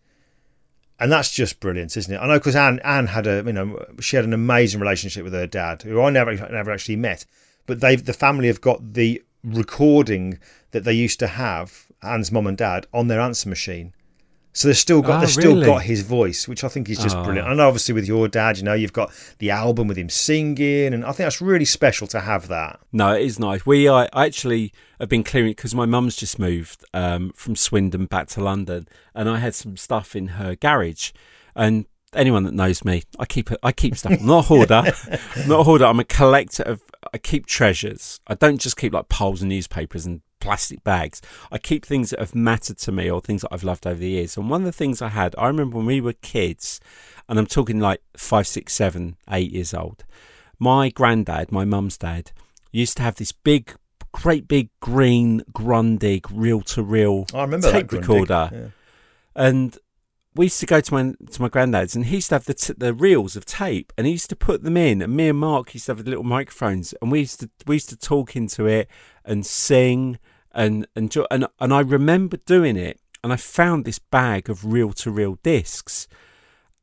and 0.99 1.13
that's 1.13 1.31
just 1.31 1.61
brilliant, 1.61 1.95
isn't 1.95 2.15
it? 2.15 2.17
I 2.19 2.27
know 2.27 2.39
because 2.39 2.57
Anne 2.57 2.81
Anne 2.83 3.09
had 3.09 3.27
a 3.27 3.43
you 3.45 3.53
know 3.53 3.85
she 4.01 4.17
had 4.17 4.25
an 4.25 4.33
amazing 4.33 4.81
relationship 4.81 5.25
with 5.25 5.35
her 5.35 5.47
dad, 5.47 5.83
who 5.83 6.01
I 6.01 6.09
never 6.09 6.35
never 6.51 6.71
actually 6.71 6.97
met, 6.97 7.27
but 7.67 7.81
they 7.81 7.97
the 7.97 8.15
family 8.15 8.47
have 8.47 8.63
got 8.63 8.95
the 8.95 9.23
recording 9.45 10.39
that 10.73 10.85
they 10.85 10.93
used 10.93 11.19
to 11.21 11.27
have 11.27 11.87
Anne's 12.03 12.31
mum 12.33 12.47
and 12.47 12.57
dad 12.57 12.87
on 12.93 13.09
their 13.09 13.21
answer 13.21 13.49
machine. 13.49 13.93
So 14.55 14.67
they've 14.67 14.77
still 14.77 15.03
got 15.03 15.17
Ah, 15.19 15.21
they've 15.21 15.31
still 15.31 15.65
got 15.65 15.83
his 15.83 16.03
voice, 16.03 16.49
which 16.49 16.65
I 16.65 16.69
think 16.69 16.89
is 16.89 16.99
just 16.99 17.15
Ah. 17.17 17.23
brilliant. 17.23 17.49
And 17.49 17.61
obviously 17.61 17.93
with 17.95 18.09
your 18.09 18.27
dad, 18.27 18.59
you 18.59 18.65
know, 18.65 18.73
you've 18.75 18.93
got 18.93 19.13
the 19.39 19.51
album 19.51 19.87
with 19.87 19.97
him 19.97 20.09
singing, 20.09 20.93
and 20.93 21.05
I 21.05 21.09
think 21.09 21.19
that's 21.27 21.41
really 21.41 21.65
special 21.65 22.07
to 22.09 22.21
have 22.21 22.49
that. 22.49 22.81
No, 22.93 23.15
it 23.15 23.23
is 23.23 23.39
nice. 23.39 23.65
We 23.65 23.89
I 23.89 24.09
actually 24.13 24.73
have 24.99 25.09
been 25.09 25.23
clearing 25.23 25.51
because 25.53 25.75
my 25.77 25.87
mum's 25.87 26.17
just 26.17 26.39
moved 26.41 26.85
um, 26.93 27.31
from 27.37 27.55
Swindon 27.55 28.07
back 28.07 28.27
to 28.29 28.43
London, 28.43 28.89
and 29.15 29.29
I 29.29 29.39
had 29.39 29.55
some 29.55 29.77
stuff 29.77 30.17
in 30.17 30.29
her 30.29 30.57
garage. 30.57 31.13
And 31.55 31.87
anyone 32.13 32.43
that 32.45 32.55
knows 32.55 32.85
me, 32.85 33.03
I 33.19 33.27
keep 33.27 33.53
it. 33.53 33.59
I 33.63 33.71
keep 33.71 33.97
stuff. 33.97 34.13
I'm 34.19 34.27
not 34.27 34.39
a 34.39 34.49
hoarder. 34.49 34.83
I'm 35.37 35.49
not 35.49 35.61
a 35.61 35.65
hoarder. 35.65 35.85
I'm 35.85 36.01
a 36.01 36.05
collector 36.05 36.65
of. 36.65 36.83
I 37.13 37.19
keep 37.19 37.47
treasures. 37.47 38.21
I 38.27 38.35
don't 38.35 38.59
just 38.61 38.77
keep 38.77 38.93
like 38.93 39.09
piles 39.09 39.43
of 39.43 39.49
newspapers 39.49 40.07
and 40.07 40.21
plastic 40.41 40.85
bags. 40.85 41.21
I 41.51 41.59
keep 41.59 41.85
things 41.85 42.11
that 42.11 42.19
have 42.21 42.35
mattered 42.35 42.79
to 42.79 42.93
me 42.93 43.11
or 43.11 43.21
things 43.21 43.43
that 43.43 43.53
I've 43.53 43.65
loved 43.65 43.87
over 43.87 43.99
the 43.99 44.09
years. 44.11 44.37
And 44.37 44.49
one 44.51 44.61
of 44.63 44.67
the 44.67 44.73
things 44.73 45.01
I 45.03 45.09
had, 45.09 45.35
I 45.39 45.47
remember 45.47 45.77
when 45.79 45.87
we 45.87 46.01
were 46.01 46.13
kids, 46.13 46.81
and 47.29 47.39
I'm 47.39 47.47
talking 47.47 47.81
like 47.81 48.01
five, 48.17 48.47
six, 48.47 48.73
seven, 48.75 49.17
eight 49.31 49.51
years 49.53 49.75
old. 49.75 50.05
My 50.59 50.91
granddad, 50.91 51.51
my 51.53 51.65
mum's 51.65 51.97
dad, 51.99 52.33
used 52.73 52.97
to 52.99 53.03
have 53.03 53.17
this 53.17 53.33
big, 53.33 53.75
great 54.13 54.47
big 54.49 54.71
green 54.81 55.43
Grundig 55.53 56.27
reel 56.33 56.61
to 56.63 56.83
reel 56.83 57.27
tape 57.73 57.91
recorder, 57.93 58.51
Yeah. 58.53 58.69
and 59.35 59.79
we 60.39 60.45
used 60.45 60.61
to 60.61 60.67
go 60.67 60.81
to 60.81 60.95
my 60.95 61.15
to 61.33 61.43
my 61.43 61.49
granddad's, 61.49 61.97
and 61.97 62.07
he 62.07 62.15
used 62.15 62.29
to 62.29 62.37
have 62.37 62.45
the 62.45 62.55
t- 62.55 62.73
the 62.77 62.95
reels 62.95 63.35
of 63.35 63.45
tape, 63.45 63.93
and 63.99 64.07
he 64.07 64.13
used 64.13 64.31
to 64.31 64.37
put 64.37 64.63
them 64.63 64.77
in. 64.77 65.03
And 65.03 65.17
me 65.17 65.31
and 65.31 65.39
Mark 65.39 65.75
used 65.75 65.87
to 65.87 65.93
have 65.93 66.05
the 66.05 66.09
little 66.09 66.25
microphones, 66.25 66.95
and 67.03 67.11
we 67.11 67.19
used 67.19 67.41
to 67.41 67.51
we 67.67 67.75
used 67.75 67.89
to 67.89 67.97
talk 67.97 68.37
into 68.37 68.65
it 68.65 68.89
and 69.25 69.45
sing 69.45 70.21
and 70.53 70.87
and 70.95 71.15
and 71.33 71.49
and 71.59 71.75
I 71.75 71.81
remember 71.81 72.37
doing 72.37 72.77
it, 72.77 73.01
and 73.25 73.33
I 73.33 73.37
found 73.37 73.85
this 73.85 73.99
bag 73.99 74.49
of 74.49 74.65
reel 74.65 74.93
to 74.93 75.11
reel 75.11 75.39
discs, 75.43 76.07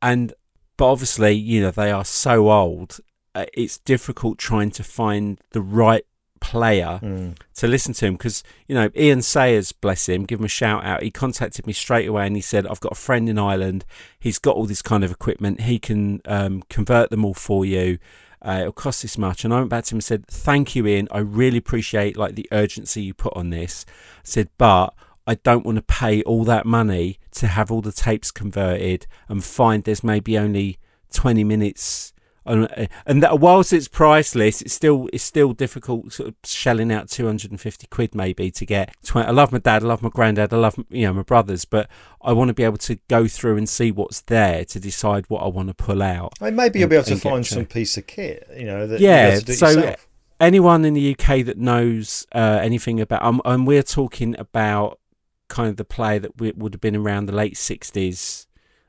and 0.02 0.34
but 0.76 0.92
obviously 0.92 1.32
you 1.32 1.62
know 1.62 1.70
they 1.70 1.90
are 1.90 2.04
so 2.04 2.50
old, 2.50 3.00
uh, 3.34 3.46
it's 3.54 3.78
difficult 3.78 4.36
trying 4.36 4.70
to 4.72 4.84
find 4.84 5.40
the 5.52 5.62
right 5.62 6.04
player 6.40 6.98
Mm. 7.02 7.36
to 7.56 7.66
listen 7.66 7.92
to 7.94 8.06
him 8.06 8.14
because 8.14 8.42
you 8.68 8.74
know 8.74 8.90
Ian 8.96 9.22
Sayers, 9.22 9.72
bless 9.72 10.08
him, 10.08 10.24
give 10.24 10.38
him 10.40 10.44
a 10.46 10.48
shout 10.48 10.84
out. 10.84 11.02
He 11.02 11.10
contacted 11.10 11.66
me 11.66 11.72
straight 11.72 12.08
away 12.08 12.26
and 12.26 12.36
he 12.36 12.42
said, 12.42 12.66
"I've 12.66 12.80
got 12.80 12.92
a 12.92 12.96
friend 12.96 13.28
in 13.28 13.38
Ireland. 13.38 13.84
He's 14.18 14.38
got 14.38 14.56
all 14.56 14.66
this 14.66 14.82
kind 14.82 15.04
of 15.04 15.10
equipment. 15.10 15.62
He 15.62 15.78
can 15.78 16.20
um, 16.26 16.62
convert 16.68 17.10
them 17.10 17.24
all 17.24 17.34
for 17.34 17.64
you. 17.64 17.98
Uh, 18.42 18.58
it'll 18.60 18.72
cost 18.72 19.02
this 19.02 19.16
much." 19.18 19.44
And 19.44 19.52
I 19.54 19.58
went 19.58 19.70
back 19.70 19.84
to 19.86 19.94
him 19.94 19.98
and 19.98 20.04
said, 20.04 20.26
"Thank 20.26 20.74
you, 20.76 20.86
Ian. 20.86 21.08
I 21.10 21.18
really 21.18 21.58
appreciate 21.58 22.16
like 22.16 22.34
the 22.34 22.48
urgency 22.52 23.02
you 23.02 23.14
put 23.14 23.36
on 23.36 23.50
this." 23.50 23.84
I 23.88 24.20
said, 24.24 24.48
"But." 24.58 24.94
I 25.28 25.34
don't 25.34 25.66
want 25.66 25.74
to 25.74 25.82
pay 25.82 26.22
all 26.22 26.44
that 26.44 26.64
money 26.66 27.18
to 27.32 27.48
have 27.48 27.72
all 27.72 27.80
the 27.82 27.90
tapes 27.90 28.30
converted 28.30 29.08
and 29.28 29.42
find 29.42 29.82
there's 29.82 30.04
maybe 30.04 30.38
only 30.38 30.78
20 31.12 31.42
minutes 31.42 32.12
And, 32.46 32.88
and 33.06 33.22
that, 33.22 33.40
whilst 33.40 33.72
it's 33.72 33.88
priceless, 33.88 34.62
it's 34.62 34.72
still 34.72 35.08
it's 35.12 35.24
still 35.24 35.52
difficult 35.52 36.12
sort 36.12 36.28
of 36.28 36.34
shelling 36.44 36.92
out 36.92 37.08
two 37.08 37.26
hundred 37.26 37.50
and 37.50 37.60
fifty 37.60 37.86
quid 37.88 38.14
maybe 38.14 38.50
to 38.52 38.66
get. 38.66 38.94
20, 39.04 39.28
I 39.28 39.30
love 39.32 39.52
my 39.52 39.58
dad, 39.58 39.82
I 39.82 39.86
love 39.86 40.02
my 40.02 40.08
granddad, 40.08 40.52
I 40.52 40.56
love 40.56 40.76
you 40.88 41.06
know 41.06 41.14
my 41.14 41.22
brothers, 41.22 41.64
but 41.64 41.88
I 42.22 42.32
want 42.32 42.48
to 42.48 42.54
be 42.54 42.64
able 42.64 42.78
to 42.78 42.96
go 43.08 43.26
through 43.26 43.56
and 43.56 43.68
see 43.68 43.90
what's 43.90 44.20
there 44.22 44.64
to 44.66 44.80
decide 44.80 45.26
what 45.28 45.42
I 45.42 45.48
want 45.48 45.68
to 45.68 45.74
pull 45.74 46.02
out. 46.02 46.34
I 46.40 46.46
mean, 46.46 46.56
maybe 46.56 46.78
you'll 46.78 46.88
be 46.88 46.96
able 46.96 47.04
to 47.06 47.16
find 47.16 47.46
some 47.46 47.66
piece 47.66 47.96
of 47.96 48.06
kit, 48.06 48.48
you 48.56 48.66
know. 48.66 48.86
That 48.86 49.00
yeah, 49.00 49.36
so 49.36 49.68
yourself. 49.68 50.06
anyone 50.40 50.84
in 50.84 50.94
the 50.94 51.16
UK 51.18 51.44
that 51.46 51.58
knows 51.58 52.26
uh, 52.32 52.60
anything 52.62 53.00
about, 53.00 53.22
um, 53.22 53.42
and 53.44 53.66
we're 53.66 53.82
talking 53.82 54.38
about 54.38 55.00
kind 55.48 55.68
of 55.68 55.76
the 55.76 55.84
play 55.84 56.18
that 56.18 56.38
would 56.38 56.74
have 56.74 56.80
been 56.80 56.96
around 56.96 57.26
the 57.26 57.34
late 57.34 57.54
60s, 57.54 58.46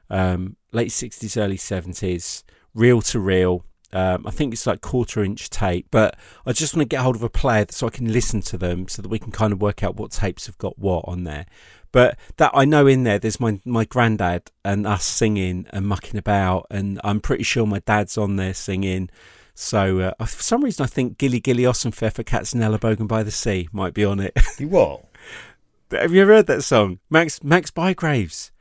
um, 0.10 0.56
late 0.72 0.89
60s, 0.89 1.41
early 1.41 1.58
70s, 1.58 2.43
reel 2.78 3.02
to 3.02 3.20
reel. 3.20 3.66
Um, 3.94 4.28
I 4.28 4.32
think 4.32 4.54
it's 4.54 4.68
like 4.68 4.82
quarter 4.82 5.24
inch 5.24 5.50
tape, 5.50 5.88
but 5.92 6.18
I 6.46 6.52
just 6.52 6.76
want 6.76 6.90
to 6.90 6.96
get 6.96 7.02
hold 7.02 7.16
of 7.16 7.24
a 7.24 7.30
player 7.30 7.66
so 7.70 7.88
I 7.88 7.90
can 7.90 8.12
listen 8.12 8.42
to 8.42 8.58
them 8.58 8.88
so 8.88 9.02
that 9.02 9.08
we 9.10 9.20
can 9.20 9.32
kind 9.32 9.54
of 9.54 9.62
work 9.62 9.84
out 9.84 9.96
what 9.96 10.12
tapes 10.12 10.46
have 10.46 10.58
got 10.58 10.78
what 10.78 11.06
on 11.08 11.24
there. 11.24 11.46
But 11.92 12.18
that 12.36 12.52
I 12.54 12.66
know 12.66 12.86
in 12.86 13.04
there, 13.04 13.18
there's 13.18 13.40
my, 13.40 13.62
my 13.63 13.86
granddad 13.86 14.52
and 14.63 14.86
us 14.86 15.06
singing 15.06 15.68
and 15.72 15.88
mucking 15.88 16.18
about, 16.18 16.68
and 16.70 17.00
I'm 17.04 17.22
pretty 17.22 17.44
sure 17.44 17.66
my 17.66 17.80
dad's 17.80 18.18
on 18.18 18.36
there 18.36 18.54
singing. 18.54 19.10
So 19.56 20.13
uh, 20.20 20.26
for 20.26 20.44
some 20.44 20.63
reason, 20.63 20.84
I 20.84 20.88
think 20.88 21.18
Gilly 21.18 21.40
Gilly 21.40 21.63
Fair 21.63 22.12
for 22.12 22.24
Katzenella 22.24 22.78
Bogan 22.78 23.08
by 23.08 23.24
the 23.24 23.32
Sea 23.32 23.70
might 23.72 23.94
be 23.94 24.06
on 24.06 24.20
it. 24.20 24.38
You 24.60 24.68
what? 24.68 25.06
Have 25.92 26.13
you 26.13 26.22
ever 26.22 26.34
heard 26.34 26.48
that 26.48 26.63
song? 26.63 27.00
Max 27.10 27.42
Max 27.44 27.72
Bygraves. 27.72 28.52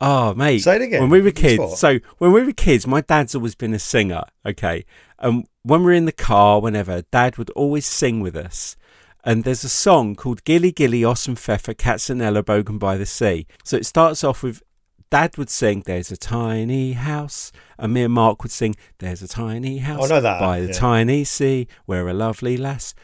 Oh, 0.00 0.34
mate. 0.34 0.58
Say 0.58 0.76
it 0.76 0.82
again. 0.82 1.00
When 1.00 1.10
we 1.10 1.22
were 1.22 1.30
kids, 1.30 1.78
so 1.78 1.98
when 2.18 2.32
we 2.32 2.42
were 2.42 2.52
kids, 2.52 2.86
my 2.86 3.00
dad's 3.00 3.34
always 3.34 3.54
been 3.54 3.74
a 3.74 3.78
singer, 3.78 4.24
okay? 4.44 4.84
And 5.18 5.46
when 5.62 5.84
we 5.84 5.92
are 5.92 5.96
in 5.96 6.04
the 6.04 6.12
car, 6.12 6.60
whenever, 6.60 7.02
dad 7.10 7.38
would 7.38 7.50
always 7.50 7.86
sing 7.86 8.20
with 8.20 8.36
us. 8.36 8.76
And 9.24 9.42
there's 9.42 9.64
a 9.64 9.68
song 9.68 10.14
called 10.14 10.44
Gilly 10.44 10.70
Gilly 10.70 11.02
Oss 11.02 11.26
and 11.26 11.38
Pfeffer, 11.38 11.74
Katzenella 11.74 12.42
Bogan 12.42 12.78
by 12.78 12.96
the 12.96 13.06
Sea. 13.06 13.46
So 13.64 13.76
it 13.76 13.86
starts 13.86 14.22
off 14.22 14.42
with 14.42 14.62
Dad 15.10 15.36
would 15.36 15.50
sing, 15.50 15.82
There's 15.84 16.12
a 16.12 16.16
tiny 16.16 16.92
house. 16.92 17.50
And 17.78 17.92
me 17.92 18.02
and 18.02 18.14
Mark 18.14 18.42
would 18.42 18.52
sing, 18.52 18.76
There's 18.98 19.22
a 19.22 19.28
tiny 19.28 19.78
house 19.78 20.10
oh, 20.10 20.20
that, 20.20 20.40
by 20.40 20.60
the 20.60 20.68
yeah. 20.68 20.72
tiny 20.72 21.24
sea 21.24 21.68
where 21.86 22.08
a 22.08 22.14
lovely 22.14 22.56
lass 22.56 22.94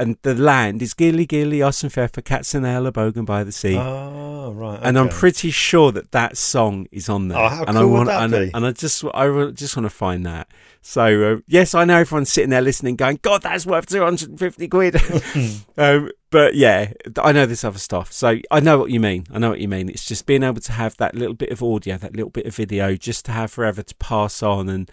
and 0.00 0.16
the 0.22 0.34
land 0.34 0.80
is 0.80 0.94
Gilly 0.94 1.26
Gilly 1.26 1.58
Ossenfair 1.58 2.10
for 2.12 2.22
Katzenella 2.22 2.90
Bogan 2.90 3.26
by 3.26 3.44
the 3.44 3.52
Sea. 3.52 3.76
Oh, 3.76 4.50
right. 4.52 4.78
Okay. 4.78 4.88
And 4.88 4.98
I'm 4.98 5.10
pretty 5.10 5.50
sure 5.50 5.92
that 5.92 6.10
that 6.12 6.38
song 6.38 6.86
is 6.90 7.10
on 7.10 7.28
there. 7.28 7.38
Oh, 7.38 7.48
how 7.48 7.64
and 7.64 7.76
cool 7.76 7.78
I 7.78 7.84
want, 7.84 7.98
would 7.98 8.08
that 8.08 8.22
and, 8.22 8.32
be? 8.32 8.50
and 8.54 8.66
I 8.66 8.72
just, 8.72 9.04
I 9.14 9.50
just 9.50 9.76
want 9.76 9.84
to 9.84 9.90
find 9.90 10.24
that. 10.24 10.48
So 10.80 11.34
uh, 11.34 11.40
yes, 11.46 11.74
I 11.74 11.84
know 11.84 11.98
everyone's 11.98 12.32
sitting 12.32 12.48
there 12.48 12.62
listening, 12.62 12.96
going, 12.96 13.18
"God, 13.20 13.42
that's 13.42 13.66
worth 13.66 13.86
250 13.86 14.68
quid." 14.68 14.96
um, 15.76 16.10
but 16.30 16.54
yeah, 16.54 16.92
I 17.22 17.32
know 17.32 17.44
this 17.44 17.64
other 17.64 17.78
stuff. 17.78 18.10
So 18.12 18.38
I 18.50 18.60
know 18.60 18.78
what 18.78 18.90
you 18.90 19.00
mean. 19.00 19.26
I 19.30 19.38
know 19.38 19.50
what 19.50 19.60
you 19.60 19.68
mean. 19.68 19.90
It's 19.90 20.06
just 20.06 20.24
being 20.24 20.42
able 20.42 20.62
to 20.62 20.72
have 20.72 20.96
that 20.96 21.14
little 21.14 21.34
bit 21.34 21.50
of 21.50 21.62
audio, 21.62 21.98
that 21.98 22.16
little 22.16 22.30
bit 22.30 22.46
of 22.46 22.54
video, 22.54 22.96
just 22.96 23.26
to 23.26 23.32
have 23.32 23.50
forever 23.50 23.82
to 23.82 23.94
pass 23.96 24.42
on 24.42 24.70
and 24.70 24.90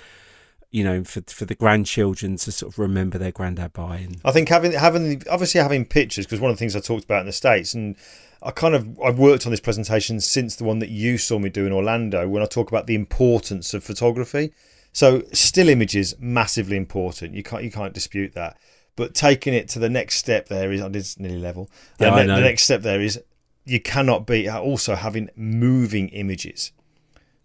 you 0.71 0.84
know, 0.84 1.03
for 1.03 1.21
for 1.27 1.45
the 1.45 1.56
grandchildren 1.56 2.38
to 2.38 2.51
sort 2.51 2.73
of 2.73 2.80
remember 2.80 3.17
their 3.17 3.32
granddad 3.32 3.73
by. 3.73 3.97
And 3.97 4.19
I 4.25 4.32
think 4.32 4.49
having 4.49 4.73
having 4.73 5.23
obviously 5.30 5.62
having 5.62 5.86
pictures 5.86 6.25
because 6.25 6.39
one 6.39 6.51
of 6.51 6.58
the 6.58 6.60
things 6.60 6.75
I 6.75 6.80
talked 6.80 7.06
about 7.06 7.21
in 7.21 7.25
the 7.27 7.34
states 7.34 7.73
and. 7.73 7.95
I 8.43 8.51
kind 8.51 8.75
of 8.75 9.01
I've 9.01 9.17
worked 9.17 9.47
on 9.47 9.51
this 9.51 9.60
presentation 9.60 10.19
since 10.19 10.56
the 10.56 10.63
one 10.63 10.77
that 10.77 10.89
you 10.89 11.17
saw 11.17 11.39
me 11.39 11.49
do 11.49 11.65
in 11.65 11.73
Orlando 11.73 12.30
when 12.30 12.43
I 12.43 12.45
talk 12.45 12.69
about 12.69 12.86
the 12.86 12.93
importance 12.93 13.73
of 13.73 13.84
photography. 13.84 14.53
So 14.93 15.23
still 15.34 15.69
images 15.69 16.13
massively 16.19 16.77
important. 16.77 17.34
You 17.34 17.41
can't 17.41 17.63
you 17.63 17.71
can't 17.71 17.95
dispute 17.95 18.34
that. 18.36 18.58
But 18.95 19.15
taking 19.15 19.53
it 19.53 19.69
to 19.69 19.80
the 19.80 19.89
next 19.89 20.17
step 20.17 20.49
there 20.49 20.71
is 20.71 20.82
it's 20.82 21.19
nearly 21.19 21.39
level. 21.39 21.69
Yeah, 21.99 22.15
the, 22.15 22.34
the 22.34 22.41
next 22.41 22.63
step 22.63 22.84
there 22.84 23.01
is 23.01 23.19
you 23.65 23.80
cannot 23.80 24.25
beat 24.25 24.47
also 24.49 24.95
having 24.95 25.30
moving 25.36 26.10
images. 26.10 26.71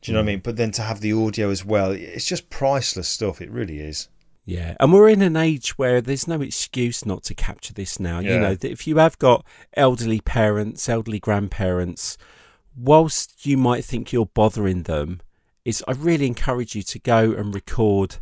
Do 0.02 0.10
you 0.10 0.14
know 0.14 0.20
what 0.20 0.22
I 0.22 0.32
hmm. 0.32 0.34
mean? 0.34 0.40
But 0.40 0.56
then 0.56 0.72
to 0.72 0.82
have 0.82 1.00
the 1.00 1.12
audio 1.12 1.50
as 1.50 1.64
well, 1.64 1.92
it's 1.92 2.26
just 2.26 2.50
priceless 2.50 3.08
stuff. 3.08 3.40
It 3.40 3.50
really 3.50 3.78
is. 3.78 4.08
Yeah, 4.44 4.76
and 4.80 4.92
we're 4.92 5.08
in 5.08 5.22
an 5.22 5.36
age 5.36 5.78
where 5.78 6.00
there's 6.00 6.26
no 6.26 6.40
excuse 6.40 7.06
not 7.06 7.22
to 7.24 7.34
capture 7.34 7.72
this 7.72 8.00
now. 8.00 8.18
Yeah. 8.18 8.34
You 8.34 8.40
know, 8.40 8.56
if 8.60 8.88
you 8.88 8.96
have 8.98 9.16
got 9.20 9.46
elderly 9.76 10.20
parents, 10.20 10.88
elderly 10.88 11.20
grandparents, 11.20 12.18
whilst 12.76 13.46
you 13.46 13.56
might 13.56 13.84
think 13.84 14.12
you're 14.12 14.26
bothering 14.26 14.82
them, 14.82 15.20
is 15.64 15.84
I 15.86 15.92
really 15.92 16.26
encourage 16.26 16.74
you 16.74 16.82
to 16.82 16.98
go 16.98 17.32
and 17.32 17.54
record 17.54 18.16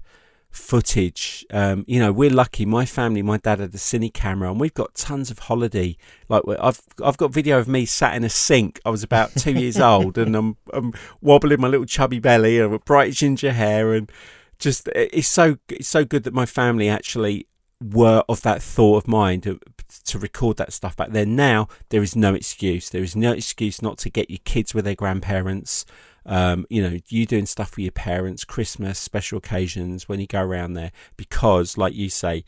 footage. 0.51 1.47
Um, 1.51 1.85
you 1.87 2.01
know, 2.01 2.13
we're 2.13 2.31
lucky. 2.31 2.67
My 2.67 2.85
family, 2.85 3.23
my 3.23 3.39
dad 3.39 3.61
had 3.61 3.75
a 3.75 3.79
cine 3.79 4.13
camera, 4.13 4.51
and 4.51 4.61
we've 4.61 4.75
got 4.75 4.95
tons 4.95 5.31
of 5.31 5.41
holiday. 5.41 5.97
Like 6.29 6.43
I've 6.61 6.81
I've 7.03 7.17
got 7.17 7.33
video 7.33 7.59
of 7.59 7.69
me 7.69 7.87
sat 7.87 8.15
in 8.15 8.25
a 8.25 8.29
sink. 8.29 8.81
I 8.85 8.91
was 8.91 9.03
about 9.03 9.35
two 9.37 9.53
years 9.53 9.79
old, 9.81 10.19
and 10.19 10.35
I'm 10.37 10.57
I'm 10.73 10.93
wobbling 11.21 11.61
my 11.61 11.69
little 11.69 11.87
chubby 11.87 12.19
belly 12.19 12.59
and 12.61 12.73
with 12.73 12.85
bright 12.85 13.13
ginger 13.13 13.53
hair, 13.53 13.95
and 13.95 14.11
just 14.59 14.89
it's 14.95 15.29
so 15.29 15.59
it's 15.69 15.89
so 15.89 16.05
good 16.05 16.25
that 16.25 16.35
my 16.35 16.47
family 16.47 16.89
actually 16.89 17.47
were 17.83 18.23
of 18.29 18.43
that 18.43 18.63
thought 18.63 18.99
of 18.99 19.09
mind 19.09 19.43
to, 19.43 19.59
to 20.05 20.19
record 20.19 20.59
that 20.59 20.73
stuff 20.73 20.97
back 20.97 21.11
then. 21.11 21.35
Now 21.35 21.69
there 21.89 22.03
is 22.03 22.15
no 22.15 22.35
excuse. 22.35 22.91
There 22.91 23.03
is 23.03 23.17
no 23.17 23.33
excuse 23.33 23.81
not 23.81 23.99
to 23.99 24.11
get 24.11 24.31
your 24.31 24.41
kids 24.45 24.75
with 24.75 24.85
their 24.85 24.95
grandparents. 24.95 25.87
Um, 26.27 26.67
you 26.69 26.83
know, 26.83 26.99
you 27.09 27.27
doing 27.27 27.47
stuff 27.47 27.71
for 27.71 27.81
your 27.81 27.93
parents, 27.93 28.45
Christmas, 28.45 28.99
special 28.99 29.39
occasions 29.39 30.09
when 30.09 30.21
you 30.21 30.27
go 30.27 30.43
around 30.43 30.75
there, 30.75 30.93
because, 31.17 31.79
like 31.79 31.95
you 31.95 32.09
say, 32.09 32.45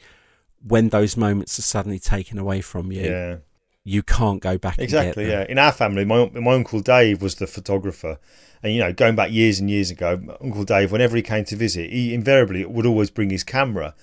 when 0.67 0.91
those 0.91 1.17
moments 1.17 1.59
are 1.59 1.63
suddenly 1.63 1.99
taken 1.99 2.39
away 2.39 2.61
from 2.61 2.93
you, 2.93 3.03
yeah. 3.03 3.37
you 3.85 4.03
can't 4.03 4.41
go 4.41 4.59
back. 4.59 4.79
Exactly. 4.79 5.29
Yeah. 5.29 5.47
In 5.49 5.59
our 5.59 5.73
family, 5.73 6.05
my 6.05 6.31
my 6.31 6.55
uncle 6.55 6.81
Dave 6.81 7.23
was 7.23 7.37
the 7.37 7.47
photographer, 7.47 8.19
and 8.63 8.73
you 8.73 8.81
know, 8.81 8.93
going 8.93 9.17
back 9.17 9.33
years 9.33 9.59
and 9.59 9.71
years 9.71 9.91
ago, 9.91 10.21
Uncle 10.41 10.65
Dave, 10.65 10.93
whenever 10.93 11.17
he 11.17 11.23
came 11.23 11.45
to 11.47 11.57
visit, 11.57 11.91
he 11.91 12.15
invariably 12.15 12.65
would 12.65 12.87
always 12.87 13.11
bring 13.11 13.31
his 13.31 13.45
camera. 13.45 13.95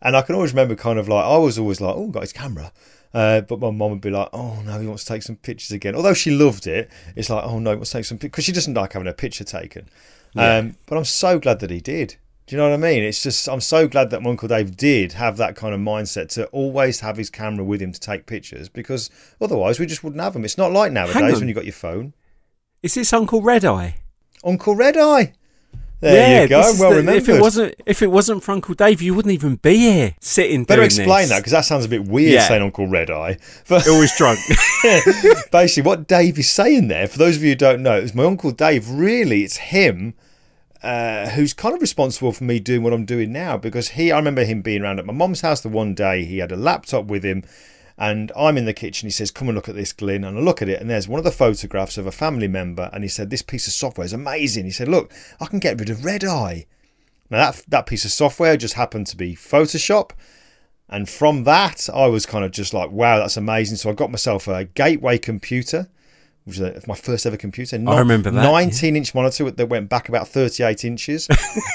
And 0.00 0.16
I 0.16 0.22
can 0.22 0.34
always 0.34 0.52
remember 0.52 0.74
kind 0.74 0.98
of 0.98 1.08
like 1.08 1.24
I 1.24 1.38
was 1.38 1.58
always 1.58 1.80
like, 1.80 1.96
oh, 1.96 2.08
got 2.08 2.22
his 2.22 2.32
camera. 2.32 2.72
Uh, 3.14 3.40
but 3.42 3.60
my 3.60 3.70
mom 3.70 3.92
would 3.92 4.00
be 4.00 4.10
like, 4.10 4.28
"Oh 4.32 4.60
no, 4.66 4.80
he 4.80 4.86
wants 4.88 5.04
to 5.04 5.12
take 5.12 5.22
some 5.22 5.36
pictures 5.36 5.70
again." 5.70 5.94
Although 5.94 6.14
she 6.14 6.32
loved 6.32 6.66
it, 6.66 6.90
it's 7.14 7.30
like, 7.30 7.44
"Oh 7.44 7.60
no, 7.60 7.70
he 7.70 7.76
wants 7.76 7.92
to 7.92 7.98
take 7.98 8.04
some 8.04 8.18
because 8.18 8.44
she 8.44 8.52
doesn't 8.52 8.74
like 8.74 8.92
having 8.92 9.08
a 9.08 9.12
picture 9.12 9.44
taken." 9.44 9.88
Yeah. 10.34 10.56
Um, 10.56 10.76
but 10.86 10.98
I'm 10.98 11.04
so 11.04 11.38
glad 11.38 11.60
that 11.60 11.70
he 11.70 11.80
did. 11.80 12.16
Do 12.46 12.56
you 12.56 12.60
know 12.60 12.68
what 12.68 12.74
I 12.74 12.76
mean? 12.76 13.02
It's 13.02 13.22
just 13.22 13.48
I'm 13.48 13.60
so 13.60 13.88
glad 13.88 14.10
that 14.10 14.20
my 14.20 14.30
Uncle 14.30 14.48
Dave 14.48 14.76
did 14.76 15.12
have 15.12 15.38
that 15.38 15.56
kind 15.56 15.74
of 15.74 15.80
mindset 15.80 16.28
to 16.30 16.46
always 16.48 17.00
have 17.00 17.16
his 17.16 17.30
camera 17.30 17.64
with 17.64 17.80
him 17.80 17.92
to 17.92 18.00
take 18.00 18.26
pictures 18.26 18.68
because 18.68 19.10
otherwise 19.40 19.78
we 19.78 19.86
just 19.86 20.04
wouldn't 20.04 20.20
have 20.20 20.34
them. 20.34 20.44
It's 20.44 20.58
not 20.58 20.72
like 20.72 20.92
nowadays 20.92 21.38
when 21.38 21.48
you've 21.48 21.54
got 21.54 21.64
your 21.64 21.72
phone. 21.72 22.12
Is 22.82 22.94
this 22.94 23.14
Uncle 23.14 23.40
Red 23.40 23.64
Eye? 23.64 23.96
Uncle 24.44 24.74
Red 24.74 24.98
Eye. 24.98 25.32
There 26.04 26.30
yeah, 26.30 26.42
you 26.42 26.48
go. 26.48 26.60
Well 26.78 26.90
the, 26.90 26.96
remembered. 26.96 27.22
If 27.22 27.28
it 27.30 27.40
wasn't 27.40 27.74
if 27.86 28.02
it 28.02 28.08
wasn't 28.08 28.42
for 28.42 28.52
Uncle 28.52 28.74
Dave, 28.74 29.00
you 29.00 29.14
wouldn't 29.14 29.32
even 29.32 29.56
be 29.56 29.78
here 29.78 30.14
sitting. 30.20 30.64
Better 30.64 30.82
explain 30.82 31.22
this. 31.22 31.28
that 31.30 31.38
because 31.38 31.52
that 31.52 31.64
sounds 31.64 31.86
a 31.86 31.88
bit 31.88 32.04
weird 32.04 32.32
yeah. 32.32 32.46
saying 32.46 32.62
Uncle 32.62 32.86
Red 32.86 33.10
Eye. 33.10 33.38
But 33.68 33.88
always 33.88 34.14
drunk. 34.16 34.38
basically, 35.50 35.86
what 35.86 36.06
Dave 36.06 36.38
is 36.38 36.50
saying 36.50 36.88
there, 36.88 37.06
for 37.06 37.16
those 37.16 37.36
of 37.36 37.42
you 37.42 37.50
who 37.50 37.54
don't 37.54 37.82
know, 37.82 37.96
is 37.96 38.14
my 38.14 38.24
Uncle 38.24 38.50
Dave. 38.50 38.90
Really, 38.90 39.44
it's 39.44 39.56
him. 39.56 40.14
Uh, 40.82 41.30
who's 41.30 41.54
kind 41.54 41.74
of 41.74 41.80
responsible 41.80 42.30
for 42.30 42.44
me 42.44 42.60
doing 42.60 42.82
what 42.82 42.92
I'm 42.92 43.06
doing 43.06 43.32
now 43.32 43.56
because 43.56 43.88
he 43.88 44.12
I 44.12 44.18
remember 44.18 44.44
him 44.44 44.60
being 44.60 44.82
around 44.82 44.98
at 44.98 45.06
my 45.06 45.14
mom's 45.14 45.40
house 45.40 45.62
the 45.62 45.70
one 45.70 45.94
day 45.94 46.26
he 46.26 46.36
had 46.36 46.52
a 46.52 46.56
laptop 46.56 47.06
with 47.06 47.24
him 47.24 47.42
and 47.96 48.32
I'm 48.36 48.58
in 48.58 48.64
the 48.64 48.72
kitchen. 48.72 49.06
He 49.06 49.12
says, 49.12 49.30
Come 49.30 49.48
and 49.48 49.54
look 49.54 49.68
at 49.68 49.76
this, 49.76 49.92
Glyn. 49.92 50.24
And 50.24 50.38
I 50.38 50.40
look 50.40 50.60
at 50.60 50.68
it, 50.68 50.80
and 50.80 50.90
there's 50.90 51.08
one 51.08 51.18
of 51.18 51.24
the 51.24 51.30
photographs 51.30 51.96
of 51.96 52.06
a 52.06 52.12
family 52.12 52.48
member. 52.48 52.90
And 52.92 53.04
he 53.04 53.08
said, 53.08 53.30
This 53.30 53.42
piece 53.42 53.66
of 53.66 53.72
software 53.72 54.04
is 54.04 54.12
amazing. 54.12 54.64
He 54.64 54.70
said, 54.70 54.88
Look, 54.88 55.12
I 55.40 55.46
can 55.46 55.60
get 55.60 55.78
rid 55.78 55.90
of 55.90 56.04
red 56.04 56.24
eye. 56.24 56.66
Now, 57.30 57.50
that, 57.50 57.62
that 57.68 57.86
piece 57.86 58.04
of 58.04 58.10
software 58.10 58.56
just 58.56 58.74
happened 58.74 59.06
to 59.08 59.16
be 59.16 59.34
Photoshop. 59.34 60.10
And 60.88 61.08
from 61.08 61.44
that, 61.44 61.88
I 61.92 62.06
was 62.06 62.26
kind 62.26 62.44
of 62.44 62.50
just 62.50 62.74
like, 62.74 62.90
wow, 62.90 63.18
that's 63.18 63.36
amazing. 63.36 63.78
So 63.78 63.90
I 63.90 63.94
got 63.94 64.10
myself 64.10 64.46
a 64.46 64.64
Gateway 64.64 65.16
computer, 65.18 65.88
which 66.44 66.58
is 66.58 66.86
my 66.86 66.94
first 66.94 67.24
ever 67.24 67.36
computer. 67.36 67.82
I 67.86 67.98
remember 67.98 68.30
that. 68.30 68.42
19 68.42 68.94
yeah. 68.94 68.98
inch 68.98 69.14
monitor 69.14 69.50
that 69.50 69.66
went 69.66 69.88
back 69.88 70.08
about 70.08 70.28
38 70.28 70.84
inches. 70.84 71.26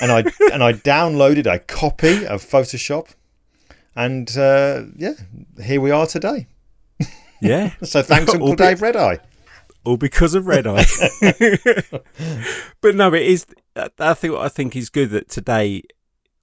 and 0.01 0.11
I 0.11 0.19
and 0.53 0.63
I 0.63 0.73
downloaded 0.73 1.51
a 1.51 1.59
copy 1.59 2.25
of 2.27 2.43
Photoshop 2.43 3.15
and 3.99 4.37
uh, 4.37 4.83
yeah, 4.95 5.13
here 5.61 5.81
we 5.81 5.91
are 5.91 6.07
today. 6.07 6.47
Yeah. 7.41 7.73
so 7.83 8.01
thanks, 8.01 8.33
Uncle 8.33 8.55
Dave 8.55 8.81
Red 8.81 8.95
Eye. 8.95 9.19
All 9.83 9.97
because 9.97 10.35
of 10.35 10.47
Red 10.47 10.65
Eye. 10.65 10.85
but 12.81 12.95
no, 12.95 13.13
it 13.13 13.23
is. 13.23 13.45
I 13.75 14.13
think 14.13 14.33
what 14.33 14.45
I 14.45 14.49
think 14.49 14.75
is 14.77 14.89
good 14.89 15.09
that 15.09 15.29
today 15.29 15.83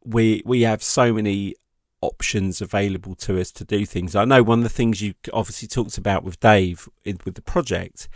we 0.04 0.42
we 0.44 0.62
have 0.62 0.82
so 0.82 1.14
many 1.14 1.54
options 2.02 2.60
available 2.60 3.14
to 3.14 3.40
us 3.40 3.50
to 3.52 3.64
do 3.64 3.86
things. 3.86 4.14
I 4.14 4.26
know 4.26 4.42
one 4.42 4.58
of 4.58 4.64
the 4.64 4.68
things 4.68 5.00
you 5.00 5.14
obviously 5.32 5.66
talked 5.66 5.96
about 5.96 6.24
with 6.24 6.38
Dave 6.38 6.90
with 7.04 7.34
the 7.34 7.42
project 7.42 8.08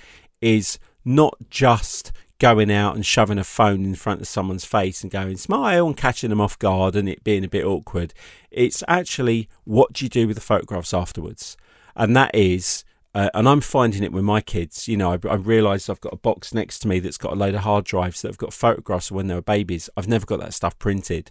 is 0.42 0.78
not 1.02 1.34
just 1.48 2.12
going 2.38 2.70
out 2.70 2.94
and 2.94 3.06
shoving 3.06 3.38
a 3.38 3.44
phone 3.44 3.84
in 3.84 3.94
front 3.94 4.20
of 4.20 4.26
someone's 4.26 4.64
face 4.64 5.02
and 5.02 5.12
going 5.12 5.36
smile 5.36 5.86
and 5.86 5.96
catching 5.96 6.30
them 6.30 6.40
off 6.40 6.58
guard 6.58 6.96
and 6.96 7.08
it 7.08 7.22
being 7.22 7.44
a 7.44 7.48
bit 7.48 7.64
awkward. 7.64 8.12
It's 8.50 8.82
actually 8.88 9.48
what 9.64 9.92
do 9.92 10.04
you 10.04 10.08
do 10.08 10.26
with 10.26 10.36
the 10.36 10.42
photographs 10.42 10.92
afterwards? 10.92 11.56
And 11.96 12.16
that 12.16 12.34
is, 12.34 12.84
uh, 13.14 13.30
and 13.34 13.48
I'm 13.48 13.60
finding 13.60 14.02
it 14.02 14.12
with 14.12 14.24
my 14.24 14.40
kids. 14.40 14.88
You 14.88 14.96
know, 14.96 15.12
I, 15.12 15.18
I 15.28 15.34
realise 15.34 15.88
I've 15.88 16.00
got 16.00 16.12
a 16.12 16.16
box 16.16 16.54
next 16.54 16.80
to 16.80 16.88
me 16.88 17.00
that's 17.00 17.18
got 17.18 17.32
a 17.32 17.36
load 17.36 17.54
of 17.54 17.62
hard 17.62 17.84
drives 17.84 18.22
that 18.22 18.28
have 18.28 18.38
got 18.38 18.52
photographs 18.52 19.10
of 19.10 19.16
when 19.16 19.26
they 19.26 19.34
were 19.34 19.42
babies. 19.42 19.90
I've 19.96 20.08
never 20.08 20.26
got 20.26 20.40
that 20.40 20.54
stuff 20.54 20.78
printed. 20.78 21.30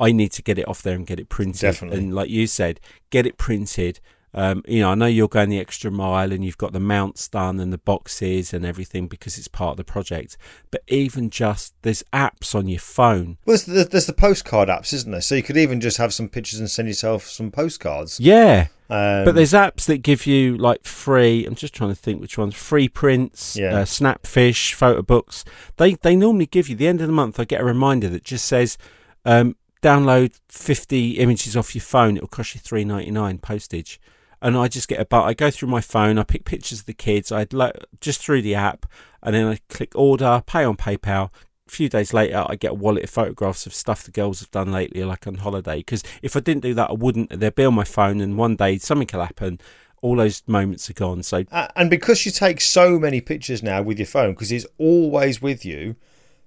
I 0.00 0.12
need 0.12 0.32
to 0.32 0.42
get 0.42 0.58
it 0.58 0.68
off 0.68 0.82
there 0.82 0.94
and 0.94 1.06
get 1.06 1.18
it 1.18 1.28
printed. 1.28 1.60
Definitely. 1.60 1.98
And 1.98 2.14
like 2.14 2.30
you 2.30 2.46
said, 2.46 2.80
get 3.10 3.26
it 3.26 3.36
printed. 3.36 4.00
Um, 4.34 4.62
you 4.68 4.80
know, 4.80 4.90
I 4.90 4.94
know 4.94 5.06
you're 5.06 5.26
going 5.28 5.48
the 5.48 5.58
extra 5.58 5.90
mile 5.90 6.32
and 6.32 6.44
you've 6.44 6.58
got 6.58 6.72
the 6.72 6.80
mounts 6.80 7.28
done 7.28 7.58
and 7.58 7.72
the 7.72 7.78
boxes 7.78 8.52
and 8.52 8.64
everything 8.64 9.08
because 9.08 9.38
it's 9.38 9.48
part 9.48 9.72
of 9.72 9.76
the 9.78 9.84
project. 9.84 10.36
But 10.70 10.82
even 10.88 11.30
just 11.30 11.74
there's 11.82 12.02
apps 12.12 12.54
on 12.54 12.68
your 12.68 12.78
phone. 12.80 13.38
Well, 13.46 13.56
there's 13.56 13.64
the, 13.64 13.84
there's 13.84 14.06
the 14.06 14.12
postcard 14.12 14.68
apps, 14.68 14.92
isn't 14.92 15.10
there? 15.10 15.20
So 15.22 15.34
you 15.34 15.42
could 15.42 15.56
even 15.56 15.80
just 15.80 15.96
have 15.96 16.12
some 16.12 16.28
pictures 16.28 16.60
and 16.60 16.70
send 16.70 16.88
yourself 16.88 17.24
some 17.26 17.50
postcards. 17.50 18.20
Yeah. 18.20 18.68
Um, 18.90 19.24
but 19.26 19.34
there's 19.34 19.52
apps 19.52 19.84
that 19.86 19.98
give 19.98 20.26
you 20.26 20.56
like 20.56 20.84
free. 20.84 21.44
I'm 21.44 21.54
just 21.54 21.74
trying 21.74 21.90
to 21.90 21.96
think 21.96 22.20
which 22.20 22.38
ones. 22.38 22.54
Free 22.54 22.88
prints, 22.88 23.56
Yeah. 23.56 23.80
uh, 23.80 23.84
Snapfish, 23.84 24.72
photo 24.74 25.02
books. 25.02 25.44
They 25.76 25.94
they 25.94 26.16
normally 26.16 26.46
give 26.46 26.68
you 26.68 26.76
the 26.76 26.86
end 26.88 27.00
of 27.00 27.06
the 27.06 27.12
month. 27.12 27.38
I 27.40 27.44
get 27.44 27.60
a 27.60 27.64
reminder 27.64 28.08
that 28.08 28.24
just 28.24 28.44
says, 28.46 28.78
um, 29.26 29.56
download 29.82 30.38
50 30.48 31.18
images 31.18 31.56
off 31.56 31.74
your 31.74 31.82
phone. 31.82 32.16
It'll 32.16 32.28
cost 32.28 32.54
you 32.54 32.60
3.99 32.60 33.40
postage. 33.42 34.00
And 34.40 34.56
I 34.56 34.68
just 34.68 34.88
get 34.88 35.00
a 35.00 35.04
but 35.04 35.24
I 35.24 35.34
go 35.34 35.50
through 35.50 35.68
my 35.68 35.80
phone. 35.80 36.18
I 36.18 36.22
pick 36.22 36.44
pictures 36.44 36.80
of 36.80 36.86
the 36.86 36.94
kids. 36.94 37.32
I 37.32 37.46
lo- 37.52 37.72
just 38.00 38.22
through 38.22 38.42
the 38.42 38.54
app, 38.54 38.86
and 39.22 39.34
then 39.34 39.46
I 39.46 39.58
click 39.68 39.92
order, 39.94 40.42
pay 40.46 40.64
on 40.64 40.76
PayPal. 40.76 41.30
A 41.66 41.70
few 41.70 41.88
days 41.88 42.14
later, 42.14 42.44
I 42.48 42.54
get 42.54 42.70
a 42.70 42.74
wallet 42.74 43.04
of 43.04 43.10
photographs 43.10 43.66
of 43.66 43.74
stuff 43.74 44.04
the 44.04 44.10
girls 44.10 44.40
have 44.40 44.50
done 44.50 44.72
lately, 44.72 45.04
like 45.04 45.26
on 45.26 45.36
holiday. 45.36 45.78
Because 45.78 46.02
if 46.22 46.36
I 46.36 46.40
didn't 46.40 46.62
do 46.62 46.72
that, 46.74 46.90
I 46.90 46.94
wouldn't. 46.94 47.38
They'd 47.38 47.54
be 47.54 47.64
on 47.64 47.74
my 47.74 47.84
phone, 47.84 48.20
and 48.20 48.38
one 48.38 48.56
day 48.56 48.78
something 48.78 49.08
will 49.12 49.24
happen. 49.24 49.60
All 50.00 50.16
those 50.16 50.42
moments 50.46 50.88
are 50.88 50.94
gone. 50.94 51.24
So 51.24 51.44
A- 51.50 51.70
and 51.76 51.90
because 51.90 52.24
you 52.24 52.30
take 52.30 52.60
so 52.60 52.98
many 52.98 53.20
pictures 53.20 53.62
now 53.62 53.82
with 53.82 53.98
your 53.98 54.06
phone 54.06 54.34
because 54.34 54.52
it's 54.52 54.66
always 54.78 55.42
with 55.42 55.64
you 55.64 55.96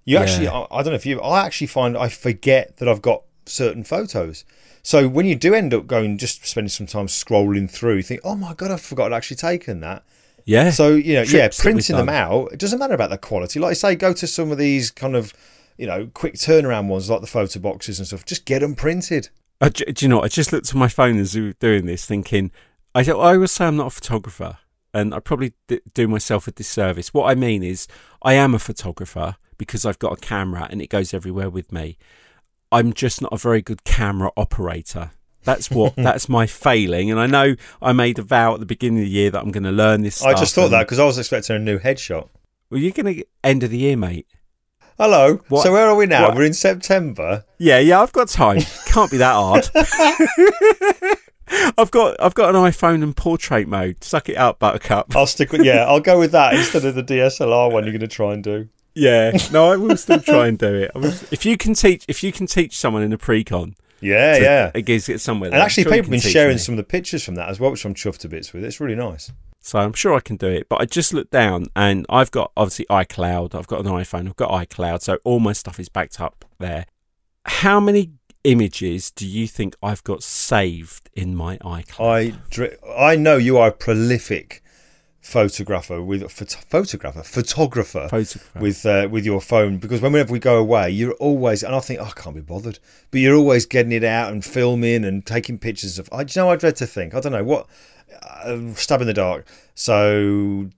you 0.06 0.18
actually, 0.18 0.48
I, 0.48 0.66
I 0.72 0.82
don't 0.84 0.94
know 0.94 0.96
if 0.96 1.06
you 1.06 1.22
i 1.22 1.46
actually 1.46 1.68
find 1.68 1.98
i 1.98 2.10
forget 2.10 2.78
that 2.78 2.88
i've 2.88 3.02
got 3.02 3.24
certain 3.46 3.84
photos 3.84 4.46
so 4.84 5.08
when 5.08 5.26
you 5.26 5.36
do 5.36 5.54
end 5.54 5.74
up 5.74 5.88
going 5.88 6.18
just 6.18 6.46
spending 6.46 6.70
some 6.70 6.88
time 6.88 7.08
scrolling 7.08 7.70
through 7.70 7.96
you 7.96 8.04
think 8.04 8.22
oh 8.24 8.36
my 8.36 8.54
god 8.54 8.72
i 8.72 8.78
forgot 8.78 9.12
i'd 9.12 9.16
actually 9.16 9.38
taken 9.38 9.80
that 9.80 10.04
yeah. 10.46 10.72
so 10.72 10.94
you 10.94 11.14
know 11.14 11.22
yeah 11.22 11.48
Trips 11.48 11.64
we've 11.64 11.74
printing 11.74 11.98
them 11.98 12.10
out 12.10 12.52
it 12.52 12.60
doesn't 12.60 12.80
matter 12.80 12.94
about 12.94 13.10
the 13.10 13.18
quality 13.18 13.60
like 13.60 13.72
I 13.72 13.74
say 13.74 13.96
go 13.96 14.12
to 14.14 14.26
some 14.26 14.52
of 14.52 14.58
these 14.58 14.90
kind 14.90 15.16
of 15.16 15.34
you 15.78 15.86
know 15.86 16.10
quick 16.14 16.34
turnaround 16.34 16.88
ones 16.88 17.10
like 17.10 17.22
the 17.22 17.28
photo 17.28 17.60
boxes 17.60 18.00
and 18.00 18.08
stuff 18.08 18.26
just 18.26 18.46
get 18.46 18.60
them 18.60 18.76
printed 18.76 19.30
I, 19.62 19.70
do 19.70 19.94
you 20.00 20.10
know? 20.10 20.22
I 20.22 20.28
just 20.28 20.52
looked 20.52 20.70
at 20.70 20.76
my 20.76 20.88
phone 20.88 21.20
as 21.20 21.36
we 21.36 21.44
were 21.44 21.54
doing 21.54 21.86
this, 21.86 22.06
thinking. 22.06 22.52
I 22.96 23.02
I 23.02 23.12
always 23.12 23.52
say 23.52 23.66
I'm 23.66 23.78
not 23.78 23.88
a 23.88 23.92
photographer, 23.92 24.58
and 24.92 25.14
I 25.14 25.20
probably 25.20 25.54
d- 25.68 25.82
do 25.94 26.08
myself 26.08 26.48
a 26.48 26.52
disservice. 26.52 27.14
What 27.14 27.30
I 27.30 27.36
mean 27.36 27.62
is, 27.62 27.88
I 28.24 28.34
am 28.34 28.56
a 28.56 28.60
photographer 28.60 29.36
because 29.58 29.86
I've 29.86 30.00
got 30.00 30.14
a 30.14 30.22
camera 30.22 30.68
and 30.72 30.82
it 30.82 30.90
goes 30.90 31.14
everywhere 31.14 31.50
with 31.50 31.72
me. 31.72 32.00
I'm 32.72 32.94
just 32.94 33.22
not 33.22 33.34
a 33.34 33.38
very 33.38 33.62
good 33.62 33.84
camera 33.84 34.32
operator. 34.38 35.12
That's 35.44 35.70
what. 35.72 35.96
that's 35.98 36.30
my 36.30 36.46
failing, 36.48 37.10
and 37.12 37.20
I 37.20 37.26
know 37.28 37.56
I 37.82 37.94
made 37.94 38.20
a 38.20 38.22
vow 38.22 38.54
at 38.54 38.60
the 38.60 38.66
beginning 38.66 39.00
of 39.00 39.06
the 39.06 39.12
year 39.12 39.32
that 39.32 39.42
I'm 39.42 39.52
going 39.52 39.64
to 39.64 39.72
learn 39.72 40.02
this. 40.02 40.24
i 40.24 40.34
just 40.34 40.54
thought 40.56 40.70
that 40.70 40.84
because 40.84 41.00
i 41.00 41.04
was 41.06 41.18
expecting 41.18 41.56
a 41.56 41.60
new 41.60 41.80
headshot 41.80 42.30
Well, 42.70 42.80
you're 42.80 42.92
going 42.92 43.16
to 43.16 43.26
end 43.44 43.64
of 43.64 43.72
the 43.72 43.78
year, 43.80 43.98
mate. 43.98 44.28
hello 44.98 45.42
What- 45.50 45.64
so 45.64 45.72
where 45.72 45.88
are 45.88 45.96
we 45.96 46.06
now 46.06 46.28
what- 46.28 46.36
we're 46.38 46.46
in 46.46 46.54
september 46.54 47.44
Yeah, 47.58 47.80
yeah, 47.80 48.02
I've 48.02 48.14
got 48.14 48.28
time. 48.30 48.62
Can't 48.86 49.10
be 49.12 49.18
that 49.18 49.34
hard. 49.34 49.68
I've 51.78 51.92
got 51.92 52.16
I've 52.22 52.34
got 52.34 52.56
an 52.56 52.62
iPhone 52.62 53.04
in 53.04 53.14
portrait 53.14 53.68
mode. 53.68 54.04
Suck 54.04 54.30
it 54.30 54.38
up, 54.38 54.60
Buttercup. 54.60 55.14
I'll 55.16 55.28
stick 55.28 55.52
with 55.52 55.64
yeah. 55.66 55.86
I'll 55.86 56.00
go 56.00 56.18
with 56.18 56.32
that 56.32 56.54
instead 56.54 56.86
of 56.86 56.96
the 56.96 57.04
DSLR 57.04 57.72
one 57.72 57.84
you're 57.84 57.92
going 57.92 58.00
to 58.02 58.08
try 58.08 58.34
and 58.34 58.44
do. 58.44 58.70
Yeah, 58.94 59.38
no, 59.52 59.72
I 59.72 59.78
will 59.78 59.96
still 59.98 60.20
try 60.34 60.48
and 60.48 60.58
do 60.58 60.74
it. 60.76 60.92
Will- 60.96 61.14
if 61.32 61.46
you 61.46 61.58
can 61.58 61.74
teach, 61.74 62.04
if 62.08 62.24
you 62.24 62.32
can 62.32 62.46
teach 62.48 62.78
someone 62.78 63.04
in 63.04 63.14
a 63.14 63.18
pre-con, 63.18 63.76
Yeah, 64.02 64.38
to- 64.38 64.44
yeah. 64.44 64.72
it 64.76 64.82
gives 64.84 65.08
it 65.10 65.22
somewhere. 65.22 65.48
And 65.48 65.54
there, 65.54 65.62
I'm 65.62 65.66
actually, 65.66 65.84
sure 65.84 65.92
people 65.94 66.12
have 66.14 66.24
been 66.24 66.32
sharing 66.32 66.56
me. 66.56 66.60
some 66.60 66.74
of 66.74 66.78
the 66.78 66.84
pictures 66.84 67.24
from 67.24 67.36
that 67.36 67.50
as 67.50 67.60
well, 67.60 67.72
which 67.72 67.86
I'm 67.86 67.94
chuffed 67.94 68.20
to 68.20 68.28
bits 68.30 68.52
with. 68.54 68.64
It's 68.66 68.80
really 68.80 68.96
nice. 68.96 69.32
So 69.64 69.78
I'm 69.80 69.94
sure 69.94 70.16
I 70.16 70.20
can 70.22 70.38
do 70.38 70.48
it. 70.48 70.68
But 70.70 70.82
I 70.82 70.86
just 70.86 71.14
looked 71.14 71.32
down, 71.32 71.68
and 71.76 72.06
I've 72.10 72.32
got 72.32 72.52
obviously 72.58 72.86
iCloud. 72.90 73.54
I've 73.56 73.68
got 73.68 73.80
an 73.86 73.92
iPhone. 73.92 74.28
I've 74.28 74.36
got 74.36 74.50
iCloud, 74.68 75.02
so 75.04 75.20
all 75.24 75.40
my 75.40 75.54
stuff 75.54 75.80
is 75.80 75.88
backed 75.88 76.20
up 76.20 76.46
there. 76.60 76.86
How 77.46 77.80
many 77.80 78.12
images 78.44 79.12
do 79.12 79.28
you 79.28 79.48
think 79.48 79.76
I've 79.84 80.04
got 80.04 80.24
saved 80.24 81.10
in 81.14 81.36
my 81.36 81.58
iCloud? 81.60 82.36
I 82.90 83.12
I 83.12 83.16
know 83.16 83.38
you 83.38 83.60
are 83.60 83.72
prolific 83.72 84.61
photographer 85.32 86.02
with 86.02 86.22
phot- 86.24 86.64
photographer 86.70 87.24
photographer, 87.24 88.08
photographer. 88.10 88.60
with 88.60 88.86
uh, 88.86 89.08
with 89.10 89.26
your 89.26 89.40
phone 89.40 89.78
because 89.78 90.02
whenever 90.02 90.32
we 90.34 90.40
go 90.40 90.58
away 90.58 90.90
you're 90.90 91.14
always 91.14 91.64
and 91.64 91.74
I 91.74 91.80
think 91.80 92.00
oh, 92.02 92.06
I 92.06 92.12
can't 92.12 92.36
be 92.36 92.42
bothered 92.42 92.80
but 93.12 93.20
you're 93.22 93.36
always 93.36 93.66
getting 93.66 93.94
it 93.94 94.04
out 94.04 94.32
and 94.34 94.44
filming 94.44 95.06
and 95.06 95.26
taking 95.26 95.58
pictures 95.58 95.98
of 96.00 96.10
I 96.12 96.22
you 96.22 96.28
know 96.36 96.50
I 96.50 96.58
dread 96.58 96.76
to 96.78 96.86
think? 96.86 97.16
I 97.16 97.20
don't 97.22 97.32
know 97.32 97.44
what 97.46 97.68
uh, 98.44 98.74
stab 98.76 99.00
in 99.02 99.08
the 99.08 99.14
dark. 99.14 99.48
So 99.74 100.70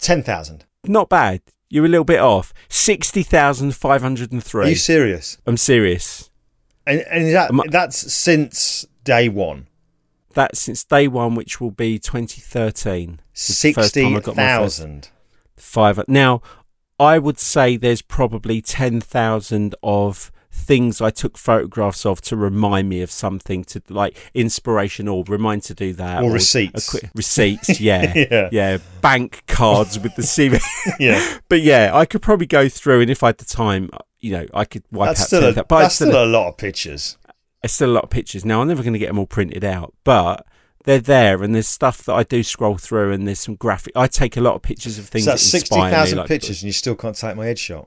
10,000 0.00 0.64
not 0.84 1.08
bad. 1.08 1.40
You're 1.70 1.84
a 1.84 1.88
little 1.88 2.04
bit 2.04 2.18
off. 2.20 2.52
60,503 2.68 4.64
Are 4.64 4.68
you 4.68 4.74
serious? 4.74 5.38
I'm 5.46 5.56
serious. 5.56 6.30
And 6.86 7.00
and 7.02 7.34
that, 7.34 7.50
I- 7.52 7.68
that's 7.70 8.12
since 8.12 8.86
day 9.04 9.28
1 9.28 9.66
that 10.34 10.56
since 10.56 10.84
day 10.84 11.08
one, 11.08 11.34
which 11.34 11.60
will 11.60 11.70
be 11.70 11.98
2013. 11.98 13.20
Now, 16.08 16.42
I 16.98 17.18
would 17.18 17.38
say 17.38 17.76
there's 17.76 18.02
probably 18.02 18.60
ten 18.60 19.00
thousand 19.00 19.74
of 19.82 20.32
things 20.58 21.00
I 21.00 21.10
took 21.10 21.38
photographs 21.38 22.04
of 22.04 22.20
to 22.22 22.36
remind 22.36 22.88
me 22.88 23.00
of 23.00 23.10
something 23.10 23.64
to 23.64 23.82
like 23.88 24.16
inspiration 24.34 25.08
or 25.08 25.24
remind 25.26 25.62
to 25.64 25.74
do 25.74 25.92
that. 25.94 26.22
Or, 26.22 26.26
or 26.26 26.32
receipts. 26.32 26.94
receipts 27.14 27.80
yeah, 27.80 28.12
yeah, 28.14 28.48
yeah 28.50 28.78
bank 29.00 29.44
cards 29.46 29.98
with 29.98 30.14
the 30.16 30.22
CV 30.22 30.60
yeah. 30.98 31.38
But 31.48 31.62
yeah 31.62 31.90
I 31.94 32.04
could 32.04 32.22
probably 32.22 32.46
go 32.46 32.68
through 32.68 33.02
and 33.02 33.10
if 33.10 33.22
I 33.22 33.28
had 33.28 33.38
the 33.38 33.44
time 33.44 33.90
you 34.20 34.32
know 34.32 34.46
I 34.52 34.64
could 34.64 34.82
wipe 34.90 35.10
that's 35.10 35.20
out 35.20 35.26
still 35.26 35.44
a, 35.44 35.52
that, 35.52 35.68
but 35.68 35.80
that's 35.80 35.94
still 35.94 36.24
a 36.24 36.26
lot 36.26 36.48
of 36.48 36.56
pictures 36.56 37.16
there's 37.62 37.72
still 37.72 37.90
a 37.90 37.92
lot 37.92 38.04
of 38.04 38.10
pictures. 38.10 38.44
Now, 38.44 38.60
I'm 38.60 38.68
never 38.68 38.82
going 38.82 38.92
to 38.92 38.98
get 38.98 39.08
them 39.08 39.18
all 39.18 39.26
printed 39.26 39.64
out, 39.64 39.94
but 40.04 40.46
they're 40.84 41.00
there, 41.00 41.42
and 41.42 41.54
there's 41.54 41.68
stuff 41.68 42.02
that 42.04 42.14
I 42.14 42.22
do 42.22 42.42
scroll 42.42 42.78
through, 42.78 43.12
and 43.12 43.26
there's 43.26 43.40
some 43.40 43.56
graphic. 43.56 43.92
I 43.96 44.06
take 44.06 44.36
a 44.36 44.40
lot 44.40 44.54
of 44.54 44.62
pictures 44.62 44.98
of 44.98 45.06
things 45.06 45.24
So 45.24 45.32
that's 45.32 45.42
that 45.42 45.48
sixty 45.48 45.78
inspire 45.78 46.16
Like, 46.16 46.28
pictures, 46.28 46.62
and 46.62 46.68
you 46.68 46.72
still 46.72 46.94
can't 46.94 47.16
take 47.16 47.36
my 47.36 47.46
headshot. 47.46 47.86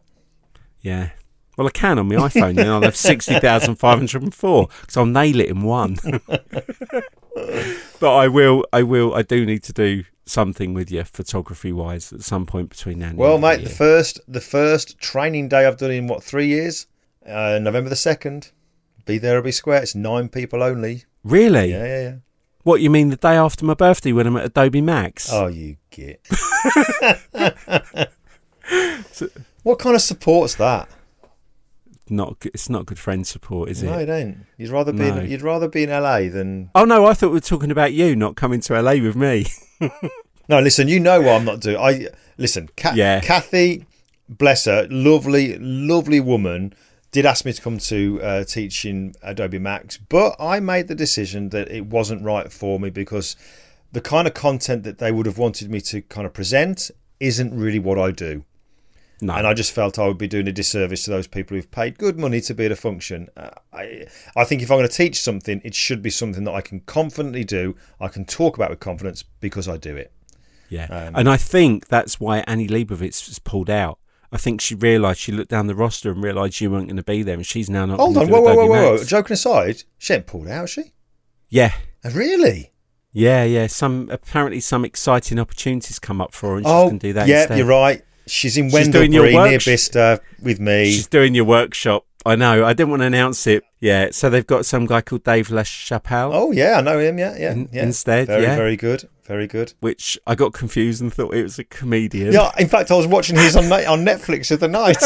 Yeah. 0.81 1.11
Well, 1.57 1.67
I 1.67 1.71
can 1.71 1.99
on 1.99 2.07
my 2.07 2.15
iPhone, 2.15 2.55
then 2.55 2.69
I'll 2.69 2.81
have 2.81 2.95
60,504 2.95 4.67
because 4.81 4.97
I'll 4.97 5.05
nail 5.05 5.39
it 5.41 5.49
in 5.49 5.61
one. 5.63 5.97
but 7.99 8.15
I 8.15 8.27
will, 8.29 8.65
I 8.71 8.83
will, 8.83 9.13
I 9.13 9.21
do 9.21 9.45
need 9.45 9.61
to 9.63 9.73
do 9.73 10.05
something 10.25 10.73
with 10.73 10.89
you 10.89 11.03
photography 11.03 11.73
wise 11.73 12.13
at 12.13 12.21
some 12.21 12.45
point 12.45 12.69
between 12.69 12.99
now 12.99 13.09
and 13.09 13.17
Well, 13.17 13.37
mate, 13.37 13.63
the 13.63 13.69
first 13.69 14.21
the 14.27 14.41
first 14.41 14.97
training 14.97 15.49
day 15.49 15.65
I've 15.65 15.77
done 15.77 15.91
in 15.91 16.07
what 16.07 16.23
three 16.23 16.47
years? 16.47 16.87
Uh, 17.25 17.59
November 17.61 17.89
the 17.89 17.95
second. 17.95 18.51
Be 19.11 19.17
there 19.17 19.39
or 19.39 19.41
be 19.41 19.51
square. 19.51 19.81
It's 19.83 19.93
nine 19.93 20.29
people 20.29 20.63
only. 20.63 21.03
Really? 21.25 21.71
Yeah, 21.71 21.83
yeah, 21.85 22.01
yeah. 22.01 22.15
What, 22.63 22.79
you 22.79 22.89
mean 22.89 23.09
the 23.09 23.17
day 23.17 23.35
after 23.35 23.65
my 23.65 23.73
birthday 23.73 24.13
when 24.13 24.25
I'm 24.25 24.37
at 24.37 24.45
Adobe 24.45 24.79
Max? 24.79 25.29
Oh, 25.33 25.47
you 25.47 25.75
git. 25.89 26.25
what 29.63 29.79
kind 29.79 29.95
of 29.97 30.01
support's 30.01 30.55
that? 30.55 30.87
Not, 32.09 32.37
it's 32.45 32.69
not 32.69 32.85
good 32.85 32.99
friend 32.99 33.27
support, 33.27 33.69
is 33.69 33.83
no, 33.83 33.91
it? 33.99 34.07
No, 34.07 34.13
it 34.13 34.17
ain't. 34.17 34.37
You'd 34.57 34.69
rather 34.69 34.93
be 34.93 34.99
No. 34.99 35.17
in, 35.17 35.29
you'd 35.29 35.41
rather 35.41 35.67
be 35.67 35.83
in 35.83 35.89
LA 35.89 36.29
than 36.29 36.69
Oh 36.73 36.85
no, 36.85 37.05
I 37.05 37.13
thought 37.13 37.27
we 37.31 37.33
were 37.33 37.41
talking 37.41 37.69
about 37.71 37.91
you 37.91 38.15
not 38.15 38.37
coming 38.37 38.61
to 38.61 38.81
LA 38.81 38.93
with 38.93 39.17
me. 39.17 39.47
No, 40.49 40.59
listen, 40.59 40.87
you 40.89 40.99
know 41.01 41.21
what 41.21 41.35
I'm 41.35 41.45
not 41.45 41.59
doing. 41.61 41.77
I 41.77 42.07
listen, 42.37 42.69
Ca- 42.77 42.93
Yeah. 42.95 43.19
Kathy, 43.21 43.85
bless 44.27 44.65
her, 44.65 44.85
lovely, 44.89 45.57
lovely 45.59 46.19
woman, 46.19 46.73
did 47.11 47.25
ask 47.25 47.45
me 47.45 47.53
to 47.53 47.61
come 47.61 47.77
to 47.77 48.21
uh, 48.21 48.43
teach 48.43 48.85
in 48.85 49.13
Adobe 49.21 49.59
Max, 49.59 49.97
but 49.97 50.35
I 50.39 50.59
made 50.59 50.87
the 50.87 50.95
decision 50.95 51.49
that 51.49 51.69
it 51.69 51.85
wasn't 51.85 52.23
right 52.23 52.51
for 52.51 52.79
me 52.79 52.89
because 52.89 53.35
the 53.91 54.01
kind 54.01 54.27
of 54.27 54.33
content 54.33 54.83
that 54.83 54.99
they 54.99 55.11
would 55.11 55.25
have 55.25 55.37
wanted 55.37 55.69
me 55.69 55.81
to 55.81 56.01
kind 56.01 56.25
of 56.25 56.33
present 56.33 56.89
isn't 57.19 57.53
really 57.53 57.79
what 57.79 57.99
I 57.99 58.11
do. 58.11 58.45
No, 59.23 59.33
And 59.35 59.45
I 59.45 59.53
just 59.53 59.71
felt 59.71 59.99
I 59.99 60.07
would 60.07 60.17
be 60.17 60.27
doing 60.27 60.47
a 60.47 60.51
disservice 60.51 61.03
to 61.05 61.11
those 61.11 61.27
people 61.27 61.55
who've 61.55 61.69
paid 61.69 61.99
good 61.99 62.17
money 62.17 62.41
to 62.41 62.55
be 62.55 62.65
at 62.65 62.71
a 62.71 62.75
function. 62.75 63.29
Uh, 63.37 63.51
I, 63.71 64.07
I 64.35 64.45
think 64.45 64.63
if 64.63 64.71
I'm 64.71 64.79
going 64.79 64.89
to 64.89 64.95
teach 64.95 65.21
something, 65.21 65.61
it 65.63 65.75
should 65.75 66.01
be 66.01 66.09
something 66.09 66.43
that 66.45 66.53
I 66.53 66.61
can 66.61 66.79
confidently 66.79 67.43
do. 67.43 67.75
I 67.99 68.07
can 68.07 68.25
talk 68.25 68.57
about 68.57 68.71
with 68.71 68.79
confidence 68.79 69.23
because 69.39 69.67
I 69.67 69.77
do 69.77 69.95
it. 69.95 70.11
yeah, 70.69 70.85
um, 70.85 71.15
and 71.15 71.29
I 71.29 71.37
think 71.37 71.87
that's 71.87 72.19
why 72.19 72.39
Annie 72.47 72.67
Leibovitz 72.67 73.27
was 73.27 73.37
pulled 73.37 73.69
out. 73.69 73.99
I 74.31 74.37
think 74.37 74.61
she 74.61 74.75
realised 74.75 75.19
she 75.19 75.31
looked 75.31 75.49
down 75.51 75.67
the 75.67 75.75
roster 75.75 76.11
and 76.11 76.23
realised 76.23 76.61
you 76.61 76.71
weren't 76.71 76.87
going 76.87 76.95
to 76.97 77.03
be 77.03 77.21
there, 77.23 77.35
and 77.35 77.45
she's 77.45 77.69
now 77.69 77.85
not. 77.85 77.99
Hold 77.99 78.17
on, 78.17 78.29
whoa, 78.29 78.41
whoa, 78.41 78.55
whoa, 78.55 78.65
whoa, 78.67 78.91
whoa. 78.97 79.03
Joking 79.03 79.33
aside, 79.33 79.83
she 79.97 80.13
ain't 80.13 80.25
pulled 80.27 80.47
out, 80.47 80.61
has 80.61 80.69
she? 80.69 80.93
Yeah, 81.49 81.73
Oh, 82.05 82.11
really? 82.11 82.71
yeah, 83.11 83.43
yeah. 83.43 83.67
Some 83.67 84.07
apparently 84.09 84.61
some 84.61 84.85
exciting 84.85 85.37
opportunities 85.37 85.99
come 85.99 86.21
up 86.21 86.33
for 86.33 86.51
her, 86.51 86.55
and 86.57 86.65
she 86.65 86.71
oh, 86.71 86.87
can 86.87 86.97
do 86.97 87.13
that. 87.13 87.27
yeah, 87.27 87.41
instead. 87.41 87.57
you're 87.57 87.67
right. 87.67 88.01
She's 88.27 88.55
in 88.57 88.69
She's 88.69 88.87
doing 88.87 89.11
your 89.11 89.29
near 89.29 89.59
Bicester 89.59 90.19
with 90.41 90.59
me. 90.59 90.85
She's 90.91 91.07
doing 91.07 91.35
your 91.35 91.43
workshop. 91.45 92.05
I 92.25 92.35
know. 92.35 92.63
I 92.63 92.73
didn't 92.73 92.91
want 92.91 93.01
to 93.01 93.07
announce 93.07 93.47
it. 93.47 93.63
Yeah. 93.79 94.09
So 94.11 94.29
they've 94.29 94.45
got 94.45 94.65
some 94.65 94.85
guy 94.85 95.01
called 95.01 95.23
Dave 95.23 95.47
LaChapelle, 95.49 96.31
Oh 96.33 96.51
yeah, 96.51 96.77
I 96.77 96.81
know 96.81 96.99
him. 96.99 97.17
Yeah, 97.17 97.35
yeah, 97.37 97.51
in- 97.51 97.69
yeah. 97.73 97.83
instead. 97.83 98.27
very, 98.27 98.43
yeah. 98.43 98.55
very 98.55 98.77
good, 98.77 99.09
very 99.23 99.47
good. 99.47 99.73
which 99.79 100.17
I 100.27 100.35
got 100.35 100.53
confused 100.53 101.01
and 101.01 101.13
thought 101.13 101.33
it 101.33 101.43
was 101.43 101.57
a 101.59 101.63
comedian. 101.63 102.33
Yeah, 102.33 102.51
in 102.57 102.67
fact, 102.67 102.91
I 102.91 102.95
was 102.95 103.07
watching 103.07 103.35
his 103.37 103.55
on 103.55 103.65
on 103.65 104.05
Netflix 104.05 104.47
the 104.49 104.55
other 104.55 104.67
night. 104.67 104.97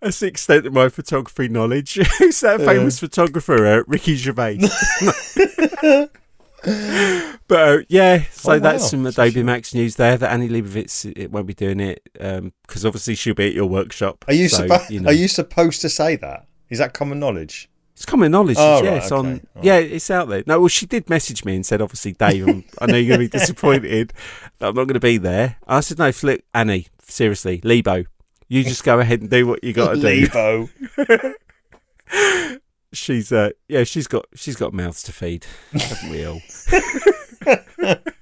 That's 0.00 0.20
the 0.20 0.26
extent 0.26 0.66
of 0.66 0.72
my 0.74 0.90
photography 0.90 1.48
knowledge. 1.48 1.94
Who's 2.18 2.40
that 2.40 2.60
famous 2.60 2.98
photographer? 2.98 3.66
Uh, 3.66 3.82
Ricky 3.86 4.16
Gervais. 4.16 4.58
but 7.48 7.50
uh, 7.50 7.78
yeah, 7.88 8.22
so 8.30 8.52
Oh, 8.52 8.58
that's 8.58 8.90
some 8.90 9.06
Adobe 9.06 9.30
she- 9.30 9.42
Max 9.42 9.72
news 9.74 9.96
there. 9.96 10.18
That 10.18 10.30
Annie 10.32 10.48
Leibovitz 10.50 11.10
it 11.16 11.30
won't 11.30 11.46
be 11.46 11.54
doing 11.54 11.80
it 11.80 12.02
because 12.12 12.84
obviously 12.84 13.14
she'll 13.14 13.34
be 13.34 13.46
at 13.48 13.54
your 13.54 13.66
workshop. 13.66 14.24
Are 14.28 14.34
you, 14.34 14.48
so, 14.48 14.66
suppo- 14.66 14.90
you 14.90 15.00
know. 15.00 15.08
are 15.08 15.14
you 15.14 15.28
supposed 15.28 15.80
to 15.82 15.88
say 15.88 16.16
that? 16.16 16.46
Is 16.68 16.78
that 16.78 16.92
common 16.92 17.18
knowledge? 17.18 17.70
It's 18.04 18.10
common 18.10 18.32
knowledge. 18.32 18.58
Oh, 18.60 18.82
yeah, 18.82 18.90
right, 18.90 18.96
it's 18.98 19.10
okay. 19.10 19.28
on. 19.28 19.40
All 19.56 19.64
Yeah, 19.64 19.78
it's 19.78 20.10
out 20.10 20.28
there. 20.28 20.44
No, 20.46 20.60
well, 20.60 20.68
she 20.68 20.84
did 20.84 21.08
message 21.08 21.42
me 21.42 21.56
and 21.56 21.64
said, 21.64 21.80
obviously, 21.80 22.12
Dave, 22.12 22.46
I'm, 22.46 22.62
I 22.78 22.84
know 22.84 22.98
you're 22.98 23.16
going 23.16 23.26
to 23.26 23.32
be 23.32 23.38
disappointed 23.38 24.12
that 24.58 24.68
I'm 24.68 24.74
not 24.74 24.84
going 24.84 24.92
to 24.92 25.00
be 25.00 25.16
there. 25.16 25.56
I 25.66 25.80
said, 25.80 25.98
no, 25.98 26.12
flip, 26.12 26.44
Annie, 26.52 26.88
seriously, 27.00 27.62
Lebo, 27.64 28.04
you 28.46 28.62
just 28.62 28.84
go 28.84 29.00
ahead 29.00 29.22
and 29.22 29.30
do 29.30 29.46
what 29.46 29.64
you 29.64 29.72
got 29.72 29.94
to 29.94 30.00
do. 30.02 30.26
Levo. 30.26 31.34
She's, 32.92 33.32
uh, 33.32 33.52
yeah, 33.68 33.84
she's 33.84 34.06
got, 34.06 34.26
she's 34.34 34.56
got 34.56 34.74
mouths 34.74 35.02
to 35.04 35.12
feed, 35.12 35.46
haven't 35.72 36.10
we 36.10 36.26
all? 36.26 36.42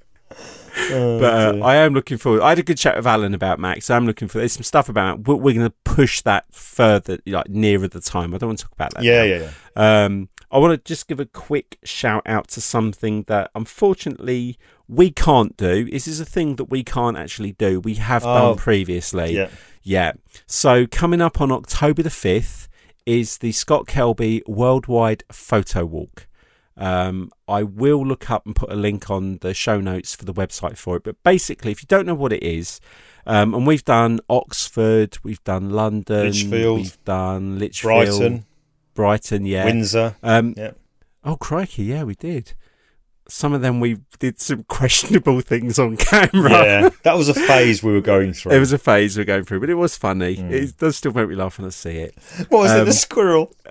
Oh, 0.90 1.18
But 1.20 1.56
uh, 1.60 1.64
I 1.64 1.76
am 1.76 1.94
looking 1.94 2.16
forward. 2.18 2.42
I 2.42 2.50
had 2.50 2.58
a 2.58 2.62
good 2.62 2.78
chat 2.78 2.96
with 2.96 3.06
Alan 3.06 3.34
about 3.34 3.58
Max. 3.58 3.90
I'm 3.90 4.06
looking 4.06 4.28
for. 4.28 4.38
There's 4.38 4.52
some 4.52 4.62
stuff 4.62 4.88
about. 4.88 5.26
We're, 5.26 5.34
we're 5.36 5.54
going 5.54 5.68
to 5.68 5.74
push 5.84 6.22
that 6.22 6.46
further, 6.52 7.18
like 7.26 7.48
nearer 7.48 7.88
the 7.88 8.00
time. 8.00 8.34
I 8.34 8.38
don't 8.38 8.48
want 8.50 8.58
to 8.60 8.64
talk 8.64 8.72
about 8.72 8.94
that. 8.94 9.04
yeah, 9.04 9.18
now. 9.18 9.22
yeah, 9.24 9.50
yeah. 9.76 10.04
Um, 10.04 10.28
I 10.50 10.58
want 10.58 10.72
to 10.72 10.88
just 10.88 11.08
give 11.08 11.18
a 11.20 11.24
quick 11.26 11.78
shout 11.84 12.22
out 12.26 12.48
to 12.48 12.60
something 12.60 13.24
that 13.24 13.50
unfortunately 13.54 14.58
we 14.88 15.10
can't 15.10 15.56
do. 15.56 15.90
This 15.90 16.06
is 16.06 16.20
a 16.20 16.24
thing 16.26 16.56
that 16.56 16.64
we 16.64 16.84
can't 16.84 17.16
actually 17.16 17.52
do. 17.52 17.80
We 17.80 17.94
have 17.94 18.24
Oh, 18.24 18.34
done 18.50 18.56
previously. 18.56 19.34
Yeah. 19.34 19.48
Yeah. 19.82 20.12
So 20.46 20.86
coming 20.86 21.20
up 21.20 21.40
on 21.40 21.50
October 21.50 22.02
the 22.02 22.08
5th 22.10 22.68
is 23.06 23.38
the 23.38 23.52
Scott 23.52 23.86
Kelby 23.86 24.46
Worldwide 24.46 25.24
Photo 25.32 25.84
Walk. 25.84 26.26
Um, 26.76 27.30
I 27.46 27.62
will 27.62 28.04
look 28.06 28.30
up 28.30 28.46
and 28.46 28.56
put 28.56 28.72
a 28.72 28.76
link 28.76 29.10
on 29.10 29.38
the 29.42 29.52
show 29.54 29.80
notes 29.80 30.14
for 30.14 30.24
the 30.24 30.32
website 30.32 30.76
for 30.78 30.96
it. 30.96 31.04
But 31.04 31.22
basically, 31.22 31.70
if 31.70 31.82
you 31.82 31.86
don't 31.86 32.06
know 32.06 32.14
what 32.14 32.32
it 32.32 32.42
is, 32.42 32.80
um, 33.26 33.54
and 33.54 33.66
we've 33.66 33.84
done 33.84 34.20
Oxford, 34.30 35.18
we've 35.22 35.42
done 35.44 35.70
London, 35.70 36.26
Lichfield, 36.26 36.78
we've 36.80 37.04
done 37.04 37.58
Lichfield, 37.58 38.06
Brighton, 38.06 38.44
Brighton, 38.94 39.46
yeah. 39.46 39.64
Windsor. 39.66 40.16
Um, 40.22 40.54
Yeah. 40.56 40.72
Oh 41.24 41.36
crikey, 41.36 41.84
yeah, 41.84 42.02
we 42.02 42.14
did. 42.16 42.54
Some 43.28 43.52
of 43.52 43.60
them 43.62 43.78
we 43.78 43.98
did 44.18 44.40
some 44.40 44.64
questionable 44.68 45.40
things 45.40 45.78
on 45.78 45.96
camera. 45.96 46.50
Yeah, 46.50 46.88
that 47.04 47.16
was 47.16 47.28
a 47.28 47.34
phase 47.34 47.82
we 47.82 47.92
were 47.92 48.00
going 48.00 48.32
through. 48.34 48.52
It 48.52 48.58
was 48.58 48.72
a 48.72 48.78
phase 48.78 49.16
we 49.16 49.20
were 49.20 49.26
going 49.26 49.44
through, 49.44 49.60
but 49.60 49.70
it 49.70 49.74
was 49.74 49.96
funny. 49.96 50.36
Mm. 50.36 50.50
It 50.50 50.76
does 50.78 50.96
still 50.96 51.12
make 51.12 51.28
me 51.28 51.36
laugh 51.36 51.58
when 51.58 51.66
I 51.66 51.70
see 51.70 51.98
it. 51.98 52.14
what 52.48 52.58
was 52.62 52.72
it? 52.72 52.80
um, 52.80 52.86
The 52.86 52.92
squirrel. 52.92 53.54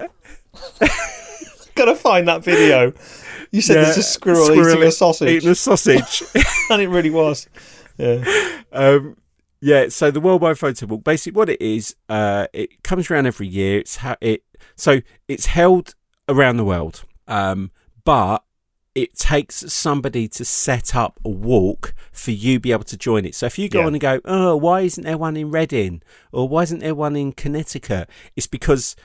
Gotta 1.85 1.95
find 1.95 2.27
that 2.27 2.43
video. 2.43 2.93
You 3.49 3.59
said 3.59 3.77
there's 3.77 3.97
a 3.97 4.01
Yeah, 4.01 4.05
squirrel, 4.05 4.45
squirrel 4.45 4.75
eating 4.75 4.87
a 4.87 4.91
sausage, 4.91 5.29
Eating 5.29 5.49
a 5.49 5.55
sausage. 5.55 6.21
and 6.69 6.79
it 6.79 6.87
really 6.89 7.09
was. 7.09 7.47
Yeah. 7.97 8.23
um, 8.71 9.17
yeah, 9.61 9.89
so 9.89 10.11
the 10.11 10.19
Worldwide 10.21 10.59
Photo 10.59 10.85
Walk, 10.85 11.03
basically 11.03 11.37
what 11.37 11.49
it 11.49 11.59
is, 11.59 11.95
uh, 12.07 12.45
it 12.53 12.83
comes 12.83 13.09
around 13.09 13.25
every 13.25 13.47
year. 13.47 13.79
It's 13.79 13.95
how 13.97 14.15
it 14.21 14.43
so 14.75 15.01
it's 15.27 15.47
held 15.47 15.95
around 16.29 16.57
the 16.57 16.65
world, 16.65 17.03
um, 17.27 17.71
but 18.03 18.43
it 18.93 19.15
takes 19.17 19.73
somebody 19.73 20.27
to 20.27 20.45
set 20.45 20.95
up 20.95 21.19
a 21.25 21.29
walk 21.29 21.95
for 22.11 22.29
you 22.29 22.57
to 22.57 22.59
be 22.59 22.71
able 22.71 22.83
to 22.83 22.97
join 22.97 23.25
it. 23.25 23.33
So 23.33 23.47
if 23.47 23.57
you 23.57 23.69
go 23.69 23.79
Yeah. 23.79 23.85
on 23.87 23.93
and 23.95 24.01
go, 24.01 24.21
oh, 24.25 24.55
why 24.55 24.81
isn't 24.81 25.03
there 25.03 25.17
one 25.17 25.35
in 25.35 25.49
Reading 25.49 26.03
or 26.31 26.47
why 26.47 26.61
isn't 26.61 26.79
there 26.79 26.93
one 26.93 27.15
in 27.15 27.31
Connecticut? 27.31 28.07
It's 28.35 28.45
because 28.47 28.95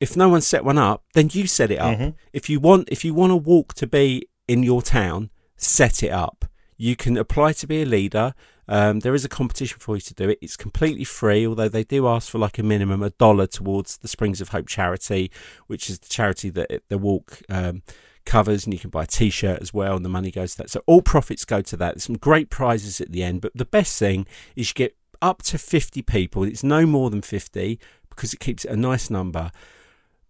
if 0.00 0.16
no 0.16 0.28
one 0.28 0.40
set 0.40 0.64
one 0.64 0.78
up, 0.78 1.04
then 1.14 1.30
you 1.32 1.46
set 1.46 1.70
it 1.70 1.78
up. 1.78 1.96
Mhm. 1.98 2.14
If 2.32 2.48
you 2.50 2.60
want, 2.60 2.88
if 2.90 3.04
you 3.04 3.14
want 3.14 3.32
a 3.32 3.36
walk 3.36 3.74
to 3.74 3.86
be 3.86 4.28
in 4.48 4.62
your 4.62 4.82
town, 4.82 5.30
set 5.56 6.02
it 6.02 6.10
up. 6.10 6.44
You 6.76 6.96
can 6.96 7.16
apply 7.16 7.52
to 7.54 7.66
be 7.66 7.82
a 7.82 7.86
leader. 7.86 8.34
Um, 8.68 9.00
there 9.00 9.14
is 9.14 9.24
a 9.24 9.28
competition 9.28 9.78
for 9.78 9.94
you 9.94 10.00
to 10.02 10.14
do 10.14 10.28
it. 10.28 10.38
It's 10.42 10.56
completely 10.56 11.04
free, 11.04 11.46
although 11.46 11.68
they 11.68 11.84
do 11.84 12.06
ask 12.08 12.28
for 12.30 12.38
like 12.38 12.58
a 12.58 12.62
minimum 12.62 13.02
a 13.02 13.10
dollar 13.10 13.46
towards 13.46 13.96
the 13.98 14.08
Springs 14.08 14.40
of 14.40 14.48
Hope 14.48 14.66
charity, 14.66 15.30
which 15.68 15.88
is 15.88 16.00
the 16.00 16.08
charity 16.08 16.50
that 16.50 16.70
it, 16.70 16.82
the 16.88 16.98
walk 16.98 17.40
um, 17.48 17.82
covers, 18.24 18.64
and 18.66 18.74
you 18.74 18.80
can 18.80 18.90
buy 18.90 19.04
a 19.04 19.06
T-shirt 19.06 19.62
as 19.62 19.72
well, 19.72 19.96
and 19.96 20.04
the 20.04 20.08
money 20.10 20.30
goes 20.32 20.52
to 20.52 20.58
that. 20.58 20.70
So 20.70 20.82
all 20.86 21.00
profits 21.00 21.44
go 21.44 21.62
to 21.62 21.76
that. 21.76 21.94
There's 21.94 22.04
some 22.04 22.18
great 22.18 22.50
prizes 22.50 23.00
at 23.00 23.12
the 23.12 23.22
end, 23.22 23.40
but 23.40 23.52
the 23.54 23.64
best 23.64 23.98
thing 23.98 24.26
is 24.56 24.70
you 24.70 24.74
get 24.74 24.96
up 25.22 25.42
to 25.44 25.58
50 25.58 26.02
people. 26.02 26.42
It's 26.42 26.64
no 26.64 26.84
more 26.86 27.08
than 27.08 27.22
50 27.22 27.78
because 28.10 28.34
it 28.34 28.40
keeps 28.40 28.64
it 28.64 28.72
a 28.72 28.76
nice 28.76 29.10
number. 29.10 29.52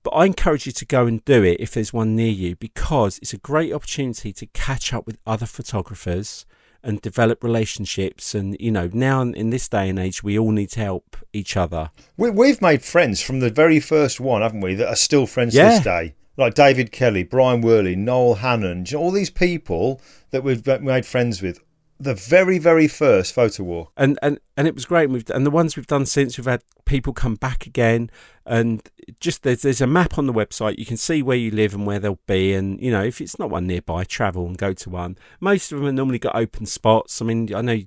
But 0.06 0.14
I 0.18 0.26
encourage 0.26 0.66
you 0.66 0.72
to 0.72 0.84
go 0.84 1.06
and 1.06 1.24
do 1.24 1.42
it 1.42 1.56
if 1.58 1.72
there's 1.72 1.92
one 1.92 2.14
near 2.14 2.30
you 2.30 2.54
because 2.54 3.18
it's 3.18 3.32
a 3.32 3.38
great 3.38 3.72
opportunity 3.72 4.32
to 4.34 4.46
catch 4.46 4.94
up 4.94 5.04
with 5.04 5.18
other 5.26 5.46
photographers 5.46 6.46
and 6.80 7.02
develop 7.02 7.42
relationships. 7.42 8.32
And, 8.32 8.56
you 8.60 8.70
know, 8.70 8.88
now 8.92 9.22
in- 9.22 9.50
this 9.50 9.68
day 9.68 9.88
and 9.88 9.98
age, 9.98 10.22
we 10.22 10.38
all 10.38 10.52
need 10.52 10.70
to 10.70 10.80
help 10.80 11.16
each 11.32 11.56
other. 11.56 11.90
We, 12.16 12.30
we've 12.30 12.62
made 12.62 12.84
friends 12.84 13.20
from 13.20 13.40
the 13.40 13.50
very 13.50 13.80
first 13.80 14.20
one, 14.20 14.42
haven't 14.42 14.60
we? 14.60 14.76
That 14.76 14.86
are 14.86 14.94
still 14.94 15.26
friends 15.26 15.54
to 15.54 15.58
Yeah. 15.58 15.68
this 15.70 15.80
day. 15.82 16.14
Like 16.36 16.54
David 16.54 16.92
Kelly, 16.92 17.24
Brian 17.24 17.60
Worley, 17.60 17.96
Noel 17.96 18.34
Hannon, 18.36 18.84
do 18.84 18.92
you 18.92 18.98
know, 18.98 19.02
all 19.06 19.10
these 19.10 19.30
people 19.30 20.00
that 20.30 20.44
we've 20.44 20.64
made 20.82 21.04
friends 21.04 21.42
with. 21.42 21.58
The 21.98 22.14
very, 22.14 22.58
very 22.58 22.88
first 22.88 23.34
photo 23.34 23.62
walk. 23.62 23.92
and 23.96 24.18
and 24.20 24.38
and 24.56 24.68
it 24.68 24.74
was 24.74 24.84
great. 24.84 25.04
And, 25.04 25.14
we've, 25.14 25.30
and 25.30 25.46
the 25.46 25.50
ones 25.50 25.76
we've 25.76 25.86
done 25.86 26.04
since, 26.04 26.36
we've 26.36 26.46
had 26.46 26.62
people 26.84 27.14
come 27.14 27.36
back 27.36 27.66
again, 27.66 28.10
and 28.44 28.82
just 29.18 29.42
there's 29.44 29.62
there's 29.62 29.80
a 29.80 29.86
map 29.86 30.18
on 30.18 30.26
the 30.26 30.32
website. 30.32 30.78
You 30.78 30.84
can 30.84 30.98
see 30.98 31.22
where 31.22 31.36
you 31.36 31.50
live 31.50 31.74
and 31.74 31.86
where 31.86 31.98
they'll 31.98 32.18
be, 32.26 32.52
and 32.52 32.80
you 32.82 32.90
know 32.90 33.02
if 33.02 33.20
it's 33.20 33.38
not 33.38 33.48
one 33.48 33.66
nearby, 33.66 34.04
travel 34.04 34.46
and 34.46 34.58
go 34.58 34.74
to 34.74 34.90
one. 34.90 35.16
Most 35.40 35.72
of 35.72 35.78
them 35.78 35.86
have 35.86 35.94
normally 35.94 36.18
got 36.18 36.36
open 36.36 36.66
spots. 36.66 37.22
I 37.22 37.24
mean, 37.24 37.54
I 37.54 37.62
know 37.62 37.80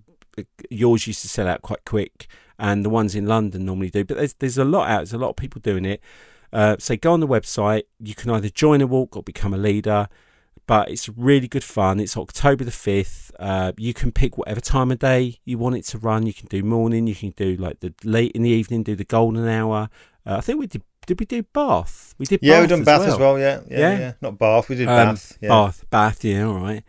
yours 0.70 1.06
used 1.06 1.22
to 1.22 1.30
sell 1.30 1.48
out 1.48 1.62
quite 1.62 1.86
quick, 1.86 2.28
and 2.58 2.84
the 2.84 2.90
ones 2.90 3.14
in 3.16 3.28
London 3.28 3.66
normally 3.66 3.92
do. 3.92 4.04
But 4.04 4.18
there's 4.18 4.34
there's 4.36 4.58
a 4.58 4.66
lot 4.66 4.90
out. 4.90 4.98
There's 5.00 5.14
a 5.14 5.20
lot 5.20 5.30
of 5.30 5.36
people 5.36 5.62
doing 5.62 5.86
it. 5.86 6.02
Uh, 6.52 6.78
so 6.80 6.96
go 6.96 7.14
on 7.14 7.20
the 7.20 7.28
website. 7.28 7.84
You 8.00 8.16
can 8.16 8.32
either 8.32 8.50
join 8.50 8.82
a 8.82 8.88
walk 8.88 9.16
or 9.16 9.22
become 9.22 9.54
a 9.54 9.58
leader 9.58 10.08
but 10.70 10.88
it's 10.92 11.10
really 11.10 11.48
good 11.48 11.64
fun. 11.64 12.00
It's 12.00 12.16
October 12.16 12.64
the 12.64 12.70
5th. 12.70 13.32
Uh, 13.40 13.72
you 13.76 13.92
can 13.92 14.12
pick 14.12 14.38
whatever 14.38 14.62
time 14.62 14.92
of 14.92 15.00
day 15.00 15.40
you 15.44 15.58
want 15.58 15.76
it 15.76 15.86
to 15.86 15.98
run. 15.98 16.28
You 16.28 16.34
can 16.34 16.46
do 16.46 16.62
morning, 16.62 17.08
you 17.08 17.16
can 17.16 17.32
do 17.32 17.56
like 17.56 17.80
the 17.80 17.92
late 18.04 18.34
in 18.34 18.44
the 18.44 18.52
evening, 18.52 18.84
do 18.84 18.96
the 18.96 19.04
golden 19.04 19.48
hour. 19.48 19.90
Uh, 20.28 20.36
I 20.36 20.42
think 20.42 20.60
we 20.60 20.68
did, 20.68 20.84
did 21.10 21.20
we 21.20 21.26
do 21.26 21.44
Bath? 21.44 22.14
We 22.20 22.26
did 22.26 22.40
Yeah, 22.44 22.54
Bath 22.54 22.62
we've 22.62 22.70
done 22.70 22.80
as 22.82 22.86
Bath 22.86 23.00
well. 23.02 23.14
as 23.14 23.20
well. 23.20 23.40
Yeah, 23.40 23.60
yeah, 23.70 23.80
Yeah? 23.80 24.00
yeah. 24.00 24.12
Not 24.22 24.38
Bath. 24.38 24.70
We 24.70 24.76
did 24.76 24.88
Um, 24.88 24.96
Bath. 25.16 25.38
Yeah. 25.42 25.50
Bath, 25.50 25.86
Bath, 25.90 26.24
yeah, 26.24 26.44
all 26.44 26.60
right. 26.60 26.84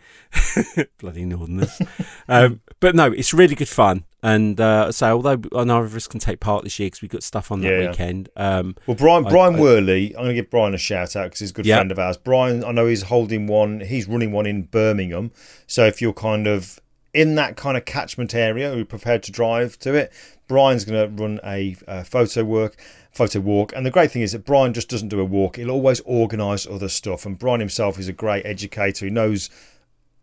Bloody 0.99 1.25
Northerners. 1.25 1.81
um, 2.29 2.61
but 2.81 2.95
no, 2.95 3.07
it's 3.13 3.33
really 3.35 3.55
good 3.55 3.69
fun. 3.69 4.05
And 4.23 4.61
uh, 4.61 4.93
so, 4.93 5.13
although 5.17 5.37
neither 5.65 5.85
of 5.85 5.97
us 5.97 6.07
can 6.07 6.21
take 6.21 6.41
part 6.41 6.63
this 6.65 6.79
year 6.79 6.89
because 6.89 7.01
we've 7.01 7.11
got 7.11 7.23
stuff 7.23 7.51
on 7.51 7.63
that 7.63 7.69
Yeah, 7.73 7.89
weekend, 7.89 8.29
um, 8.37 8.77
Well, 8.87 8.97
Brian 8.97 9.27
I- 9.27 9.31
Brian 9.31 9.55
I- 9.57 9.61
Worley, 9.61 10.09
I'm 10.09 10.25
going 10.25 10.29
to 10.29 10.35
give 10.35 10.51
Brian 10.51 10.75
a 10.75 10.79
shout 10.79 11.17
out 11.17 11.25
because 11.25 11.41
he's 11.41 11.51
a 11.51 11.55
good 11.55 11.67
friend 11.67 11.91
of 11.91 11.99
ours. 11.99 12.19
Brian, 12.19 12.63
I 12.63 12.73
know 12.73 12.87
he's 12.87 13.03
holding 13.03 13.47
one. 13.47 13.81
He's 13.81 14.07
running 14.07 14.31
one 14.33 14.45
in 14.47 14.65
Birmingham. 14.65 15.33
So 15.67 15.87
if 15.87 16.03
you're 16.03 16.13
kind 16.13 16.47
of 16.47 16.79
in 17.13 17.35
that 17.35 17.57
kind 17.57 17.77
of 17.77 17.85
catchment 17.85 18.35
area, 18.35 18.73
or 18.73 18.77
you're 18.77 18.85
prepared 18.85 19.23
to 19.25 19.33
drive 19.33 19.79
to 19.81 19.95
it, 19.95 20.13
Brian's 20.49 20.85
going 20.85 21.17
to 21.17 21.23
run 21.23 21.41
a, 21.45 21.77
uh 21.87 22.03
photo 22.03 22.45
work, 22.45 22.77
photo 23.13 23.41
walk. 23.41 23.73
And 23.75 23.85
the 23.85 23.91
great 23.91 24.11
thing 24.11 24.23
is 24.23 24.33
that 24.33 24.45
Brian 24.45 24.73
just 24.73 24.89
doesn't 24.89 25.09
do 25.09 25.21
a 25.21 25.25
walk; 25.25 25.57
he'll 25.57 25.71
always 25.71 26.01
organise 26.01 26.67
other 26.67 26.89
stuff. 26.89 27.27
And 27.27 27.39
Brian 27.39 27.61
himself 27.61 27.99
is 27.99 28.09
a 28.09 28.13
great 28.13 28.47
educator. 28.47 29.07
He 29.07 29.11
knows 29.11 29.51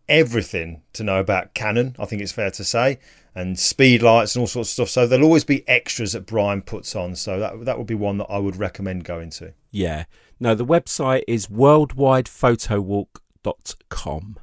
everything 0.08 0.82
to 0.94 1.04
know 1.04 1.20
about 1.20 1.54
Canon. 1.54 1.94
I 1.98 2.06
think 2.06 2.22
it's 2.22 2.32
fair 2.32 2.50
to 2.52 2.64
say. 2.64 2.98
And 3.34 3.58
speed 3.58 4.02
lights 4.02 4.34
and 4.34 4.40
all 4.40 4.46
sorts 4.46 4.70
of 4.70 4.72
stuff. 4.72 4.88
So 4.88 5.06
there'll 5.06 5.24
always 5.24 5.44
be 5.44 5.68
extras 5.68 6.12
that 6.12 6.26
Brian 6.26 6.62
puts 6.62 6.96
on. 6.96 7.14
So 7.14 7.38
that 7.38 7.64
that 7.66 7.78
would 7.78 7.86
be 7.86 7.94
one 7.94 8.18
that 8.18 8.26
I 8.28 8.38
would 8.38 8.56
recommend 8.56 9.04
going 9.04 9.30
to. 9.30 9.52
yeah. 9.70 10.04
No, 10.40 10.54
the 10.54 10.64
website 10.64 11.24
is 11.26 11.48
worldwidephotowalk.com. 11.48 14.38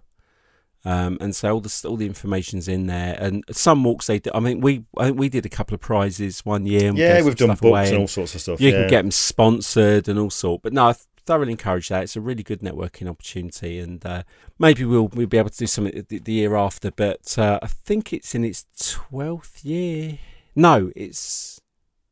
Um, 0.86 1.17
and 1.19 1.36
so 1.36 1.51
all 1.51 1.61
the 1.61 1.86
all 1.88 1.97
the 1.97 2.05
information's 2.05 2.67
in 2.67 2.86
there, 2.86 3.17
and 3.19 3.43
some 3.51 3.83
walks 3.83 4.05
they. 4.05 4.21
I 4.33 4.39
mean, 4.39 4.61
we 4.61 4.86
I 4.97 5.05
think 5.05 5.19
we 5.19 5.29
did 5.29 5.45
a 5.45 5.49
couple 5.49 5.73
of 5.73 5.81
prizes 5.81 6.45
one 6.45 6.67
year. 6.67 6.93
we 6.93 6.99
Yeah, 6.99 7.23
we've 7.23 7.36
done 7.36 7.49
away, 7.49 7.57
books 7.59 7.89
and 7.89 7.95
and 7.95 8.01
all 8.01 8.07
sorts 8.07 8.36
of 8.36 8.41
stuff. 8.41 8.61
You 8.61 8.69
yeah. 8.69 8.81
can 8.81 8.89
get 8.89 9.01
them 9.01 9.11
sponsored 9.11 10.07
and 10.07 10.19
all 10.19 10.29
sort. 10.29 10.61
But 10.61 10.73
no, 10.73 10.89
I 10.89 10.93
thoroughly 11.25 11.51
encourage 11.51 11.89
that. 11.89 12.03
It's 12.03 12.15
a 12.15 12.21
really 12.21 12.43
good 12.43 12.59
networking 12.59 13.09
opportunity, 13.09 13.79
and 13.79 14.05
uh, 14.05 14.23
maybe 14.59 14.86
we'll 14.86 15.07
we'll 15.07 15.25
be 15.25 15.39
able 15.39 15.49
to 15.49 15.57
do 15.57 15.67
something 15.67 16.05
the, 16.07 16.19
the 16.19 16.33
year 16.33 16.55
after. 16.55 16.91
But 16.91 17.36
uh, 17.39 17.59
I 17.63 17.67
think 17.67 18.13
it's 18.13 18.36
in 18.36 18.45
its 18.45 18.65
twelfth 18.77 19.65
year. 19.65 20.19
No, 20.55 20.91
it's 20.95 21.59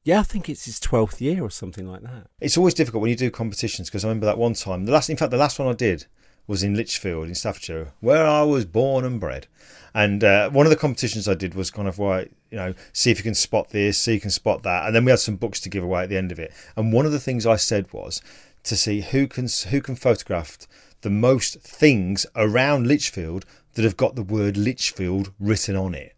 yeah, 0.04 0.20
I 0.20 0.24
think 0.24 0.50
it's 0.50 0.66
his 0.66 0.80
twelfth 0.80 1.22
year 1.22 1.44
or 1.44 1.52
something 1.52 1.88
like 1.88 2.02
that. 2.02 2.28
It's 2.42 2.58
always 2.58 2.74
difficult 2.74 3.02
when 3.02 3.10
you 3.12 3.16
do 3.16 3.30
competitions 3.30 3.90
because 3.90 4.04
I 4.04 4.08
remember 4.08 4.26
that 4.26 4.38
one 4.40 4.56
time. 4.56 4.86
The 4.86 4.92
last, 4.92 5.12
in 5.12 5.18
fact, 5.18 5.32
the 5.32 5.38
last 5.38 5.60
one 5.60 5.68
I 5.68 5.74
did 5.74 6.08
was 6.48 6.64
in 6.64 6.76
Lichfield 6.76 7.28
in 7.28 7.36
Staffordshire, 7.36 7.94
where 8.00 8.26
I 8.26 8.44
was 8.44 8.66
born 8.66 9.06
and 9.06 9.20
bred. 9.20 9.48
And 9.94 10.24
uh, 10.24 10.50
one 10.50 10.66
of 10.66 10.72
the 10.72 10.76
competitions 10.76 11.28
I 11.28 11.36
did 11.36 11.54
was 11.54 11.70
kind 11.70 11.88
of 11.88 12.00
why 12.00 12.30
you 12.50 12.58
know 12.58 12.74
see 12.94 13.12
if 13.12 13.20
you 13.20 13.24
can 13.24 13.36
spot 13.36 13.70
this, 13.70 13.98
see 13.98 14.12
if 14.12 14.16
you 14.16 14.22
can 14.22 14.32
spot 14.32 14.64
that, 14.64 14.86
and 14.86 14.96
then 14.96 15.06
we 15.06 15.12
had 15.12 15.20
some 15.20 15.36
books 15.36 15.60
to 15.62 15.70
give 15.70 15.84
away 15.84 16.04
at 16.04 16.10
the 16.10 16.18
end 16.18 16.32
of 16.32 16.40
it. 16.40 16.52
And 16.76 16.92
one 16.92 17.06
of 17.06 17.12
the 17.12 17.20
things 17.20 17.46
I 17.46 17.58
said 17.58 17.92
was 17.94 18.22
to 18.64 18.76
see 18.76 19.02
who 19.02 19.28
can 19.28 19.48
who 19.70 19.82
can 19.82 19.96
photograph 19.96 20.58
the 21.02 21.10
most 21.10 21.60
things 21.62 22.26
around 22.36 22.88
Lichfield 22.88 23.46
that 23.74 23.84
have 23.84 23.98
got 23.98 24.16
the 24.16 24.24
word 24.24 24.58
Lichfield 24.58 25.32
written 25.40 25.76
on 25.76 25.94
it. 25.94 26.16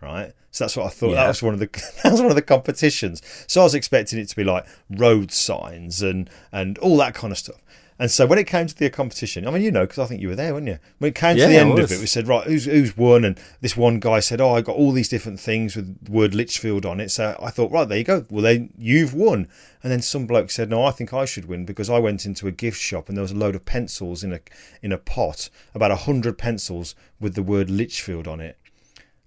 Right, 0.00 0.32
so 0.50 0.64
that's 0.64 0.76
what 0.76 0.86
I 0.86 0.90
thought. 0.90 1.10
Yeah. 1.10 1.22
That 1.22 1.28
was 1.28 1.42
one 1.42 1.54
of 1.54 1.60
the 1.60 1.66
that 2.02 2.12
was 2.12 2.20
one 2.20 2.30
of 2.30 2.36
the 2.36 2.42
competitions. 2.42 3.22
So 3.46 3.62
I 3.62 3.64
was 3.64 3.74
expecting 3.74 4.18
it 4.18 4.28
to 4.28 4.36
be 4.36 4.44
like 4.44 4.66
road 4.90 5.32
signs 5.32 6.02
and 6.02 6.28
and 6.52 6.76
all 6.78 6.96
that 6.98 7.14
kind 7.14 7.32
of 7.32 7.38
stuff. 7.38 7.62
And 7.98 8.10
so 8.10 8.26
when 8.26 8.38
it 8.38 8.46
came 8.46 8.66
to 8.66 8.76
the 8.76 8.90
competition, 8.90 9.46
I 9.46 9.50
mean, 9.50 9.62
you 9.62 9.70
know, 9.70 9.82
because 9.82 9.98
I 10.00 10.06
think 10.06 10.20
you 10.20 10.28
were 10.28 10.34
there, 10.34 10.54
weren't 10.54 10.66
you? 10.66 10.78
When 10.98 11.10
it 11.10 11.14
came 11.14 11.36
to 11.36 11.42
the 11.48 11.56
end 11.56 11.78
of 11.78 11.92
it, 11.92 12.00
we 12.00 12.06
said, 12.06 12.26
right, 12.26 12.44
who's 12.46 12.64
who's 12.64 12.96
won? 12.96 13.24
And 13.24 13.38
this 13.60 13.76
one 13.76 14.00
guy 14.00 14.18
said, 14.20 14.40
oh, 14.40 14.54
I 14.54 14.60
got 14.60 14.76
all 14.76 14.90
these 14.92 15.08
different 15.08 15.38
things 15.38 15.76
with 15.76 16.04
the 16.04 16.10
word 16.10 16.34
Lichfield 16.34 16.84
on 16.84 16.98
it. 17.00 17.10
So 17.10 17.36
I 17.40 17.50
thought, 17.50 17.70
right, 17.70 17.88
there 17.88 17.98
you 17.98 18.04
go. 18.04 18.26
Well, 18.30 18.42
then 18.42 18.72
you've 18.76 19.14
won. 19.14 19.46
And 19.82 19.92
then 19.92 20.00
some 20.02 20.26
bloke 20.26 20.50
said, 20.50 20.70
no, 20.70 20.84
I 20.84 20.90
think 20.90 21.12
I 21.12 21.24
should 21.24 21.44
win 21.46 21.64
because 21.64 21.88
I 21.90 21.98
went 21.98 22.26
into 22.26 22.48
a 22.48 22.52
gift 22.52 22.80
shop 22.80 23.08
and 23.08 23.16
there 23.16 23.22
was 23.22 23.32
a 23.32 23.36
load 23.36 23.54
of 23.54 23.64
pencils 23.64 24.24
in 24.24 24.32
a 24.32 24.40
in 24.82 24.90
a 24.90 24.98
pot, 24.98 25.48
about 25.74 25.90
a 25.90 25.96
hundred 25.96 26.38
pencils 26.38 26.94
with 27.20 27.34
the 27.34 27.42
word 27.42 27.70
Lichfield 27.70 28.26
on 28.26 28.40
it, 28.40 28.58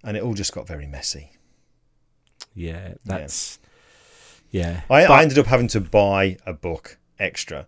and 0.04 0.18
it 0.18 0.24
all 0.24 0.34
just 0.34 0.54
got 0.54 0.68
very 0.68 0.88
messy. 0.88 1.32
Yeah, 2.54 2.96
that's 3.06 3.60
yeah. 4.50 4.82
I, 4.90 5.04
But- 5.08 5.12
I 5.12 5.22
ended 5.22 5.38
up 5.40 5.46
having 5.48 5.68
to 5.70 5.80
buy 5.82 6.38
a 6.46 6.54
book 6.54 6.98
extra 7.20 7.68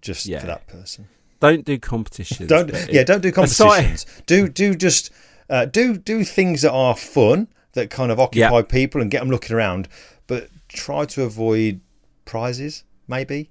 just 0.00 0.26
Yeah. 0.26 0.40
for 0.40 0.46
that 0.46 0.66
person. 0.66 1.08
don't 1.40 1.64
do 1.64 1.78
competitions. 1.78 2.48
Don't 2.48 2.70
yeah, 2.92 3.02
don't 3.04 3.22
do 3.22 3.32
competitions. 3.32 4.06
do 4.26 4.48
do 4.48 4.74
just 4.74 5.10
uh, 5.48 5.64
do 5.64 5.96
do 5.96 6.22
things 6.24 6.62
that 6.62 6.72
are 6.72 6.94
fun 6.96 7.48
that 7.72 7.88
kind 7.90 8.10
of 8.12 8.18
occupy 8.20 8.56
Yeah. 8.58 8.62
people 8.62 9.00
and 9.00 9.10
get 9.10 9.20
them 9.20 9.30
looking 9.30 9.54
around, 9.56 9.88
but 10.26 10.48
try 10.68 11.04
to 11.06 11.22
avoid 11.22 11.80
prizes. 12.24 12.84
Maybe. 13.08 13.50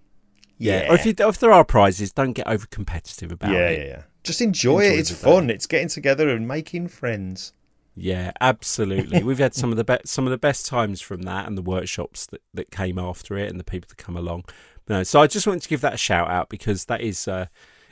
Yeah, 0.57 0.91
or 0.91 0.95
if 0.95 1.05
you 1.05 1.13
if 1.17 1.39
there 1.39 1.51
are 1.51 1.63
prizes, 1.63 2.11
don't 2.11 2.33
get 2.33 2.47
over 2.47 2.65
competitive 2.67 3.31
about 3.31 3.51
yeah, 3.51 3.69
it. 3.69 3.79
yeah, 3.79 3.85
yeah. 3.87 4.01
Just 4.23 4.41
enjoy, 4.41 4.79
Enjoy 4.81 4.93
it. 4.95 4.99
It's 4.99 5.11
fun. 5.11 5.49
It's 5.49 5.65
getting 5.65 5.87
together 5.87 6.29
and 6.29 6.47
making 6.47 6.89
friends. 6.89 7.53
Yeah, 7.95 8.31
absolutely. 8.41 9.23
We've 9.29 9.39
had 9.39 9.53
some 9.55 9.71
of 9.71 9.77
the 9.77 9.83
best 9.85 10.07
some 10.07 10.25
of 10.27 10.31
the 10.31 10.37
best 10.37 10.65
times 10.65 11.01
from 11.01 11.21
that, 11.23 11.47
and 11.47 11.57
the 11.57 11.61
workshops 11.61 12.25
that, 12.27 12.41
that 12.53 12.71
came 12.71 12.99
after 12.99 13.37
it, 13.37 13.49
and 13.49 13.59
the 13.59 13.63
people 13.63 13.87
that 13.89 13.97
come 13.97 14.17
along. 14.17 14.43
No, 14.89 15.03
so 15.03 15.21
I 15.21 15.27
just 15.27 15.45
wanted 15.45 15.61
to 15.61 15.69
give 15.69 15.81
that 15.81 15.93
a 15.93 15.97
shout 15.97 16.29
out 16.29 16.49
because 16.49 16.85
that 16.85 17.01
is 17.01 17.27
uh, 17.27 17.45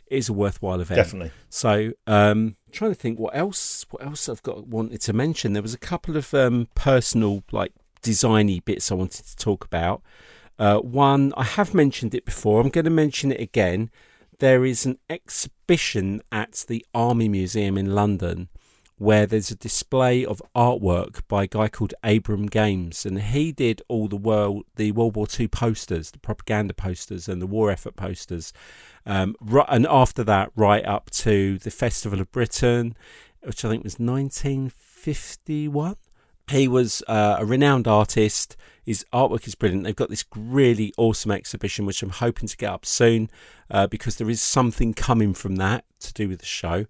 is 0.10 0.30
a 0.30 0.34
worthwhile 0.34 0.82
event. 0.82 0.98
Definitely. 0.98 1.32
So, 1.50 1.92
um, 2.08 2.56
trying 2.72 2.92
to 2.92 2.96
think 2.96 3.20
what 3.20 3.36
else 3.36 3.86
what 3.92 4.04
else 4.04 4.28
I've 4.28 4.44
got 4.44 4.68
wanted 4.68 5.02
to 5.02 5.14
mention. 5.14 5.54
There 5.54 5.62
was 5.62 5.76
a 5.76 5.80
couple 5.80 6.18
of 6.18 6.34
um, 6.34 6.68
personal 6.76 7.44
like 7.52 7.72
designy 8.02 8.64
bits 8.64 8.92
I 8.92 8.96
wanted 8.96 9.26
to 9.26 9.36
talk 9.36 9.64
about. 9.64 10.02
Uh, 10.58 10.80
one 10.80 11.34
I 11.38 11.44
have 11.44 11.74
mentioned 11.74 12.16
it 12.16 12.26
before. 12.26 12.60
I'm 12.62 12.70
going 12.70 12.86
to 12.86 12.92
mention 12.92 13.32
it 13.32 13.40
again. 13.40 13.92
There 14.40 14.66
is 14.66 14.86
an 14.86 14.98
exhibition 15.10 16.22
at 16.32 16.66
the 16.68 16.86
Army 16.94 17.30
Museum 17.30 17.78
in 17.78 17.94
London 17.94 18.50
where 18.98 19.28
there's 19.28 19.52
a 19.52 19.56
display 19.56 20.26
of 20.26 20.42
artwork 20.56 21.22
by 21.28 21.44
a 21.44 21.48
guy 21.48 21.68
called 21.68 21.94
Abram 22.04 22.48
Games, 22.48 23.06
and 23.06 23.22
he 23.22 23.52
did 23.52 23.82
all 23.88 24.08
the 24.08 24.18
world 24.18 24.66
the 24.76 24.92
World 24.92 25.16
War 25.16 25.28
II 25.40 25.48
posters, 25.48 26.10
the 26.12 26.20
propaganda 26.20 26.74
posters, 26.74 27.28
and 27.28 27.42
the 27.42 27.48
war 27.48 27.70
effort 27.70 27.96
posters. 27.96 28.54
Um, 29.06 29.36
ri- 29.40 29.64
and 29.70 29.86
after 29.88 30.24
that, 30.24 30.52
right 30.56 30.84
up 30.86 31.12
to 31.12 31.60
the 31.60 31.70
Festival 31.70 32.20
of 32.20 32.32
Britain, 32.32 32.96
which 33.44 33.64
I 33.64 33.70
think 33.70 33.84
was 33.84 34.00
1951. 34.00 35.96
He 36.50 36.68
was 36.68 37.04
uh, 37.08 37.36
a 37.40 37.46
renowned 37.46 37.88
artist. 37.88 38.56
His 38.84 39.06
artwork 39.14 39.48
is 39.48 39.56
brilliant. 39.56 39.84
They've 39.84 39.96
got 39.96 40.10
this 40.10 40.26
really 40.36 40.94
awesome 40.98 41.32
exhibition, 41.32 41.86
which 41.86 42.02
I'm 42.02 42.10
hoping 42.10 42.48
to 42.48 42.58
get 42.58 42.72
up 42.72 42.86
soon, 42.86 43.30
uh, 43.70 43.86
because 43.88 44.16
there 44.16 44.30
is 44.30 44.42
something 44.42 44.94
coming 44.94 45.34
from 45.34 45.58
that 45.58 45.84
to 46.00 46.14
do 46.14 46.30
with 46.30 46.40
the 46.40 46.46
show. 46.46 46.86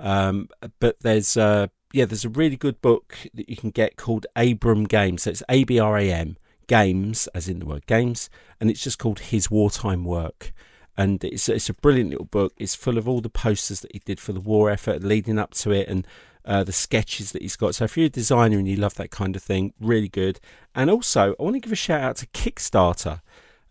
Um, 0.00 0.48
but 0.80 1.00
there's 1.00 1.36
uh, 1.36 1.68
yeah, 1.92 2.04
there's 2.06 2.24
a 2.24 2.30
really 2.30 2.56
good 2.56 2.80
book 2.80 3.16
that 3.34 3.48
you 3.48 3.56
can 3.56 3.70
get 3.70 3.96
called 3.96 4.26
Abram 4.34 4.84
Games. 4.84 5.22
So 5.22 5.30
it's 5.30 5.42
A 5.48 5.64
B 5.64 5.78
R 5.78 5.98
A 5.98 6.10
M 6.10 6.36
Games, 6.66 7.28
as 7.34 7.48
in 7.48 7.58
the 7.58 7.66
word 7.66 7.86
games, 7.86 8.30
and 8.60 8.70
it's 8.70 8.82
just 8.82 8.98
called 8.98 9.18
His 9.20 9.50
Wartime 9.50 10.04
Work. 10.04 10.52
And 10.96 11.22
it's 11.24 11.48
it's 11.48 11.68
a 11.68 11.74
brilliant 11.74 12.10
little 12.10 12.26
book. 12.26 12.52
It's 12.56 12.74
full 12.74 12.98
of 12.98 13.08
all 13.08 13.20
the 13.20 13.30
posters 13.30 13.80
that 13.80 13.92
he 13.92 14.00
did 14.00 14.20
for 14.20 14.32
the 14.32 14.40
war 14.40 14.70
effort 14.70 15.02
leading 15.02 15.38
up 15.38 15.52
to 15.54 15.72
it, 15.72 15.88
and 15.88 16.06
uh, 16.44 16.64
the 16.64 16.72
sketches 16.72 17.32
that 17.32 17.42
he's 17.42 17.56
got. 17.56 17.74
So 17.74 17.84
if 17.84 17.96
you're 17.96 18.06
a 18.06 18.10
designer 18.10 18.58
and 18.58 18.68
you 18.68 18.76
love 18.76 18.94
that 18.94 19.10
kind 19.10 19.36
of 19.36 19.42
thing, 19.42 19.72
really 19.80 20.08
good. 20.08 20.40
And 20.74 20.90
also, 20.90 21.34
I 21.38 21.42
want 21.42 21.56
to 21.56 21.60
give 21.60 21.72
a 21.72 21.76
shout 21.76 22.02
out 22.02 22.16
to 22.16 22.26
Kickstarter. 22.28 23.20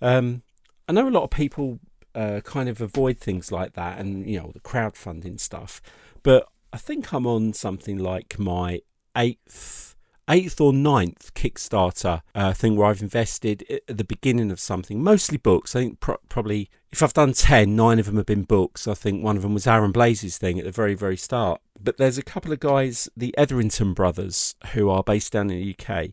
Um, 0.02 0.44
I 0.88 0.94
know 0.94 1.08
a 1.08 1.10
lot 1.10 1.24
of 1.24 1.30
people 1.30 1.80
uh, 2.16 2.42
kind 2.44 2.68
of 2.68 2.82
avoid 2.82 3.18
things 3.18 3.52
like 3.52 3.74
that, 3.74 4.00
and 4.00 4.30
you 4.30 4.40
know 4.40 4.52
the 4.54 4.60
crowdfunding 4.60 5.40
stuff. 5.40 5.82
But 6.24 6.48
I 6.72 6.78
think 6.78 7.14
I'm 7.14 7.26
on 7.26 7.54
something 7.54 7.98
like 7.98 8.38
my 8.38 8.82
eighth, 9.16 9.96
eighth 10.30 10.62
or 10.62 10.74
ninth 10.74 11.34
Kickstarter 11.34 12.22
uh, 12.36 12.54
thing 12.54 12.76
where 12.76 12.88
I've 12.88 13.02
invested 13.02 13.66
at 13.88 13.98
the 13.98 14.04
beginning 14.04 14.52
of 14.52 14.60
something, 14.60 15.02
mostly 15.02 15.38
books. 15.38 15.76
I 15.76 15.82
think 15.82 16.00
pro- 16.00 16.18
probably 16.30 16.70
if 16.92 17.02
I've 17.04 17.14
done 17.14 17.34
ten, 17.34 17.76
nine 17.76 18.00
of 18.00 18.06
them 18.06 18.18
have 18.18 18.26
been 18.26 18.44
books. 18.44 18.88
I 18.88 18.94
think 18.94 19.24
one 19.24 19.36
of 19.36 19.44
them 19.44 19.54
was 19.54 19.68
Aaron 19.68 19.92
Blaze's 19.92 20.38
thing 20.38 20.60
at 20.60 20.66
the 20.66 20.72
very, 20.72 20.96
very 20.96 21.18
start. 21.18 21.62
But 21.82 21.98
there's 21.98 22.18
a 22.18 22.24
couple 22.24 22.52
of 22.52 22.60
guys, 22.60 23.08
the 23.16 23.34
Etherington 23.38 23.94
brothers, 23.94 24.56
who 24.74 24.90
are 24.90 25.04
based 25.04 25.34
down 25.34 25.50
in 25.50 25.60
the 25.60 25.76
UK. 25.78 26.10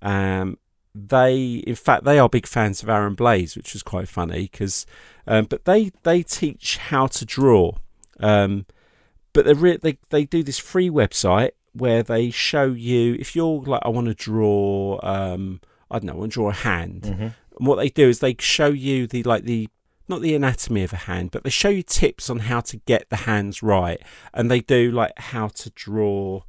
Um, 0.00 0.58
they, 0.94 1.62
in 1.66 1.74
fact, 1.74 2.04
they 2.04 2.18
are 2.18 2.28
big 2.28 2.46
fans 2.46 2.82
of 2.82 2.88
Aaron 2.88 3.14
Blaze, 3.14 3.56
which 3.56 3.72
was 3.72 3.82
quite 3.82 4.08
funny 4.08 4.42
because, 4.42 4.86
um, 5.26 5.44
but 5.44 5.64
they 5.64 5.90
they 6.02 6.22
teach 6.22 6.78
how 6.78 7.06
to 7.08 7.24
draw. 7.24 7.72
Um, 8.20 8.66
but 9.32 9.44
they 9.44 9.52
re- 9.52 9.76
they 9.76 9.98
they 10.10 10.24
do 10.24 10.42
this 10.42 10.58
free 10.58 10.90
website 10.90 11.50
where 11.72 12.02
they 12.02 12.30
show 12.30 12.66
you 12.66 13.16
if 13.18 13.36
you're 13.36 13.62
like 13.62 13.82
I 13.84 13.88
want 13.88 14.06
to 14.08 14.14
draw 14.14 14.98
um 15.02 15.60
I 15.90 15.98
don't 15.98 16.06
know 16.06 16.14
I 16.14 16.16
want 16.16 16.32
to 16.32 16.34
draw 16.34 16.50
a 16.50 16.54
hand. 16.54 17.06
And 17.58 17.66
what 17.66 17.76
they 17.76 17.88
do 17.88 18.08
is 18.08 18.20
they 18.20 18.36
show 18.38 18.68
you 18.68 19.06
the 19.06 19.22
like 19.22 19.44
the 19.44 19.68
not 20.08 20.22
the 20.22 20.34
anatomy 20.34 20.82
of 20.82 20.92
a 20.92 20.96
hand 20.96 21.30
but 21.30 21.44
they 21.44 21.50
show 21.50 21.68
you 21.68 21.82
tips 21.82 22.30
on 22.30 22.40
how 22.40 22.60
to 22.60 22.76
get 22.78 23.08
the 23.10 23.16
hands 23.16 23.62
right. 23.62 24.00
And 24.32 24.50
they 24.50 24.60
do 24.60 24.90
like 24.90 25.12
how 25.18 25.48
to 25.48 25.70
draw 25.70 26.42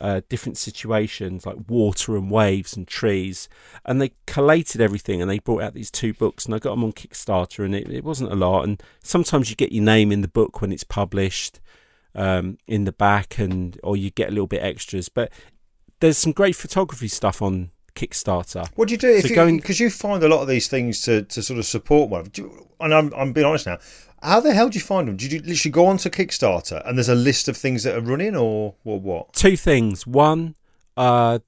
uh, 0.00 0.20
different 0.28 0.58
situations 0.58 1.46
like 1.46 1.56
water 1.68 2.16
and 2.16 2.30
waves 2.30 2.76
and 2.76 2.88
trees. 2.88 3.48
And 3.84 4.00
they 4.00 4.12
collated 4.26 4.80
everything 4.80 5.20
and 5.20 5.30
they 5.30 5.38
brought 5.38 5.62
out 5.62 5.74
these 5.74 5.90
two 5.90 6.12
books 6.12 6.44
and 6.44 6.54
I 6.54 6.58
got 6.58 6.70
them 6.70 6.84
on 6.84 6.92
Kickstarter 6.92 7.64
and 7.64 7.74
it, 7.74 7.88
it 7.88 8.04
wasn't 8.04 8.32
a 8.32 8.36
lot. 8.36 8.64
And 8.64 8.82
sometimes 9.02 9.48
you 9.48 9.56
get 9.56 9.72
your 9.72 9.84
name 9.84 10.10
in 10.10 10.22
the 10.22 10.28
book 10.28 10.60
when 10.60 10.72
it's 10.72 10.84
published 10.84 11.60
um, 12.14 12.58
in 12.66 12.84
the 12.84 12.92
back, 12.92 13.38
and 13.38 13.78
or 13.82 13.96
you 13.96 14.10
get 14.10 14.28
a 14.28 14.32
little 14.32 14.46
bit 14.46 14.62
extras. 14.62 15.08
But 15.08 15.30
there's 16.00 16.18
some 16.18 16.32
great 16.32 16.56
photography 16.56 17.08
stuff 17.08 17.40
on 17.42 17.70
Kickstarter. 17.94 18.66
What 18.74 18.88
do 18.88 18.92
you 18.94 18.98
do 18.98 19.08
if 19.10 19.22
So 19.22 19.28
you 19.28 19.34
going- 19.34 19.56
because 19.58 19.78
you 19.80 19.90
find 19.90 20.22
a 20.22 20.28
lot 20.28 20.40
of 20.42 20.48
these 20.48 20.66
things 20.68 21.00
to, 21.02 21.22
to 21.22 21.42
sort 21.42 21.58
of 21.58 21.66
support 21.66 22.10
one? 22.10 22.24
Do 22.24 22.42
you, 22.42 22.68
and 22.80 22.92
I'm 22.94 23.12
I'm 23.14 23.32
being 23.32 23.46
honest 23.46 23.66
now. 23.66 23.78
How 24.22 24.38
the 24.40 24.54
hell 24.54 24.68
do 24.68 24.78
you 24.78 24.84
find 24.84 25.08
them? 25.08 25.16
Did 25.16 25.32
you 25.32 25.40
literally 25.40 25.72
go 25.72 25.86
onto 25.86 26.08
Kickstarter 26.08 26.80
and 26.88 26.96
there's 26.96 27.08
a 27.08 27.14
list 27.14 27.48
of 27.48 27.56
things 27.56 27.82
that 27.82 27.96
are 27.96 28.00
running, 28.00 28.36
or 28.36 28.74
or 28.84 29.00
what? 29.00 29.32
Two 29.34 29.56
things. 29.56 30.06
One, 30.06 30.54
uh, 30.96 31.40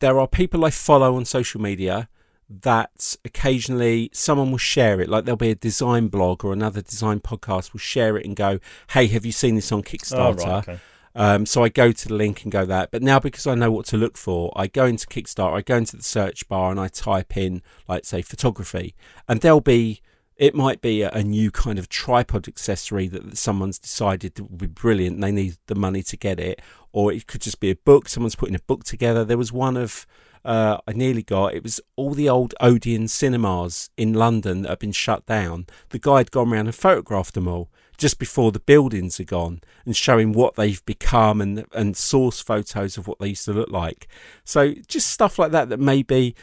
there 0.00 0.18
are 0.18 0.26
people 0.26 0.64
I 0.64 0.70
follow 0.70 1.14
on 1.16 1.24
social 1.24 1.60
media 1.60 2.08
that 2.48 3.16
occasionally 3.24 4.10
someone 4.12 4.50
will 4.50 4.58
share 4.58 5.00
it. 5.00 5.08
Like 5.08 5.24
there'll 5.24 5.36
be 5.36 5.50
a 5.50 5.54
design 5.54 6.08
blog 6.08 6.44
or 6.44 6.52
another 6.52 6.82
design 6.82 7.20
podcast 7.20 7.72
will 7.72 7.80
share 7.80 8.16
it 8.16 8.26
and 8.26 8.36
go, 8.36 8.58
"Hey, 8.90 9.06
have 9.08 9.24
you 9.24 9.32
seen 9.32 9.54
this 9.54 9.72
on 9.72 9.80
Oh, 9.80 9.82
Kickstarter?" 9.82 10.44
right, 10.44 10.68
okay. 10.68 10.78
Um, 11.14 11.44
so 11.44 11.62
I 11.62 11.68
go 11.68 11.92
to 11.92 12.08
the 12.08 12.14
link 12.14 12.42
and 12.42 12.50
go 12.50 12.64
that. 12.64 12.90
But 12.90 13.02
now 13.02 13.18
because 13.18 13.46
I 13.46 13.54
know 13.54 13.70
what 13.70 13.84
to 13.86 13.96
look 13.98 14.16
for, 14.16 14.50
I 14.56 14.66
go 14.66 14.86
into 14.86 15.06
Kickstarter, 15.06 15.52
I 15.52 15.60
go 15.60 15.76
into 15.76 15.96
the 15.96 16.02
search 16.02 16.48
bar 16.48 16.70
and 16.70 16.80
I 16.80 16.88
type 16.88 17.36
in, 17.36 17.62
like 17.86 18.06
say, 18.06 18.22
photography, 18.22 18.94
and 19.28 19.40
there'll 19.40 19.60
be 19.60 20.00
It 20.36 20.54
might 20.54 20.80
be 20.80 21.02
a, 21.02 21.10
a 21.10 21.22
new 21.22 21.50
kind 21.50 21.78
of 21.78 21.88
tripod 21.88 22.48
accessory 22.48 23.06
that 23.08 23.36
someone's 23.36 23.78
decided 23.78 24.40
would 24.40 24.58
be 24.58 24.66
brilliant. 24.66 25.14
And 25.16 25.22
they 25.22 25.30
need 25.30 25.56
the 25.66 25.74
money 25.74 26.02
to 26.04 26.16
get 26.16 26.40
it, 26.40 26.60
or 26.90 27.12
it 27.12 27.26
could 27.26 27.42
just 27.42 27.60
be 27.60 27.70
a 27.70 27.76
book. 27.76 28.08
Someone's 28.08 28.34
putting 28.34 28.56
a 28.56 28.66
book 28.66 28.82
together. 28.82 29.24
There 29.24 29.38
was 29.38 29.52
one 29.52 29.76
of 29.76 30.06
uh, 30.44 30.78
I 30.86 30.92
nearly 30.92 31.22
got. 31.22 31.54
It 31.54 31.62
was 31.62 31.80
all 31.96 32.14
the 32.14 32.28
old 32.28 32.54
Odeon 32.60 33.08
cinemas 33.08 33.90
in 33.96 34.12
London 34.12 34.62
that 34.62 34.70
had 34.70 34.78
been 34.78 34.92
shut 34.92 35.26
down. 35.26 35.66
The 35.90 35.98
guy 35.98 36.18
had 36.18 36.30
gone 36.30 36.52
around 36.52 36.66
and 36.66 36.74
photographed 36.74 37.34
them 37.34 37.48
all 37.48 37.70
just 37.98 38.18
before 38.18 38.50
the 38.50 38.58
buildings 38.58 39.20
are 39.20 39.24
gone 39.24 39.60
and 39.84 39.96
showing 39.96 40.32
what 40.32 40.56
they've 40.56 40.84
become 40.86 41.40
and 41.40 41.64
and 41.72 41.96
source 41.96 42.40
photos 42.40 42.98
of 42.98 43.06
what 43.06 43.18
they 43.20 43.28
used 43.28 43.44
to 43.44 43.52
look 43.52 43.70
like. 43.70 44.08
So 44.44 44.74
just 44.88 45.10
stuff 45.10 45.38
like 45.38 45.52
that 45.52 45.68
that 45.68 45.78
maybe 45.78 46.34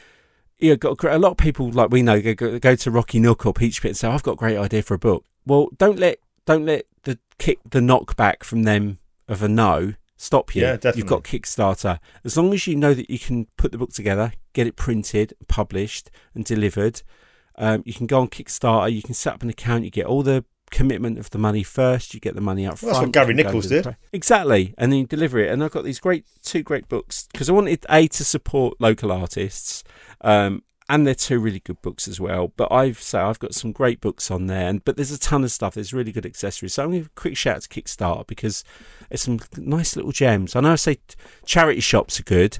you 0.59 0.71
know, 0.71 0.75
got 0.75 1.03
a 1.03 1.19
lot 1.19 1.31
of 1.31 1.37
people 1.37 1.71
like 1.71 1.89
we 1.89 2.01
know 2.01 2.21
go, 2.21 2.59
go 2.59 2.75
to 2.75 2.91
Rocky 2.91 3.19
Nook 3.19 3.45
or 3.45 3.53
Peachpit 3.53 3.85
and 3.85 3.97
say, 3.97 4.07
"I've 4.07 4.23
got 4.23 4.33
a 4.33 4.37
great 4.37 4.57
idea 4.57 4.81
for 4.83 4.93
a 4.93 4.99
book." 4.99 5.25
Well, 5.45 5.69
don't 5.77 5.99
let 5.99 6.19
don't 6.45 6.65
let 6.65 6.85
the 7.03 7.17
kick 7.37 7.59
the 7.69 7.79
knockback 7.79 8.43
from 8.43 8.63
them 8.63 8.99
of 9.27 9.41
a 9.41 9.47
no 9.47 9.93
stop 10.19 10.53
you. 10.53 10.61
Yeah, 10.61 10.73
definitely. 10.73 10.99
You've 10.99 11.07
got 11.07 11.23
Kickstarter. 11.23 11.97
As 12.23 12.37
long 12.37 12.53
as 12.53 12.67
you 12.67 12.75
know 12.75 12.93
that 12.93 13.09
you 13.09 13.17
can 13.17 13.47
put 13.57 13.71
the 13.71 13.77
book 13.79 13.91
together, 13.93 14.33
get 14.53 14.67
it 14.67 14.75
printed, 14.75 15.33
published, 15.47 16.11
and 16.35 16.43
delivered, 16.45 17.01
um, 17.55 17.81
you 17.85 17.93
can 17.93 18.05
go 18.05 18.19
on 18.21 18.27
Kickstarter. 18.27 18.93
You 18.93 19.01
can 19.01 19.13
set 19.15 19.33
up 19.33 19.41
an 19.43 19.49
account. 19.49 19.85
You 19.85 19.89
get 19.91 20.05
all 20.05 20.21
the 20.21 20.45
commitment 20.71 21.17
of 21.17 21.31
the 21.31 21.37
money 21.39 21.63
first. 21.63 22.13
You 22.13 22.19
get 22.19 22.35
the 22.35 22.41
money 22.41 22.65
up 22.67 22.73
Well, 22.73 22.93
front. 22.93 22.93
that's 22.93 23.05
what 23.07 23.11
Gary 23.13 23.27
you 23.29 23.33
can 23.35 23.43
go 23.43 23.49
Nichols 23.49 23.65
and 23.65 23.69
do 23.71 23.75
the 23.77 23.81
did. 23.81 23.83
pro- 23.97 24.07
Exactly, 24.13 24.73
and 24.77 24.91
then 24.91 24.99
you 24.99 25.07
deliver 25.07 25.39
it. 25.39 25.51
And 25.51 25.63
I've 25.63 25.71
got 25.71 25.83
these 25.83 25.99
great 25.99 26.25
two 26.43 26.61
great 26.63 26.87
books 26.87 27.27
because 27.31 27.49
I 27.49 27.53
wanted 27.53 27.85
a 27.89 28.07
to 28.09 28.23
support 28.23 28.75
local 28.79 29.11
artists. 29.11 29.83
Um, 30.21 30.63
and 30.89 31.05
they're 31.05 31.13
two 31.13 31.39
really 31.39 31.59
good 31.59 31.81
books 31.83 32.07
as 32.07 32.19
well. 32.19 32.51
But 32.57 32.71
I've 32.71 32.99
so 32.99 33.27
I've 33.27 33.39
got 33.39 33.53
some 33.53 33.71
great 33.71 34.01
books 34.01 34.31
on 34.31 34.47
there, 34.47 34.67
and 34.67 34.83
but 34.83 34.95
there's 34.97 35.11
a 35.11 35.19
ton 35.19 35.43
of 35.43 35.51
stuff. 35.51 35.75
There's 35.75 35.93
really 35.93 36.11
good 36.11 36.25
accessories. 36.25 36.73
So 36.73 36.83
I'm 36.83 36.89
going 36.89 37.01
to 37.01 37.03
give 37.03 37.11
a 37.15 37.19
quick 37.21 37.37
shout 37.37 37.57
out 37.57 37.61
to 37.61 37.69
Kickstarter 37.69 38.25
because 38.25 38.63
there's 39.07 39.21
some 39.21 39.39
nice 39.57 39.95
little 39.95 40.11
gems. 40.11 40.55
I 40.55 40.61
know 40.61 40.71
I 40.71 40.75
say 40.75 40.97
charity 41.45 41.79
shops 41.79 42.19
are 42.19 42.23
good, 42.23 42.57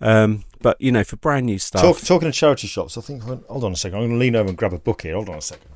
um, 0.00 0.44
but 0.62 0.80
you 0.80 0.90
know 0.90 1.04
for 1.04 1.16
brand 1.16 1.46
new 1.46 1.58
stuff. 1.58 1.82
Talk, 1.82 1.98
talking 2.00 2.28
of 2.28 2.34
charity 2.34 2.66
shops, 2.66 2.96
I 2.96 3.02
think. 3.02 3.22
Hold 3.22 3.64
on 3.64 3.72
a 3.72 3.76
second. 3.76 3.98
I'm 3.98 4.04
going 4.04 4.12
to 4.12 4.18
lean 4.18 4.36
over 4.36 4.48
and 4.48 4.56
grab 4.56 4.72
a 4.72 4.78
book 4.78 5.02
here. 5.02 5.14
Hold 5.14 5.28
on 5.28 5.36
a 5.36 5.42
second. 5.42 5.70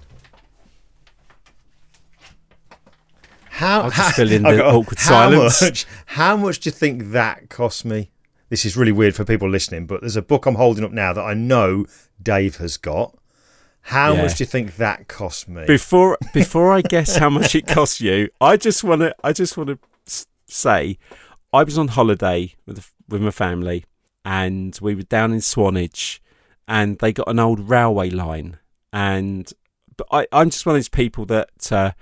How, 3.50 3.82
I'll 3.82 3.90
just 3.90 4.16
fill 4.16 4.32
in 4.32 4.42
the 4.42 4.64
awkward 4.64 4.98
how 4.98 5.28
silence. 5.30 5.60
Much, 5.60 5.86
how 6.06 6.34
much 6.34 6.60
do 6.60 6.68
you 6.68 6.72
think 6.72 7.10
that 7.10 7.50
cost 7.50 7.84
me? 7.84 8.10
This 8.50 8.64
is 8.66 8.76
really 8.76 8.92
weird 8.92 9.14
for 9.14 9.24
people 9.24 9.48
listening, 9.48 9.86
but 9.86 10.00
there's 10.02 10.16
a 10.16 10.22
book 10.22 10.44
I'm 10.44 10.56
holding 10.56 10.84
up 10.84 10.92
now 10.92 11.12
that 11.12 11.22
I 11.22 11.34
know 11.34 11.86
Dave 12.22 12.56
has 12.56 12.76
got. 12.76 13.16
How 13.82 14.12
Yeah. 14.14 14.22
much 14.22 14.36
do 14.36 14.42
you 14.42 14.46
think 14.46 14.76
that 14.76 15.08
cost 15.08 15.48
me? 15.48 15.64
before 15.66 16.18
before 16.34 16.72
I 16.72 16.82
guess 16.82 17.16
how 17.16 17.30
much 17.30 17.54
it 17.54 17.66
costs 17.66 18.00
you, 18.00 18.28
I 18.40 18.56
just 18.58 18.84
want 18.84 19.00
to 19.00 19.14
I 19.24 19.32
just 19.32 19.56
want 19.56 19.70
to 19.70 19.78
say 20.46 20.98
I 21.52 21.62
was 21.64 21.78
on 21.78 21.88
holiday 21.88 22.54
with 22.66 22.92
with 23.08 23.22
my 23.22 23.30
family 23.30 23.84
and 24.24 24.78
we 24.82 24.94
were 24.94 25.02
down 25.02 25.32
in 25.32 25.40
Swanage 25.40 26.20
and 26.68 26.98
they 26.98 27.12
got 27.12 27.28
an 27.28 27.38
old 27.38 27.70
railway 27.70 28.10
line 28.10 28.58
and 28.92 29.50
but 29.96 30.06
I 30.12 30.26
I'm 30.32 30.50
just 30.50 30.66
one 30.66 30.74
of 30.74 30.78
those 30.78 30.88
people 30.88 31.24
that 31.26 31.72
uh, 31.72 31.92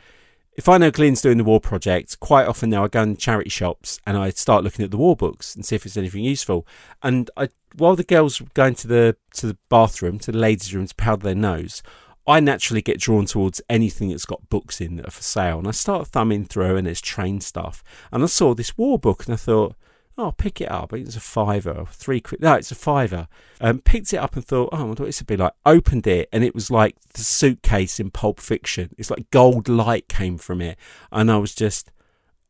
if 0.58 0.68
I 0.68 0.76
know 0.76 0.90
Glyn's 0.90 1.22
doing 1.22 1.38
the 1.38 1.44
war 1.44 1.60
project, 1.60 2.18
quite 2.18 2.48
often 2.48 2.68
now 2.68 2.82
I 2.82 2.88
go 2.88 3.04
in 3.04 3.16
charity 3.16 3.48
shops 3.48 4.00
and 4.04 4.16
I 4.16 4.30
start 4.30 4.64
looking 4.64 4.84
at 4.84 4.90
the 4.90 4.96
war 4.96 5.14
books 5.14 5.54
and 5.54 5.64
see 5.64 5.76
if 5.76 5.84
there's 5.84 5.96
anything 5.96 6.24
useful. 6.24 6.66
And 7.00 7.30
I, 7.36 7.50
while 7.76 7.94
the 7.94 8.02
girls 8.02 8.40
were 8.40 8.48
going 8.54 8.74
to 8.74 8.88
the 8.88 9.16
to 9.34 9.46
the 9.46 9.56
bathroom, 9.68 10.18
to 10.18 10.32
the 10.32 10.38
ladies' 10.38 10.74
room 10.74 10.88
to 10.88 10.94
powder 10.96 11.22
their 11.22 11.36
nose, 11.36 11.80
I 12.26 12.40
naturally 12.40 12.82
get 12.82 12.98
drawn 12.98 13.24
towards 13.24 13.62
anything 13.70 14.08
that's 14.08 14.24
got 14.24 14.48
books 14.48 14.80
in 14.80 14.96
that 14.96 15.06
are 15.06 15.12
for 15.12 15.22
sale. 15.22 15.60
And 15.60 15.68
I 15.68 15.70
start 15.70 16.08
thumbing 16.08 16.44
through 16.44 16.76
and 16.76 16.88
it's 16.88 17.00
train 17.00 17.40
stuff. 17.40 17.84
And 18.10 18.24
I 18.24 18.26
saw 18.26 18.52
this 18.52 18.76
war 18.76 18.98
book 18.98 19.26
and 19.26 19.34
I 19.34 19.36
thought, 19.36 19.76
oh, 20.18 20.32
pick 20.32 20.60
it 20.60 20.70
up. 20.70 20.92
It's 20.92 21.16
a 21.16 21.20
fiver 21.20 21.84
three 21.90 22.20
quid. 22.20 22.42
No, 22.42 22.54
it's 22.54 22.72
a 22.72 22.74
fiver. 22.74 23.28
Um, 23.60 23.78
picked 23.78 24.12
it 24.12 24.18
up 24.18 24.34
and 24.34 24.44
thought, 24.44 24.70
oh, 24.72 24.78
I 24.78 24.82
wonder 24.82 25.02
what 25.04 25.06
this 25.06 25.20
would 25.20 25.28
be 25.28 25.36
like. 25.36 25.52
Opened 25.64 26.06
it 26.06 26.28
and 26.32 26.42
it 26.42 26.54
was 26.54 26.70
like 26.70 26.96
the 27.14 27.22
suitcase 27.22 28.00
in 28.00 28.10
Pulp 28.10 28.40
Fiction. 28.40 28.90
It's 28.98 29.10
like 29.10 29.30
gold 29.30 29.68
light 29.68 30.08
came 30.08 30.36
from 30.36 30.60
it. 30.60 30.76
And 31.12 31.30
I 31.30 31.36
was 31.36 31.54
just, 31.54 31.92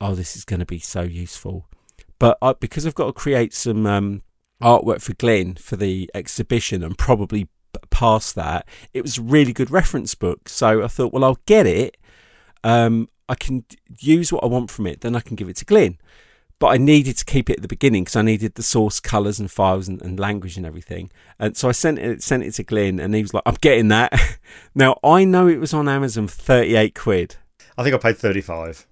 oh, 0.01 0.15
this 0.15 0.35
is 0.35 0.45
going 0.45 0.61
to 0.61 0.67
be 0.67 0.79
so 0.79 1.03
useful. 1.03 1.69
But 2.19 2.39
I, 2.41 2.55
because 2.55 2.87
I've 2.87 2.95
got 2.95 3.07
to 3.07 3.13
create 3.13 3.53
some 3.53 3.87
um, 3.87 4.23
artwork 4.63 5.03
for 5.03 5.15
Glyn 5.15 5.55
for 5.55 5.77
the 5.77 6.11
exhibition 6.15 6.83
and 6.83 6.97
probably 6.97 7.49
past 7.91 8.35
that, 8.35 8.67
it 8.95 9.03
was 9.03 9.19
a 9.19 9.23
really 9.23 9.53
good 9.53 9.71
reference 9.71 10.15
book. 10.15 10.49
So 10.49 10.83
I 10.83 10.89
thought, 10.89 11.13
well, 11.13 11.25
I'll 11.25 11.39
get 11.47 11.67
it. 11.67 11.99
Um, 12.65 13.09
I 13.29 13.35
can 13.35 13.65
use 14.01 14.33
what 14.33 14.43
I 14.43 14.47
want 14.47 14.71
from 14.71 14.87
it, 14.87 15.03
then 15.03 15.15
I 15.15 15.21
can 15.21 15.37
give 15.37 15.51
it 15.51 15.57
to 15.57 15.65
Glyn. 15.67 15.99
But 16.61 16.69
I 16.69 16.77
needed 16.77 17.17
to 17.19 17.25
keep 17.25 17.49
it 17.49 17.57
at 17.57 17.63
the 17.63 17.69
beginning 17.69 18.03
because 18.03 18.17
I 18.17 18.23
needed 18.23 18.57
the 18.57 18.65
source 18.65 18.99
colours 18.99 19.39
and 19.39 19.49
files 19.51 19.87
and, 19.87 20.03
and 20.03 20.19
language 20.19 20.57
and 20.57 20.67
everything. 20.67 21.11
And 21.39 21.57
so 21.57 21.69
I 21.69 21.73
sent 21.73 21.99
it 22.01 22.23
sent 22.23 22.43
it 22.43 22.53
to 22.55 22.65
Glyn, 22.65 22.99
and 22.99 23.15
he 23.15 23.23
was 23.23 23.33
like, 23.33 23.45
"I'm 23.47 23.57
getting 23.61 23.89
that." 23.89 24.13
now 24.75 24.99
I 25.05 25.25
know 25.25 25.47
it 25.47 25.61
was 25.61 25.73
on 25.73 25.89
Amazon 25.89 26.27
for 26.27 26.35
thirty 26.35 26.75
eight 26.75 26.95
quid. 26.97 27.37
I 27.77 27.85
think 27.85 27.95
I 27.95 27.99
paid 27.99 28.19
35 28.19 28.89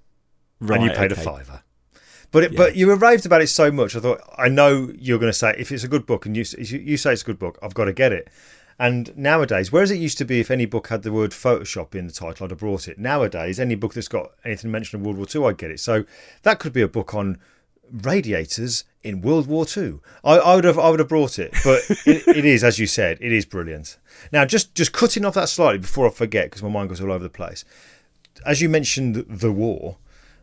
Right, 0.61 0.81
and 0.81 0.89
you 0.89 0.97
paid 0.97 1.11
okay. 1.11 1.21
a 1.21 1.25
fiver. 1.25 1.63
But 2.31 2.45
it, 2.45 2.53
Yeah. 2.53 2.57
but 2.57 2.77
you 2.77 2.87
were 2.87 2.95
raved 2.95 3.27
about 3.27 3.43
it 3.43 3.49
so 3.49 3.73
much. 3.73 3.97
I 3.97 4.01
thought 4.01 4.21
I 4.39 4.49
know 4.49 4.93
you're 4.97 5.19
going 5.19 5.33
to 5.33 5.37
say 5.37 5.55
if 5.59 5.73
it's 5.73 5.83
a 5.83 5.89
good 5.89 6.07
book 6.07 6.25
and 6.25 6.37
you 6.37 6.45
you 6.59 6.79
you 6.79 6.97
say 6.97 7.13
it's 7.13 7.23
a 7.23 7.27
good 7.27 7.39
book, 7.39 7.59
I've 7.63 7.75
got 7.75 7.87
to 7.87 7.93
get 7.93 8.13
it. 8.13 8.29
And 8.79 9.17
nowadays, 9.17 9.73
whereas 9.73 9.91
it 9.91 9.97
used 9.97 10.19
to 10.19 10.25
be 10.25 10.39
if 10.39 10.51
any 10.51 10.67
book 10.67 10.89
had 10.89 11.03
the 11.03 11.11
word 11.13 11.31
Photoshop 11.33 11.95
in 11.95 12.07
the 12.07 12.13
title, 12.13 12.45
I'd 12.45 12.51
have 12.51 12.61
brought 12.61 12.87
it. 12.89 12.99
Nowadays, 12.99 13.59
any 13.59 13.75
book 13.75 13.95
that's 13.95 14.07
got 14.09 14.33
anything 14.45 14.71
mentioned 14.71 15.01
of 15.01 15.07
World 15.07 15.17
War 15.17 15.27
II, 15.35 15.49
I'd 15.51 15.59
get 15.59 15.71
it. 15.71 15.81
So 15.81 16.05
that 16.43 16.59
could 16.59 16.73
be 16.75 16.83
a 16.83 16.89
book 16.89 17.15
on 17.15 17.39
radiators 17.91 18.85
in 19.03 19.21
World 19.23 19.47
War 19.47 19.67
II. 19.77 20.01
I, 20.25 20.39
I 20.39 20.55
would 20.55 20.65
have 20.65 20.79
I 20.79 20.91
would 20.91 20.99
have 20.99 21.09
brought 21.09 21.39
it, 21.39 21.53
but 21.65 21.83
it, 22.07 22.27
it 22.29 22.45
is 22.45 22.65
as 22.65 22.79
you 22.79 22.87
said, 22.87 23.19
it 23.21 23.33
is 23.33 23.45
brilliant. 23.45 23.99
Now, 24.33 24.45
just 24.45 24.75
just 24.75 24.93
cutting 24.93 25.25
off 25.25 25.35
that 25.35 25.49
slightly 25.49 25.79
before 25.79 26.07
I 26.07 26.11
forget, 26.11 26.47
because 26.47 26.63
my 26.63 26.69
mind 26.69 26.89
goes 26.89 27.01
all 27.01 27.13
over 27.13 27.23
the 27.23 27.31
place. 27.31 27.65
As 28.45 28.61
you 28.61 28.69
mentioned, 28.69 29.17
the 29.29 29.53
war. 29.53 29.97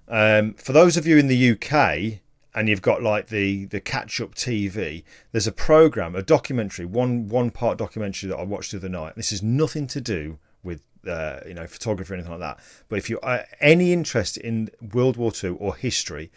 Um, 0.08 0.54
for 0.56 0.74
those 0.74 0.98
of 0.98 1.08
you 1.08 1.18
in 1.18 1.28
the 1.28 1.52
UK 1.52 2.20
and 2.56 2.70
you've 2.70 2.82
got 2.82 3.02
like 3.02 3.28
the 3.28 3.66
the 3.66 3.80
catch 3.80 4.22
up 4.22 4.36
TV, 4.36 5.04
there's 5.32 5.48
a 5.48 5.52
program, 5.52 6.16
a 6.16 6.22
documentary, 6.22 6.86
one 6.86 7.28
one 7.28 7.52
part 7.52 7.78
documentary 7.78 8.30
that 8.30 8.38
I 8.38 8.44
watched 8.44 8.72
the 8.72 8.78
other 8.78 8.90
night. 8.90 9.16
This 9.16 9.32
has 9.32 9.42
nothing 9.44 9.88
to 9.88 10.02
do 10.02 10.40
with 10.64 10.82
uh, 11.08 11.40
you 11.46 11.54
know 11.54 11.68
photography 11.68 12.14
or 12.14 12.16
anything 12.16 12.32
like 12.32 12.40
that. 12.40 12.60
But 12.90 12.98
if 13.00 13.10
you 13.10 13.20
are 13.22 13.46
any 13.60 13.92
interest 13.92 14.38
in 14.38 14.70
World 14.94 15.18
War 15.18 15.32
II 15.44 15.52
or 15.52 15.76
history, 15.76 16.32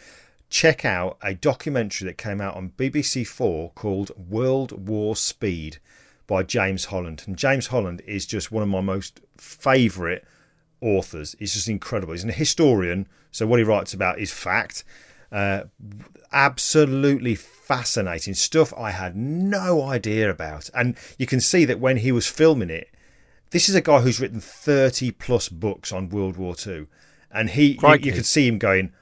check 0.49 0.85
out 0.85 1.17
a 1.21 1.33
documentary 1.33 2.07
that 2.07 2.17
came 2.17 2.41
out 2.41 2.55
on 2.55 2.71
BBC 2.77 3.25
Four 3.27 3.71
called 3.75 4.11
World 4.17 4.87
War 4.87 5.15
Speed 5.15 5.77
by 6.25 6.43
James 6.43 6.85
Holland. 6.85 7.23
And 7.25 7.37
James 7.37 7.67
Holland 7.67 8.01
is 8.05 8.25
just 8.25 8.51
one 8.51 8.63
of 8.63 8.69
my 8.69 8.81
most 8.81 9.21
favourite 9.37 10.23
authors. 10.81 11.35
He's 11.39 11.53
just 11.53 11.69
incredible. 11.69 12.13
He's 12.13 12.25
a 12.25 12.31
historian, 12.31 13.07
so 13.31 13.47
what 13.47 13.59
he 13.59 13.65
writes 13.65 13.93
about 13.93 14.19
is 14.19 14.31
fact. 14.31 14.83
Uh, 15.31 15.63
absolutely 16.31 17.35
fascinating 17.35 18.33
stuff 18.33 18.73
I 18.77 18.91
had 18.91 19.15
no 19.15 19.81
idea 19.83 20.29
about. 20.29 20.69
And 20.73 20.95
you 21.17 21.25
can 21.25 21.41
see 21.41 21.65
that 21.65 21.79
when 21.79 21.97
he 21.97 22.11
was 22.11 22.27
filming 22.27 22.69
it, 22.69 22.89
this 23.51 23.69
is 23.69 23.75
a 23.75 23.81
guy 23.81 24.01
who's 24.01 24.19
written 24.19 24.39
30 24.39 25.11
plus 25.11 25.49
books 25.49 25.91
on 25.91 26.09
World 26.09 26.37
War 26.37 26.55
II. 26.65 26.87
And 27.31 27.49
he, 27.49 27.77
you, 27.81 27.93
you 28.01 28.11
could 28.13 28.25
see 28.25 28.47
him 28.47 28.57
going, 28.57 28.93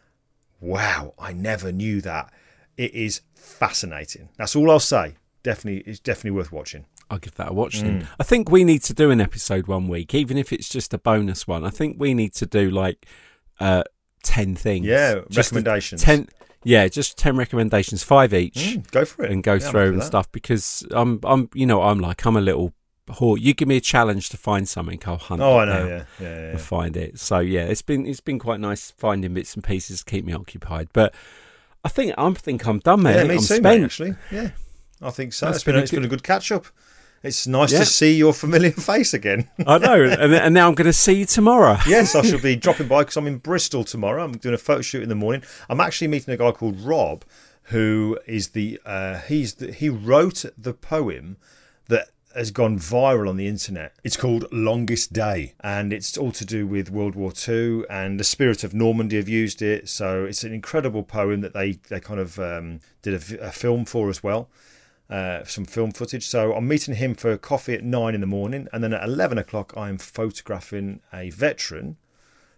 wow, 0.60 1.14
I 1.20 1.34
never 1.34 1.72
knew 1.72 2.01
that. 2.01 2.32
It 2.78 2.93
is 2.93 3.22
fascinating. 3.36 4.30
That's 4.38 4.56
all 4.56 4.70
I'll 4.72 4.80
say. 4.80 5.16
Definitely, 5.43 5.89
it's 5.89 5.99
definitely 5.99 6.32
worth 6.32 6.51
watching. 6.51 6.86
I'll 7.10 7.20
give 7.20 7.36
that 7.36 7.49
a 7.51 7.53
watch 7.53 7.78
Mm. 7.78 7.84
then. 7.84 8.08
I 8.20 8.24
think 8.24 8.49
we 8.49 8.64
need 8.64 8.82
to 8.84 8.93
do 8.93 9.12
an 9.12 9.22
episode 9.22 9.68
one 9.68 9.88
week, 9.88 10.14
even 10.16 10.38
if 10.38 10.51
it's 10.51 10.68
just 10.68 10.93
a 10.93 10.97
bonus 10.97 11.47
one. 11.47 11.64
I 11.64 11.70
think 11.70 11.97
we 11.99 12.14
need 12.14 12.34
to 12.36 12.45
do 12.47 12.70
like 12.72 13.06
uh, 13.60 13.84
10 14.24 14.56
things. 14.56 14.86
Yeah, 14.88 15.22
Just 15.30 15.51
recommendations. 15.51 16.01
10, 16.01 16.28
yeah, 16.64 16.88
just 16.88 17.18
10 17.18 17.38
recommendations, 17.38 18.03
five 18.03 18.34
each, 18.34 18.56
Mm, 18.56 18.91
go 18.91 19.06
for 19.06 19.24
it 19.24 19.32
and 19.32 19.43
go 19.43 19.53
Yeah, 19.53 19.70
through 19.70 19.89
and 19.91 20.01
that. 20.01 20.06
stuff 20.06 20.32
because 20.32 20.84
I'm, 20.91 21.20
I'm, 21.24 21.49
you 21.53 21.68
know, 21.68 21.84
I'm 21.84 21.99
like, 21.99 22.26
I'm 22.26 22.36
a 22.36 22.41
little 22.41 22.74
whore. 23.08 23.39
You 23.39 23.53
give 23.53 23.68
me 23.68 23.78
a 23.78 23.82
challenge 23.82 24.30
to 24.30 24.38
find 24.38 24.68
something, 24.68 25.01
I'll 25.06 25.18
hunt 25.18 25.41
Oh, 25.41 25.58
I 25.60 25.66
know. 25.66 25.74
down 25.74 25.88
Yeah, 25.89 26.03
yeah, 26.20 26.51
yeah. 26.51 26.58
find 26.58 26.97
it. 26.97 27.20
So 27.20 27.39
yeah, 27.39 27.66
it's 27.66 27.82
been, 27.82 28.06
it's 28.06 28.20
been 28.22 28.39
quite 28.39 28.60
nice 28.60 28.91
finding 28.91 29.34
bits 29.34 29.53
and 29.56 29.64
pieces 29.64 29.99
to 30.03 30.06
keep 30.10 30.26
me 30.26 30.34
occupied. 30.34 30.89
But 30.93 31.14
I 31.84 31.89
think, 31.89 32.14
I 32.18 32.32
think 32.34 32.66
I'm 32.68 32.80
done, 32.80 33.03
mate. 33.03 33.16
Yeah, 33.16 33.24
me 33.26 33.36
I'm 33.36 33.41
too, 33.41 33.62
mate, 33.62 33.84
actually. 33.84 34.16
Yeah, 34.32 34.51
I 35.01 35.12
think 35.12 35.34
so. 35.34 35.45
That's 35.47 35.58
it's 35.58 35.64
been, 35.64 35.74
been 35.74 35.80
a 35.80 35.84
it's 35.84 35.91
been 35.91 35.99
good- 36.01 36.06
a 36.08 36.10
good 36.10 36.24
catch 36.24 36.51
up. 36.51 36.66
It's 37.24 37.47
nice 37.47 37.72
Yeah. 37.72 37.80
to 37.80 37.86
see 37.88 38.14
your 38.16 38.34
familiar 38.34 38.70
face 38.91 39.14
again. 39.16 39.49
I 39.66 39.80
know. 39.80 40.03
And, 40.03 40.32
and 40.36 40.53
now 40.53 40.68
I'm 40.68 40.76
going 40.76 40.86
to 40.86 40.93
see 40.93 41.14
you 41.14 41.26
tomorrow. 41.26 41.78
yes, 41.88 42.14
I 42.14 42.22
shall 42.22 42.39
be 42.39 42.56
dropping 42.56 42.88
by 42.88 43.01
because 43.01 43.18
I'm 43.18 43.26
in 43.26 43.38
Bristol 43.39 43.84
tomorrow. 43.84 44.24
I'm 44.24 44.34
doing 44.34 44.53
a 44.53 44.60
photo 44.60 44.82
shoot 44.82 45.01
in 45.01 45.10
the 45.10 45.16
morning. 45.16 45.41
I'm 45.68 45.80
actually 45.80 46.08
meeting 46.10 46.32
a 46.36 46.38
guy 46.38 46.51
called 46.51 46.80
Rob, 46.82 47.26
who 47.64 48.20
is 48.28 48.49
the 48.49 48.80
uh, 48.86 49.22
he's 49.22 49.56
the, 49.56 49.72
he 49.72 49.89
wrote 49.89 50.45
the 50.56 50.74
poem 50.76 51.38
has 52.36 52.52
gone 52.52 52.78
viral 52.78 53.30
on 53.30 53.38
the 53.38 53.48
internet. 53.48 53.94
It's 54.04 54.18
called 54.18 54.46
Longest 54.52 55.14
Day, 55.14 55.54
and 55.62 55.94
it's 55.94 56.18
all 56.18 56.32
to 56.34 56.46
do 56.46 56.68
with 56.68 56.92
World 56.92 57.16
War 57.16 57.32
II 57.48 57.84
and 57.90 58.20
the 58.20 58.24
spirit 58.24 58.64
of 58.64 58.74
Normandy 58.74 59.16
have 59.16 59.30
used 59.30 59.62
it. 59.62 59.90
So 59.90 60.26
it's 60.26 60.44
an 60.44 60.54
incredible 60.54 61.04
poem 61.04 61.42
that 61.42 61.54
they, 61.54 61.74
they 61.90 62.00
kind 62.00 62.20
of 62.20 62.38
um, 62.40 62.80
did 63.02 63.14
a, 63.14 63.48
a, 63.48 63.52
film 63.52 63.86
for 63.86 64.10
as 64.10 64.22
well. 64.22 64.50
Uh, 65.10 65.44
some 65.44 65.66
film 65.66 65.92
footage. 65.92 66.28
So 66.28 66.54
I'm 66.54 66.68
meeting 66.68 66.96
him 66.96 67.16
for 67.16 67.38
coffee 67.38 67.74
at 67.74 67.84
nine 67.84 68.16
in 68.16 68.22
the 68.22 68.28
morning, 68.28 68.68
and 68.74 68.84
then 68.84 68.94
at 68.94 69.04
11 69.04 69.38
o'clock, 69.38 69.74
I'm 69.78 69.98
photographing 69.98 71.02
a 71.14 71.30
veteran 71.30 71.98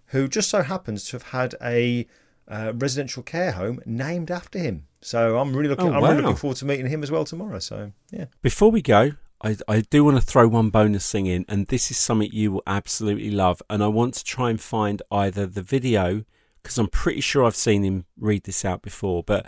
who 0.08 0.28
just 0.28 0.50
so 0.50 0.64
happens 0.64 1.06
to 1.06 1.14
have 1.14 1.24
had 1.24 1.56
a 1.62 2.08
uh, 2.48 2.72
residential 2.76 3.24
care 3.24 3.52
home 3.52 3.82
named 3.86 4.32
after 4.32 4.60
him. 4.60 4.86
So 5.02 5.38
I'm 5.38 5.54
really 5.56 5.70
looking. 5.70 5.90
Oh, 5.90 5.94
I'm 5.94 6.04
really 6.04 6.22
looking 6.22 6.38
forward 6.38 6.58
to 6.58 6.66
meeting 6.66 6.88
him 6.88 7.04
as 7.04 7.12
well 7.12 7.26
tomorrow. 7.26 7.60
So 7.60 7.92
yeah. 8.12 8.26
Before 8.42 8.72
we 8.72 8.82
go, 8.82 9.12
I, 9.42 9.58
I 9.68 9.82
do 9.82 10.04
want 10.04 10.18
to 10.18 10.26
throw 10.26 10.48
one 10.48 10.70
bonus 10.70 11.12
thing 11.12 11.28
in, 11.28 11.46
and 11.48 11.68
this 11.68 11.92
is 11.92 11.98
something 11.98 12.30
you 12.32 12.52
will 12.52 12.64
absolutely 12.66 13.32
love. 13.32 13.62
And 13.70 13.84
I 13.84 13.88
want 13.88 14.16
to 14.16 14.24
try 14.24 14.50
and 14.50 14.60
find 14.60 15.02
either 15.12 15.46
the 15.46 15.62
video 15.62 16.24
because 16.62 16.78
I'm 16.78 16.88
pretty 16.88 17.22
sure 17.22 17.46
I've 17.46 17.56
seen 17.56 17.84
him 17.84 18.06
read 18.20 18.44
this 18.44 18.66
out 18.66 18.82
before. 18.82 19.24
But 19.24 19.46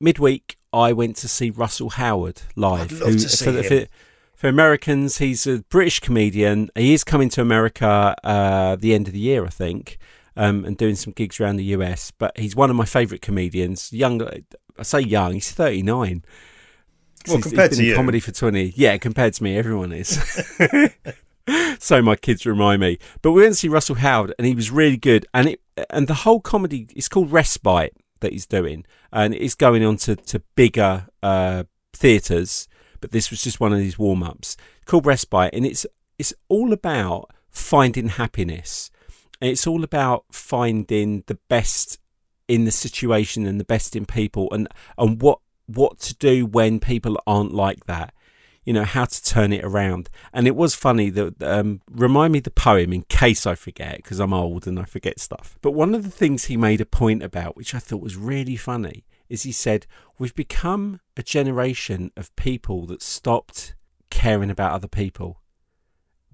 midweek, 0.00 0.56
I 0.72 0.92
went 0.92 1.16
to 1.16 1.28
see 1.28 1.50
Russell 1.50 1.90
Howard 1.90 2.42
live. 2.56 2.92
I'd 2.92 3.00
love 3.00 3.12
who, 3.12 3.18
to 3.18 3.28
see 3.28 3.44
for, 3.44 3.50
him. 3.52 3.64
For, 3.64 3.86
for 4.34 4.48
Americans, 4.48 5.18
he's 5.18 5.46
a 5.46 5.62
British 5.68 6.00
comedian. 6.00 6.70
He 6.74 6.94
is 6.94 7.04
coming 7.04 7.28
to 7.30 7.42
America 7.42 8.16
uh, 8.24 8.76
the 8.76 8.94
end 8.94 9.06
of 9.06 9.12
the 9.12 9.20
year, 9.20 9.44
I 9.44 9.50
think, 9.50 9.98
um, 10.36 10.64
and 10.64 10.76
doing 10.76 10.96
some 10.96 11.12
gigs 11.12 11.38
around 11.38 11.56
the 11.56 11.64
US. 11.76 12.10
But 12.10 12.36
he's 12.38 12.56
one 12.56 12.70
of 12.70 12.76
my 12.76 12.86
favourite 12.86 13.22
comedians. 13.22 13.92
Young, 13.92 14.22
I 14.22 14.82
say 14.82 15.00
young. 15.00 15.34
He's 15.34 15.52
thirty 15.52 15.82
nine. 15.82 16.24
Well, 17.28 17.40
compared 17.40 17.70
he's 17.70 17.78
to 17.78 17.84
you, 17.84 17.94
comedy 17.94 18.20
for 18.20 18.32
twenty. 18.32 18.72
Yeah, 18.76 18.96
compared 18.98 19.34
to 19.34 19.42
me, 19.42 19.56
everyone 19.56 19.92
is. 19.92 20.18
so 21.78 22.02
my 22.02 22.16
kids 22.16 22.46
remind 22.46 22.80
me. 22.80 22.98
But 23.20 23.32
we 23.32 23.42
went 23.42 23.54
to 23.54 23.58
see 23.60 23.68
Russell 23.68 23.96
Howard, 23.96 24.34
and 24.38 24.46
he 24.46 24.54
was 24.54 24.70
really 24.70 24.96
good. 24.96 25.26
And 25.32 25.50
it 25.50 25.60
and 25.90 26.08
the 26.08 26.14
whole 26.14 26.40
comedy 26.40 26.88
is 26.94 27.08
called 27.08 27.30
Respite 27.30 27.94
that 28.20 28.32
he's 28.32 28.46
doing, 28.46 28.84
and 29.12 29.34
it's 29.34 29.54
going 29.54 29.84
on 29.84 29.96
to 29.98 30.16
to 30.16 30.40
bigger 30.56 31.06
uh, 31.22 31.64
theatres 31.92 32.68
but 33.02 33.10
this 33.10 33.30
was 33.30 33.42
just 33.42 33.60
one 33.60 33.74
of 33.74 33.78
these 33.78 33.98
warm 33.98 34.22
ups 34.22 34.56
called 34.86 35.04
Respite, 35.04 35.50
and 35.52 35.66
it's 35.66 35.84
it's 36.18 36.32
all 36.48 36.72
about 36.72 37.30
finding 37.50 38.08
happiness. 38.08 38.90
And 39.42 39.50
it's 39.50 39.66
all 39.66 39.82
about 39.82 40.24
finding 40.30 41.24
the 41.26 41.38
best 41.48 41.98
in 42.46 42.64
the 42.64 42.70
situation 42.70 43.44
and 43.44 43.58
the 43.58 43.64
best 43.64 43.94
in 43.94 44.06
people, 44.06 44.48
and 44.52 44.68
and 44.96 45.20
what 45.20 45.40
what 45.74 45.98
to 46.00 46.14
do 46.14 46.46
when 46.46 46.80
people 46.80 47.20
aren't 47.26 47.52
like 47.52 47.86
that. 47.86 48.14
You 48.64 48.72
know 48.72 48.84
how 48.84 49.06
to 49.06 49.24
turn 49.24 49.52
it 49.52 49.64
around. 49.64 50.08
And 50.32 50.46
it 50.46 50.54
was 50.54 50.74
funny 50.74 51.10
that 51.10 51.42
um, 51.42 51.80
remind 51.90 52.32
me 52.32 52.38
the 52.38 52.50
poem 52.50 52.92
in 52.92 53.02
case 53.02 53.44
I 53.44 53.56
forget 53.56 53.96
because 53.96 54.20
I'm 54.20 54.32
old 54.32 54.68
and 54.68 54.78
I 54.78 54.84
forget 54.84 55.18
stuff. 55.18 55.58
But 55.62 55.72
one 55.72 55.94
of 55.94 56.04
the 56.04 56.10
things 56.10 56.44
he 56.44 56.56
made 56.56 56.80
a 56.80 56.86
point 56.86 57.24
about, 57.24 57.56
which 57.56 57.74
I 57.74 57.80
thought 57.80 58.00
was 58.00 58.16
really 58.16 58.54
funny, 58.54 59.04
is 59.28 59.42
he 59.42 59.52
said, 59.52 59.86
We've 60.16 60.34
become 60.34 61.00
a 61.16 61.22
generation 61.24 62.12
of 62.16 62.34
people 62.36 62.86
that 62.86 63.02
stopped 63.02 63.74
caring 64.10 64.50
about 64.50 64.72
other 64.72 64.88
people. 64.88 65.41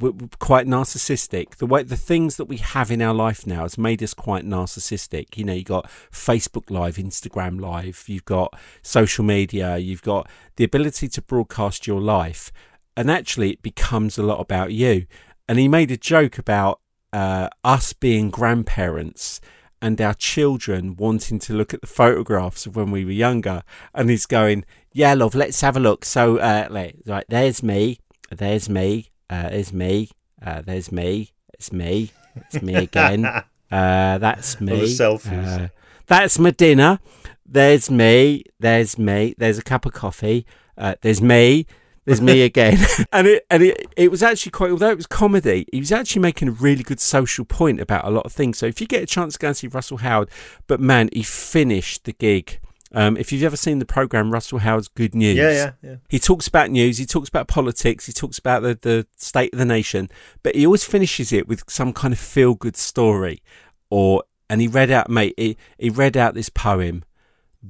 We're 0.00 0.12
quite 0.38 0.66
narcissistic. 0.66 1.56
The 1.56 1.66
way 1.66 1.82
the 1.82 1.96
things 1.96 2.36
that 2.36 2.44
we 2.44 2.58
have 2.58 2.90
in 2.90 3.02
our 3.02 3.14
life 3.14 3.46
now 3.46 3.62
has 3.62 3.76
made 3.76 4.02
us 4.02 4.14
quite 4.14 4.44
narcissistic. 4.44 5.36
You 5.36 5.44
know, 5.44 5.52
you've 5.52 5.64
got 5.64 5.90
Facebook 6.12 6.70
Live, 6.70 6.96
Instagram 6.96 7.60
Live, 7.60 8.04
you've 8.06 8.24
got 8.24 8.56
social 8.82 9.24
media, 9.24 9.76
you've 9.78 10.02
got 10.02 10.28
the 10.56 10.64
ability 10.64 11.08
to 11.08 11.22
broadcast 11.22 11.86
your 11.86 12.00
life, 12.00 12.52
and 12.96 13.10
actually 13.10 13.50
it 13.50 13.62
becomes 13.62 14.18
a 14.18 14.22
lot 14.22 14.40
about 14.40 14.72
you. 14.72 15.06
And 15.48 15.58
he 15.58 15.66
made 15.66 15.90
a 15.90 15.96
joke 15.96 16.38
about 16.38 16.80
uh, 17.12 17.48
us 17.64 17.92
being 17.92 18.30
grandparents 18.30 19.40
and 19.80 20.00
our 20.00 20.14
children 20.14 20.96
wanting 20.96 21.38
to 21.38 21.52
look 21.52 21.72
at 21.72 21.80
the 21.80 21.86
photographs 21.86 22.66
of 22.66 22.76
when 22.76 22.90
we 22.90 23.04
were 23.04 23.10
younger. 23.10 23.62
And 23.94 24.10
he's 24.10 24.26
going, 24.26 24.64
Yeah, 24.92 25.14
love, 25.14 25.34
let's 25.34 25.60
have 25.60 25.76
a 25.76 25.80
look. 25.80 26.04
So, 26.04 26.38
uh, 26.38 26.68
right, 27.06 27.24
there's 27.28 27.62
me, 27.62 28.00
there's 28.30 28.68
me, 28.68 29.10
uh, 29.30 29.50
there's 29.50 29.72
me, 29.72 30.10
uh, 30.44 30.62
there's 30.62 30.92
me, 30.92 31.32
it's 31.54 31.72
me, 31.72 32.10
it's 32.36 32.62
me 32.62 32.74
again. 32.74 33.24
uh, 33.70 34.18
that's 34.18 34.60
me. 34.60 34.94
selfies. 34.94 35.64
Uh, 35.64 35.68
that's 36.06 36.38
my 36.38 36.50
dinner. 36.50 37.00
There's 37.44 37.90
me, 37.90 38.44
there's 38.60 38.98
me, 38.98 39.34
there's 39.38 39.58
a 39.58 39.62
cup 39.62 39.86
of 39.86 39.92
coffee, 39.92 40.46
uh, 40.76 40.96
there's 41.00 41.22
me, 41.22 41.66
there's 42.04 42.20
me 42.20 42.42
again. 42.50 42.78
and 43.12 43.26
it 43.26 43.46
and 43.50 43.62
it, 43.62 43.86
it 43.96 44.10
was 44.10 44.22
actually 44.22 44.50
quite 44.50 44.70
although 44.70 44.90
it 44.90 44.96
was 44.96 45.06
comedy, 45.06 45.66
he 45.72 45.78
was 45.78 45.92
actually 45.92 46.22
making 46.22 46.48
a 46.48 46.52
really 46.52 46.82
good 46.82 47.00
social 47.00 47.44
point 47.44 47.80
about 47.80 48.06
a 48.06 48.10
lot 48.10 48.26
of 48.26 48.32
things. 48.32 48.58
So 48.58 48.66
if 48.66 48.80
you 48.80 48.86
get 48.86 49.02
a 49.02 49.06
chance 49.06 49.34
to 49.34 49.38
go 49.38 49.48
and 49.48 49.56
see 49.56 49.66
Russell 49.66 49.98
Howard, 49.98 50.30
but 50.66 50.80
man, 50.80 51.08
he 51.12 51.22
finished 51.22 52.04
the 52.04 52.12
gig. 52.12 52.60
Um, 52.92 53.16
if 53.16 53.32
you've 53.32 53.42
ever 53.42 53.56
seen 53.56 53.78
the 53.78 53.84
program 53.84 54.32
Russell 54.32 54.58
Howard's 54.58 54.88
Good 54.88 55.14
News, 55.14 55.36
yeah, 55.36 55.50
yeah, 55.50 55.72
yeah. 55.82 55.96
He 56.08 56.18
talks 56.18 56.46
about 56.46 56.70
news, 56.70 56.98
he 56.98 57.04
talks 57.04 57.28
about 57.28 57.46
politics, 57.46 58.06
he 58.06 58.12
talks 58.12 58.38
about 58.38 58.62
the, 58.62 58.78
the 58.80 59.06
state 59.16 59.52
of 59.52 59.58
the 59.58 59.64
nation, 59.66 60.08
but 60.42 60.54
he 60.54 60.64
always 60.64 60.84
finishes 60.84 61.32
it 61.32 61.46
with 61.46 61.62
some 61.68 61.92
kind 61.92 62.14
of 62.14 62.18
feel 62.18 62.54
good 62.54 62.76
story. 62.76 63.42
Or 63.90 64.24
and 64.48 64.60
he 64.60 64.68
read 64.68 64.90
out, 64.90 65.10
mate, 65.10 65.34
he, 65.36 65.56
he 65.78 65.90
read 65.90 66.16
out 66.16 66.34
this 66.34 66.48
poem 66.48 67.04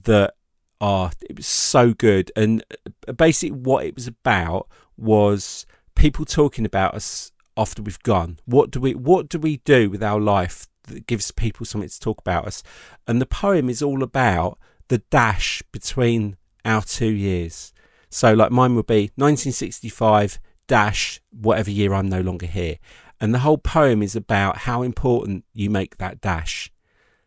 that 0.04 0.34
oh, 0.80 1.10
it 1.28 1.36
was 1.36 1.46
so 1.46 1.92
good. 1.92 2.30
And 2.36 2.64
uh, 3.08 3.12
basically, 3.12 3.56
what 3.56 3.84
it 3.84 3.94
was 3.94 4.06
about 4.06 4.68
was 4.96 5.66
people 5.94 6.24
talking 6.24 6.64
about 6.64 6.94
us 6.94 7.32
after 7.56 7.82
we've 7.82 8.02
gone. 8.02 8.38
What 8.44 8.70
do 8.70 8.80
we 8.80 8.94
What 8.94 9.28
do 9.28 9.38
we 9.38 9.58
do 9.58 9.90
with 9.90 10.02
our 10.02 10.20
life 10.20 10.68
that 10.84 11.06
gives 11.06 11.30
people 11.32 11.66
something 11.66 11.88
to 11.88 12.00
talk 12.00 12.20
about 12.20 12.46
us? 12.46 12.62
And 13.06 13.20
the 13.20 13.26
poem 13.26 13.68
is 13.68 13.82
all 13.82 14.02
about 14.02 14.58
the 14.88 14.98
dash 15.10 15.62
between 15.72 16.36
our 16.64 16.82
two 16.82 17.10
years. 17.10 17.72
So, 18.10 18.32
like 18.34 18.50
mine 18.50 18.74
would 18.74 18.86
be 18.86 19.10
1965 19.16 20.38
dash 20.66 21.20
whatever 21.30 21.70
year 21.70 21.94
I'm 21.94 22.08
no 22.08 22.20
longer 22.20 22.46
here. 22.46 22.78
And 23.20 23.34
the 23.34 23.40
whole 23.40 23.58
poem 23.58 24.02
is 24.02 24.14
about 24.14 24.58
how 24.58 24.82
important 24.82 25.44
you 25.52 25.70
make 25.70 25.96
that 25.96 26.20
dash 26.20 26.70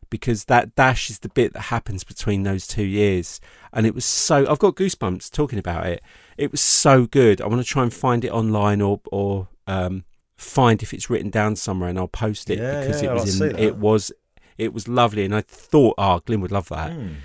because 0.09 0.45
that 0.45 0.75
dash 0.75 1.09
is 1.09 1.19
the 1.19 1.29
bit 1.29 1.53
that 1.53 1.63
happens 1.63 2.03
between 2.03 2.43
those 2.43 2.67
two 2.67 2.83
years. 2.83 3.41
And 3.73 3.85
it 3.85 3.95
was 3.95 4.05
so, 4.05 4.49
I've 4.49 4.59
got 4.59 4.75
goosebumps 4.75 5.31
talking 5.31 5.59
about 5.59 5.85
it. 5.87 6.01
It 6.37 6.51
was 6.51 6.61
so 6.61 7.05
good. 7.05 7.41
I 7.41 7.47
want 7.47 7.61
to 7.61 7.67
try 7.67 7.83
and 7.83 7.93
find 7.93 8.23
it 8.23 8.31
online 8.31 8.81
or, 8.81 9.01
or, 9.11 9.49
um, 9.67 10.03
find 10.41 10.81
if 10.81 10.93
it's 10.93 11.09
written 11.09 11.29
down 11.29 11.55
somewhere 11.55 11.89
and 11.89 11.97
I'll 11.97 12.07
post 12.07 12.49
it 12.49 12.59
yeah, 12.59 12.81
because 12.81 13.01
yeah, 13.01 13.11
it 13.11 13.13
was 13.13 13.41
in, 13.41 13.59
it 13.59 13.77
was 13.77 14.11
it 14.57 14.73
was 14.73 14.87
lovely 14.87 15.23
and 15.23 15.35
I 15.35 15.41
thought 15.41 15.93
oh 15.99 16.19
Glyn 16.25 16.41
would 16.41 16.51
love 16.51 16.67
that 16.69 16.91
mm. 16.91 17.15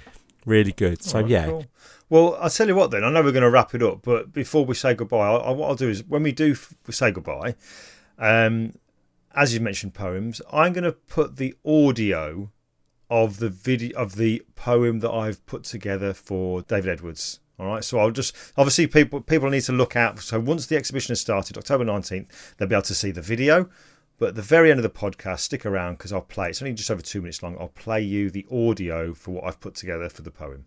Really 0.47 0.73
good 0.73 1.03
so 1.03 1.21
right, 1.21 1.29
yeah 1.29 1.47
cool. 1.47 1.67
well 2.09 2.39
I'll 2.41 2.49
tell 2.49 2.67
you 2.67 2.75
what 2.75 2.91
then 2.91 3.05
I 3.05 3.11
know 3.11 3.23
we're 3.23 3.33
going 3.33 3.43
to 3.43 3.51
wrap 3.51 3.75
it 3.75 3.83
up 3.83 4.01
but 4.03 4.33
before 4.33 4.65
we 4.65 4.75
say 4.75 4.95
goodbye 4.95 5.29
I, 5.29 5.37
I, 5.37 5.51
what 5.51 5.69
I'll 5.69 5.75
do 5.75 5.91
is 5.91 6.03
when 6.05 6.23
we 6.23 6.33
do 6.33 6.53
f- 6.53 6.75
say 6.91 7.11
goodbye 7.11 7.55
um, 8.19 8.73
as 9.35 9.53
you 9.53 9.61
mentioned 9.61 9.93
poems 9.93 10.41
I'm 10.51 10.73
going 10.73 10.85
to 10.85 10.93
put 10.93 11.37
the 11.37 11.55
audio 11.67 12.51
of 13.11 13.39
the 13.39 13.49
video 13.49 13.97
of 13.99 14.17
the 14.17 14.43
poem 14.55 15.01
that 15.01 15.11
I've 15.11 15.45
put 15.47 15.65
together 15.65 16.13
for 16.13 16.63
David 16.63 16.91
Edwards. 16.91 17.41
All 17.59 17.67
right, 17.67 17.83
so 17.83 17.99
I'll 17.99 18.11
just 18.11 18.37
obviously 18.57 18.87
people 18.87 19.21
people 19.21 19.49
need 19.49 19.63
to 19.63 19.73
look 19.73 19.97
out. 19.97 20.19
So 20.19 20.39
once 20.39 20.67
the 20.67 20.77
exhibition 20.77 21.13
has 21.13 21.21
started, 21.21 21.57
October 21.57 21.85
nineteenth, 21.85 22.55
they'll 22.57 22.69
be 22.69 22.75
able 22.75 22.83
to 22.83 22.95
see 22.95 23.11
the 23.11 23.23
video. 23.23 23.71
But 24.19 24.31
at 24.31 24.35
the 24.35 24.43
very 24.43 24.71
end 24.71 24.79
of 24.79 24.83
the 24.83 24.91
podcast, 24.91 25.41
stick 25.41 25.67
around 25.67 25.95
because 25.95 26.13
I'll 26.13 26.23
play. 26.23 26.49
It's 26.49 26.63
only 26.63 26.75
just 26.75 26.91
over 26.91 27.03
two 27.03 27.21
minutes 27.21 27.43
long. 27.43 27.57
I'll 27.61 27.69
play 27.69 28.01
you 28.03 28.31
the 28.31 28.47
audio 28.51 29.13
for 29.13 29.33
what 29.33 29.45
I've 29.45 29.61
put 29.61 29.75
together 29.75 30.09
for 30.09 30.23
the 30.23 30.31
poem. 30.31 30.67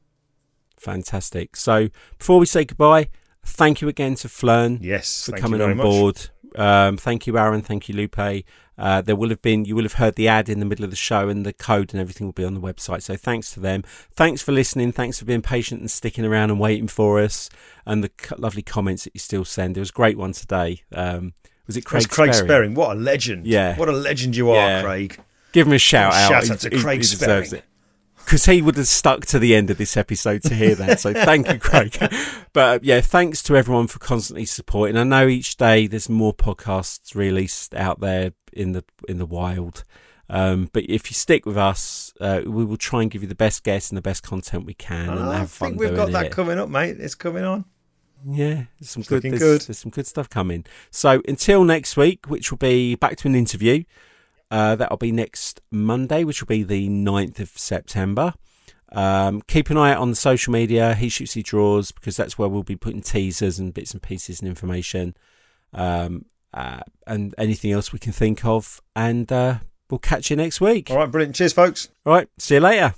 Fantastic. 0.78 1.56
So 1.56 1.89
before 2.18 2.39
we 2.39 2.45
say 2.45 2.64
goodbye, 2.64 3.10
thank 3.43 3.82
you 3.82 3.88
again 3.88 4.16
to 4.16 4.28
Phlearn. 4.28 4.80
Yes, 4.82 5.26
for 5.26 5.38
coming 5.38 5.62
on 5.62 5.78
board. 5.78 6.30
Um, 6.56 6.97
thank 6.97 7.28
you, 7.28 7.38
Aaron. 7.38 7.62
Thank 7.62 7.89
you, 7.89 7.95
Lupe. 7.95 8.45
Uh, 8.78 9.02
there 9.02 9.16
will 9.16 9.30
have 9.30 9.41
been 9.41 9.66
you 9.66 9.76
will 9.76 9.84
have 9.84 9.93
heard 9.93 10.16
the 10.16 10.28
ad 10.28 10.47
in 10.47 10.60
the 10.60 10.66
middle 10.66 10.86
of 10.86 10.91
the 10.91 10.95
show, 10.95 11.28
and 11.28 11.45
the 11.45 11.52
code 11.52 11.93
and 11.93 12.00
everything 12.00 12.28
will 12.28 12.34
be 12.34 12.45
on 12.45 12.54
the 12.54 12.62
website. 12.62 13.02
So 13.02 13.16
thanks 13.18 13.52
to 13.54 13.60
them. 13.60 13.84
Thanks 14.12 14.41
for 14.41 14.52
listening. 14.52 14.93
Thanks 14.93 15.20
for 15.20 15.26
being 15.26 15.41
patient 15.41 15.82
and 15.82 15.91
sticking 15.91 16.24
around 16.24 16.50
and 16.50 16.60
waiting 16.60 16.88
for 16.88 17.20
us, 17.20 17.50
and 17.86 18.04
the 18.04 18.12
lovely 18.38 18.62
comments 18.62 19.04
that 19.04 19.14
you 19.14 19.20
still 19.20 19.43
send. 19.43 19.76
It 19.76 19.82
was 19.82 19.89
a 19.89 19.93
great 19.93 20.18
one 20.18 20.32
today. 20.32 20.84
Um, 20.93 21.34
was 21.70 21.78
it 21.78 21.86
Craig? 21.86 22.10
Craig 22.10 22.34
Sperring? 22.34 22.48
Sperring? 22.48 22.74
What 22.74 22.98
a 22.98 23.00
legend! 23.00 23.46
Yeah, 23.46 23.78
what 23.78 23.90
a 23.90 23.94
legend 23.94 24.36
you 24.36 24.50
are, 24.50 24.56
yeah. 24.56 24.82
Craig. 24.82 25.20
Give 25.52 25.68
him 25.68 25.74
a 25.74 25.78
shout 25.78 26.14
out. 26.14 26.30
Shout 26.30 26.50
out 26.50 26.60
to 26.62 26.70
he, 26.70 26.82
Craig 26.82 27.00
he, 27.00 27.04
Sperring 27.04 27.62
because 28.26 28.46
he 28.46 28.62
would 28.62 28.78
have 28.78 28.88
stuck 28.88 29.26
to 29.26 29.40
the 29.40 29.56
end 29.56 29.72
of 29.72 29.78
this 29.78 29.98
episode 29.98 30.44
to 30.44 30.54
hear 30.54 30.76
that. 30.76 31.00
So 31.00 31.14
thank 31.14 31.52
you, 31.52 31.58
Craig. 31.58 31.98
but 32.54 32.78
uh, 32.78 32.80
yeah, 32.84 33.02
thanks 33.02 33.42
to 33.44 33.56
everyone 33.56 33.88
for 33.88 33.98
constantly 34.00 34.46
supporting. 34.46 34.98
I 34.98 35.04
know 35.04 35.28
each 35.28 35.58
day 35.58 35.88
there's 35.88 36.10
more 36.10 36.34
podcasts 36.34 37.16
released 37.16 37.74
out 37.74 38.00
there 38.00 38.34
in 38.52 38.72
the 38.72 38.84
in 39.08 39.18
the 39.18 39.26
wild. 39.26 39.84
Um, 40.30 40.70
but 40.74 40.84
if 40.88 41.10
you 41.10 41.16
stick 41.16 41.48
with 41.48 41.58
us, 41.58 42.14
uh, 42.22 42.42
we 42.46 42.64
will 42.64 42.78
try 42.78 43.02
and 43.02 43.10
give 43.10 43.24
you 43.24 43.28
the 43.28 43.34
best 43.34 43.64
guests 43.64 43.90
and 43.90 43.98
the 43.98 44.02
best 44.04 44.22
content 44.22 44.66
we 44.66 44.76
can, 44.76 45.10
and 45.10 45.20
oh, 45.20 45.32
have. 45.32 45.62
I 45.62 45.68
think 45.68 45.80
we've 45.80 45.96
got 45.96 46.12
that 46.12 46.28
it. 46.28 46.32
coming 46.32 46.60
up, 46.60 46.70
mate. 46.70 46.98
It's 47.00 47.16
coming 47.16 47.44
on. 47.44 47.66
Yeah, 48.26 48.64
there's 48.80 48.90
some 48.90 49.04
good, 49.04 49.24
there's, 49.24 49.40
good. 49.40 49.62
there's 49.62 49.80
some 49.80 49.92
good 49.92 50.08
stuff 50.08 50.30
coming. 50.30 50.66
So 50.92 51.22
until 51.28 51.64
next 51.64 51.96
week, 51.96 52.28
which 52.28 52.52
will 52.52 52.58
be 52.58 52.96
back 52.96 53.18
to 53.18 53.28
an 53.28 53.36
interview. 53.36 53.84
Uh, 54.52 54.76
that'll 54.76 54.98
be 54.98 55.12
next 55.12 55.62
Monday, 55.72 56.24
which 56.24 56.42
will 56.42 56.48
be 56.48 56.64
the 56.64 56.90
9th 56.90 57.40
of 57.40 57.50
September. 57.50 58.34
Um, 58.92 59.42
keep 59.48 59.70
an 59.70 59.78
eye 59.78 59.92
out 59.94 60.00
on 60.00 60.10
the 60.10 60.16
social 60.16 60.52
media. 60.52 60.96
He 60.96 61.10
shoots, 61.10 61.34
he 61.34 61.44
draws, 61.44 61.92
because 61.92 62.18
that's 62.18 62.38
where 62.38 62.50
we'll 62.50 62.64
be 62.64 62.76
putting 62.76 63.02
teasers 63.02 63.60
and 63.60 63.74
bits 63.74 63.92
and 63.92 64.02
pieces 64.02 64.40
and 64.40 64.50
information, 64.50 65.16
um, 65.74 66.26
uh, 66.54 66.80
and 67.06 67.36
anything 67.38 67.72
else 67.72 67.94
we 67.94 68.00
can 68.00 68.12
think 68.12 68.44
of. 68.44 68.82
And 68.96 69.32
uh, 69.32 69.60
we'll 69.90 70.00
catch 70.00 70.32
you 70.32 70.36
next 70.36 70.60
week. 70.60 70.90
All 70.90 70.98
right, 70.98 71.12
brilliant. 71.12 71.36
Cheers, 71.36 71.54
folks. 71.54 71.90
All 72.06 72.14
right, 72.14 72.28
see 72.40 72.56
you 72.56 72.62
later. 72.62 72.96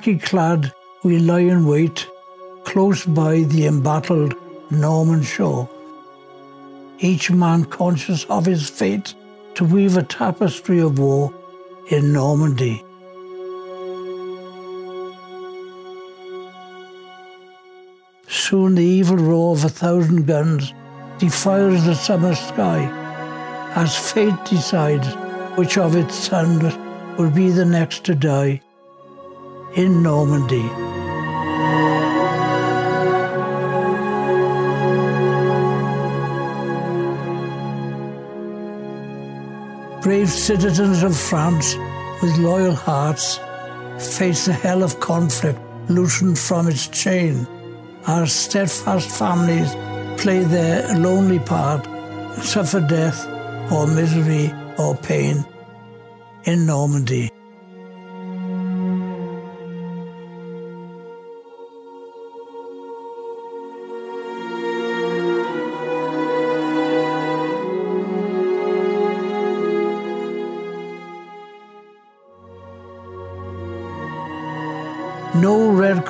Khaki 0.00 0.16
clad, 0.16 0.72
we 1.04 1.18
lie 1.18 1.40
in 1.40 1.66
wait, 1.66 2.08
close 2.64 3.04
by 3.04 3.42
the 3.42 3.66
embattled 3.66 4.34
Norman 4.70 5.22
shore. 5.22 5.68
Each 7.00 7.30
man 7.30 7.66
conscious 7.66 8.24
of 8.30 8.46
his 8.46 8.70
fate 8.70 9.14
to 9.56 9.64
weave 9.66 9.98
a 9.98 10.02
tapestry 10.02 10.80
of 10.80 10.98
war 10.98 11.34
in 11.90 12.14
Normandy. 12.14 12.82
Soon 18.26 18.76
the 18.76 18.82
evil 18.82 19.18
roar 19.18 19.54
of 19.54 19.66
a 19.66 19.68
thousand 19.68 20.26
guns 20.26 20.72
defiles 21.18 21.84
the 21.84 21.94
summer 21.94 22.34
sky 22.34 22.80
as 23.74 23.94
fate 23.94 24.46
decides 24.46 25.08
which 25.58 25.76
of 25.76 25.94
its 25.94 26.14
sons 26.14 26.74
will 27.18 27.30
be 27.30 27.50
the 27.50 27.66
next 27.66 28.04
to 28.04 28.14
die 28.14 28.62
in 29.74 30.02
Normandy. 30.02 30.68
Brave 40.02 40.30
citizens 40.30 41.02
of 41.02 41.16
France 41.16 41.76
with 42.22 42.36
loyal 42.38 42.74
hearts 42.74 43.38
face 43.98 44.46
the 44.46 44.52
hell 44.52 44.82
of 44.82 44.98
conflict 44.98 45.60
loosened 45.88 46.38
from 46.38 46.68
its 46.68 46.86
chain. 46.88 47.46
Our 48.06 48.26
steadfast 48.26 49.10
families 49.10 49.70
play 50.20 50.40
their 50.40 50.98
lonely 50.98 51.38
part, 51.38 51.84
suffer 52.42 52.80
death 52.80 53.26
or 53.70 53.86
misery 53.86 54.52
or 54.78 54.96
pain 54.96 55.44
in 56.44 56.66
Normandy. 56.66 57.29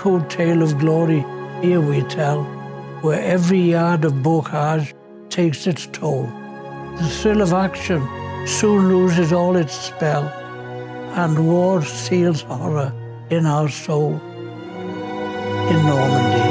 Redcoat 0.01 0.31
tale 0.31 0.63
of 0.63 0.79
glory 0.79 1.27
here 1.61 1.83
we 1.83 2.01
tell, 2.05 2.45
where 3.03 3.21
every 3.21 3.61
yard 3.61 4.07
of 4.07 4.15
bocage 4.23 4.95
takes 5.29 5.67
its 5.67 5.87
toll. 5.89 6.25
The 6.97 7.07
thrill 7.21 7.43
of 7.43 7.53
action 7.53 8.01
soon 8.47 8.89
loses 8.89 9.31
all 9.31 9.57
its 9.57 9.75
spell, 9.75 10.25
and 11.17 11.47
war 11.47 11.85
seals 11.85 12.41
horror 12.41 12.95
in 13.29 13.45
our 13.45 13.69
soul. 13.69 14.15
In 15.69 15.85
Normandy. 15.85 16.49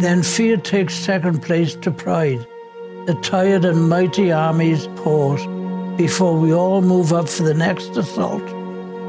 Then 0.00 0.22
fear 0.22 0.56
takes 0.56 0.94
second 0.94 1.42
place 1.42 1.74
to 1.76 1.90
pride. 1.90 2.46
The 3.04 3.14
tired 3.14 3.64
and 3.64 3.88
mighty 3.88 4.30
armies 4.30 4.86
pause 4.94 5.44
before 5.96 6.38
we 6.38 6.54
all 6.54 6.82
move 6.82 7.12
up 7.12 7.28
for 7.28 7.42
the 7.42 7.52
next 7.52 7.96
assault 7.96 8.48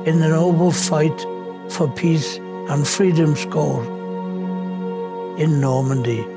in 0.08 0.20
the 0.20 0.30
noble 0.30 0.72
fight 0.72 1.22
for 1.70 1.88
peace 1.88 2.38
and 2.38 2.88
freedom's 2.88 3.46
goal 3.46 3.84
in 5.38 5.62
Normandy. 5.62 6.33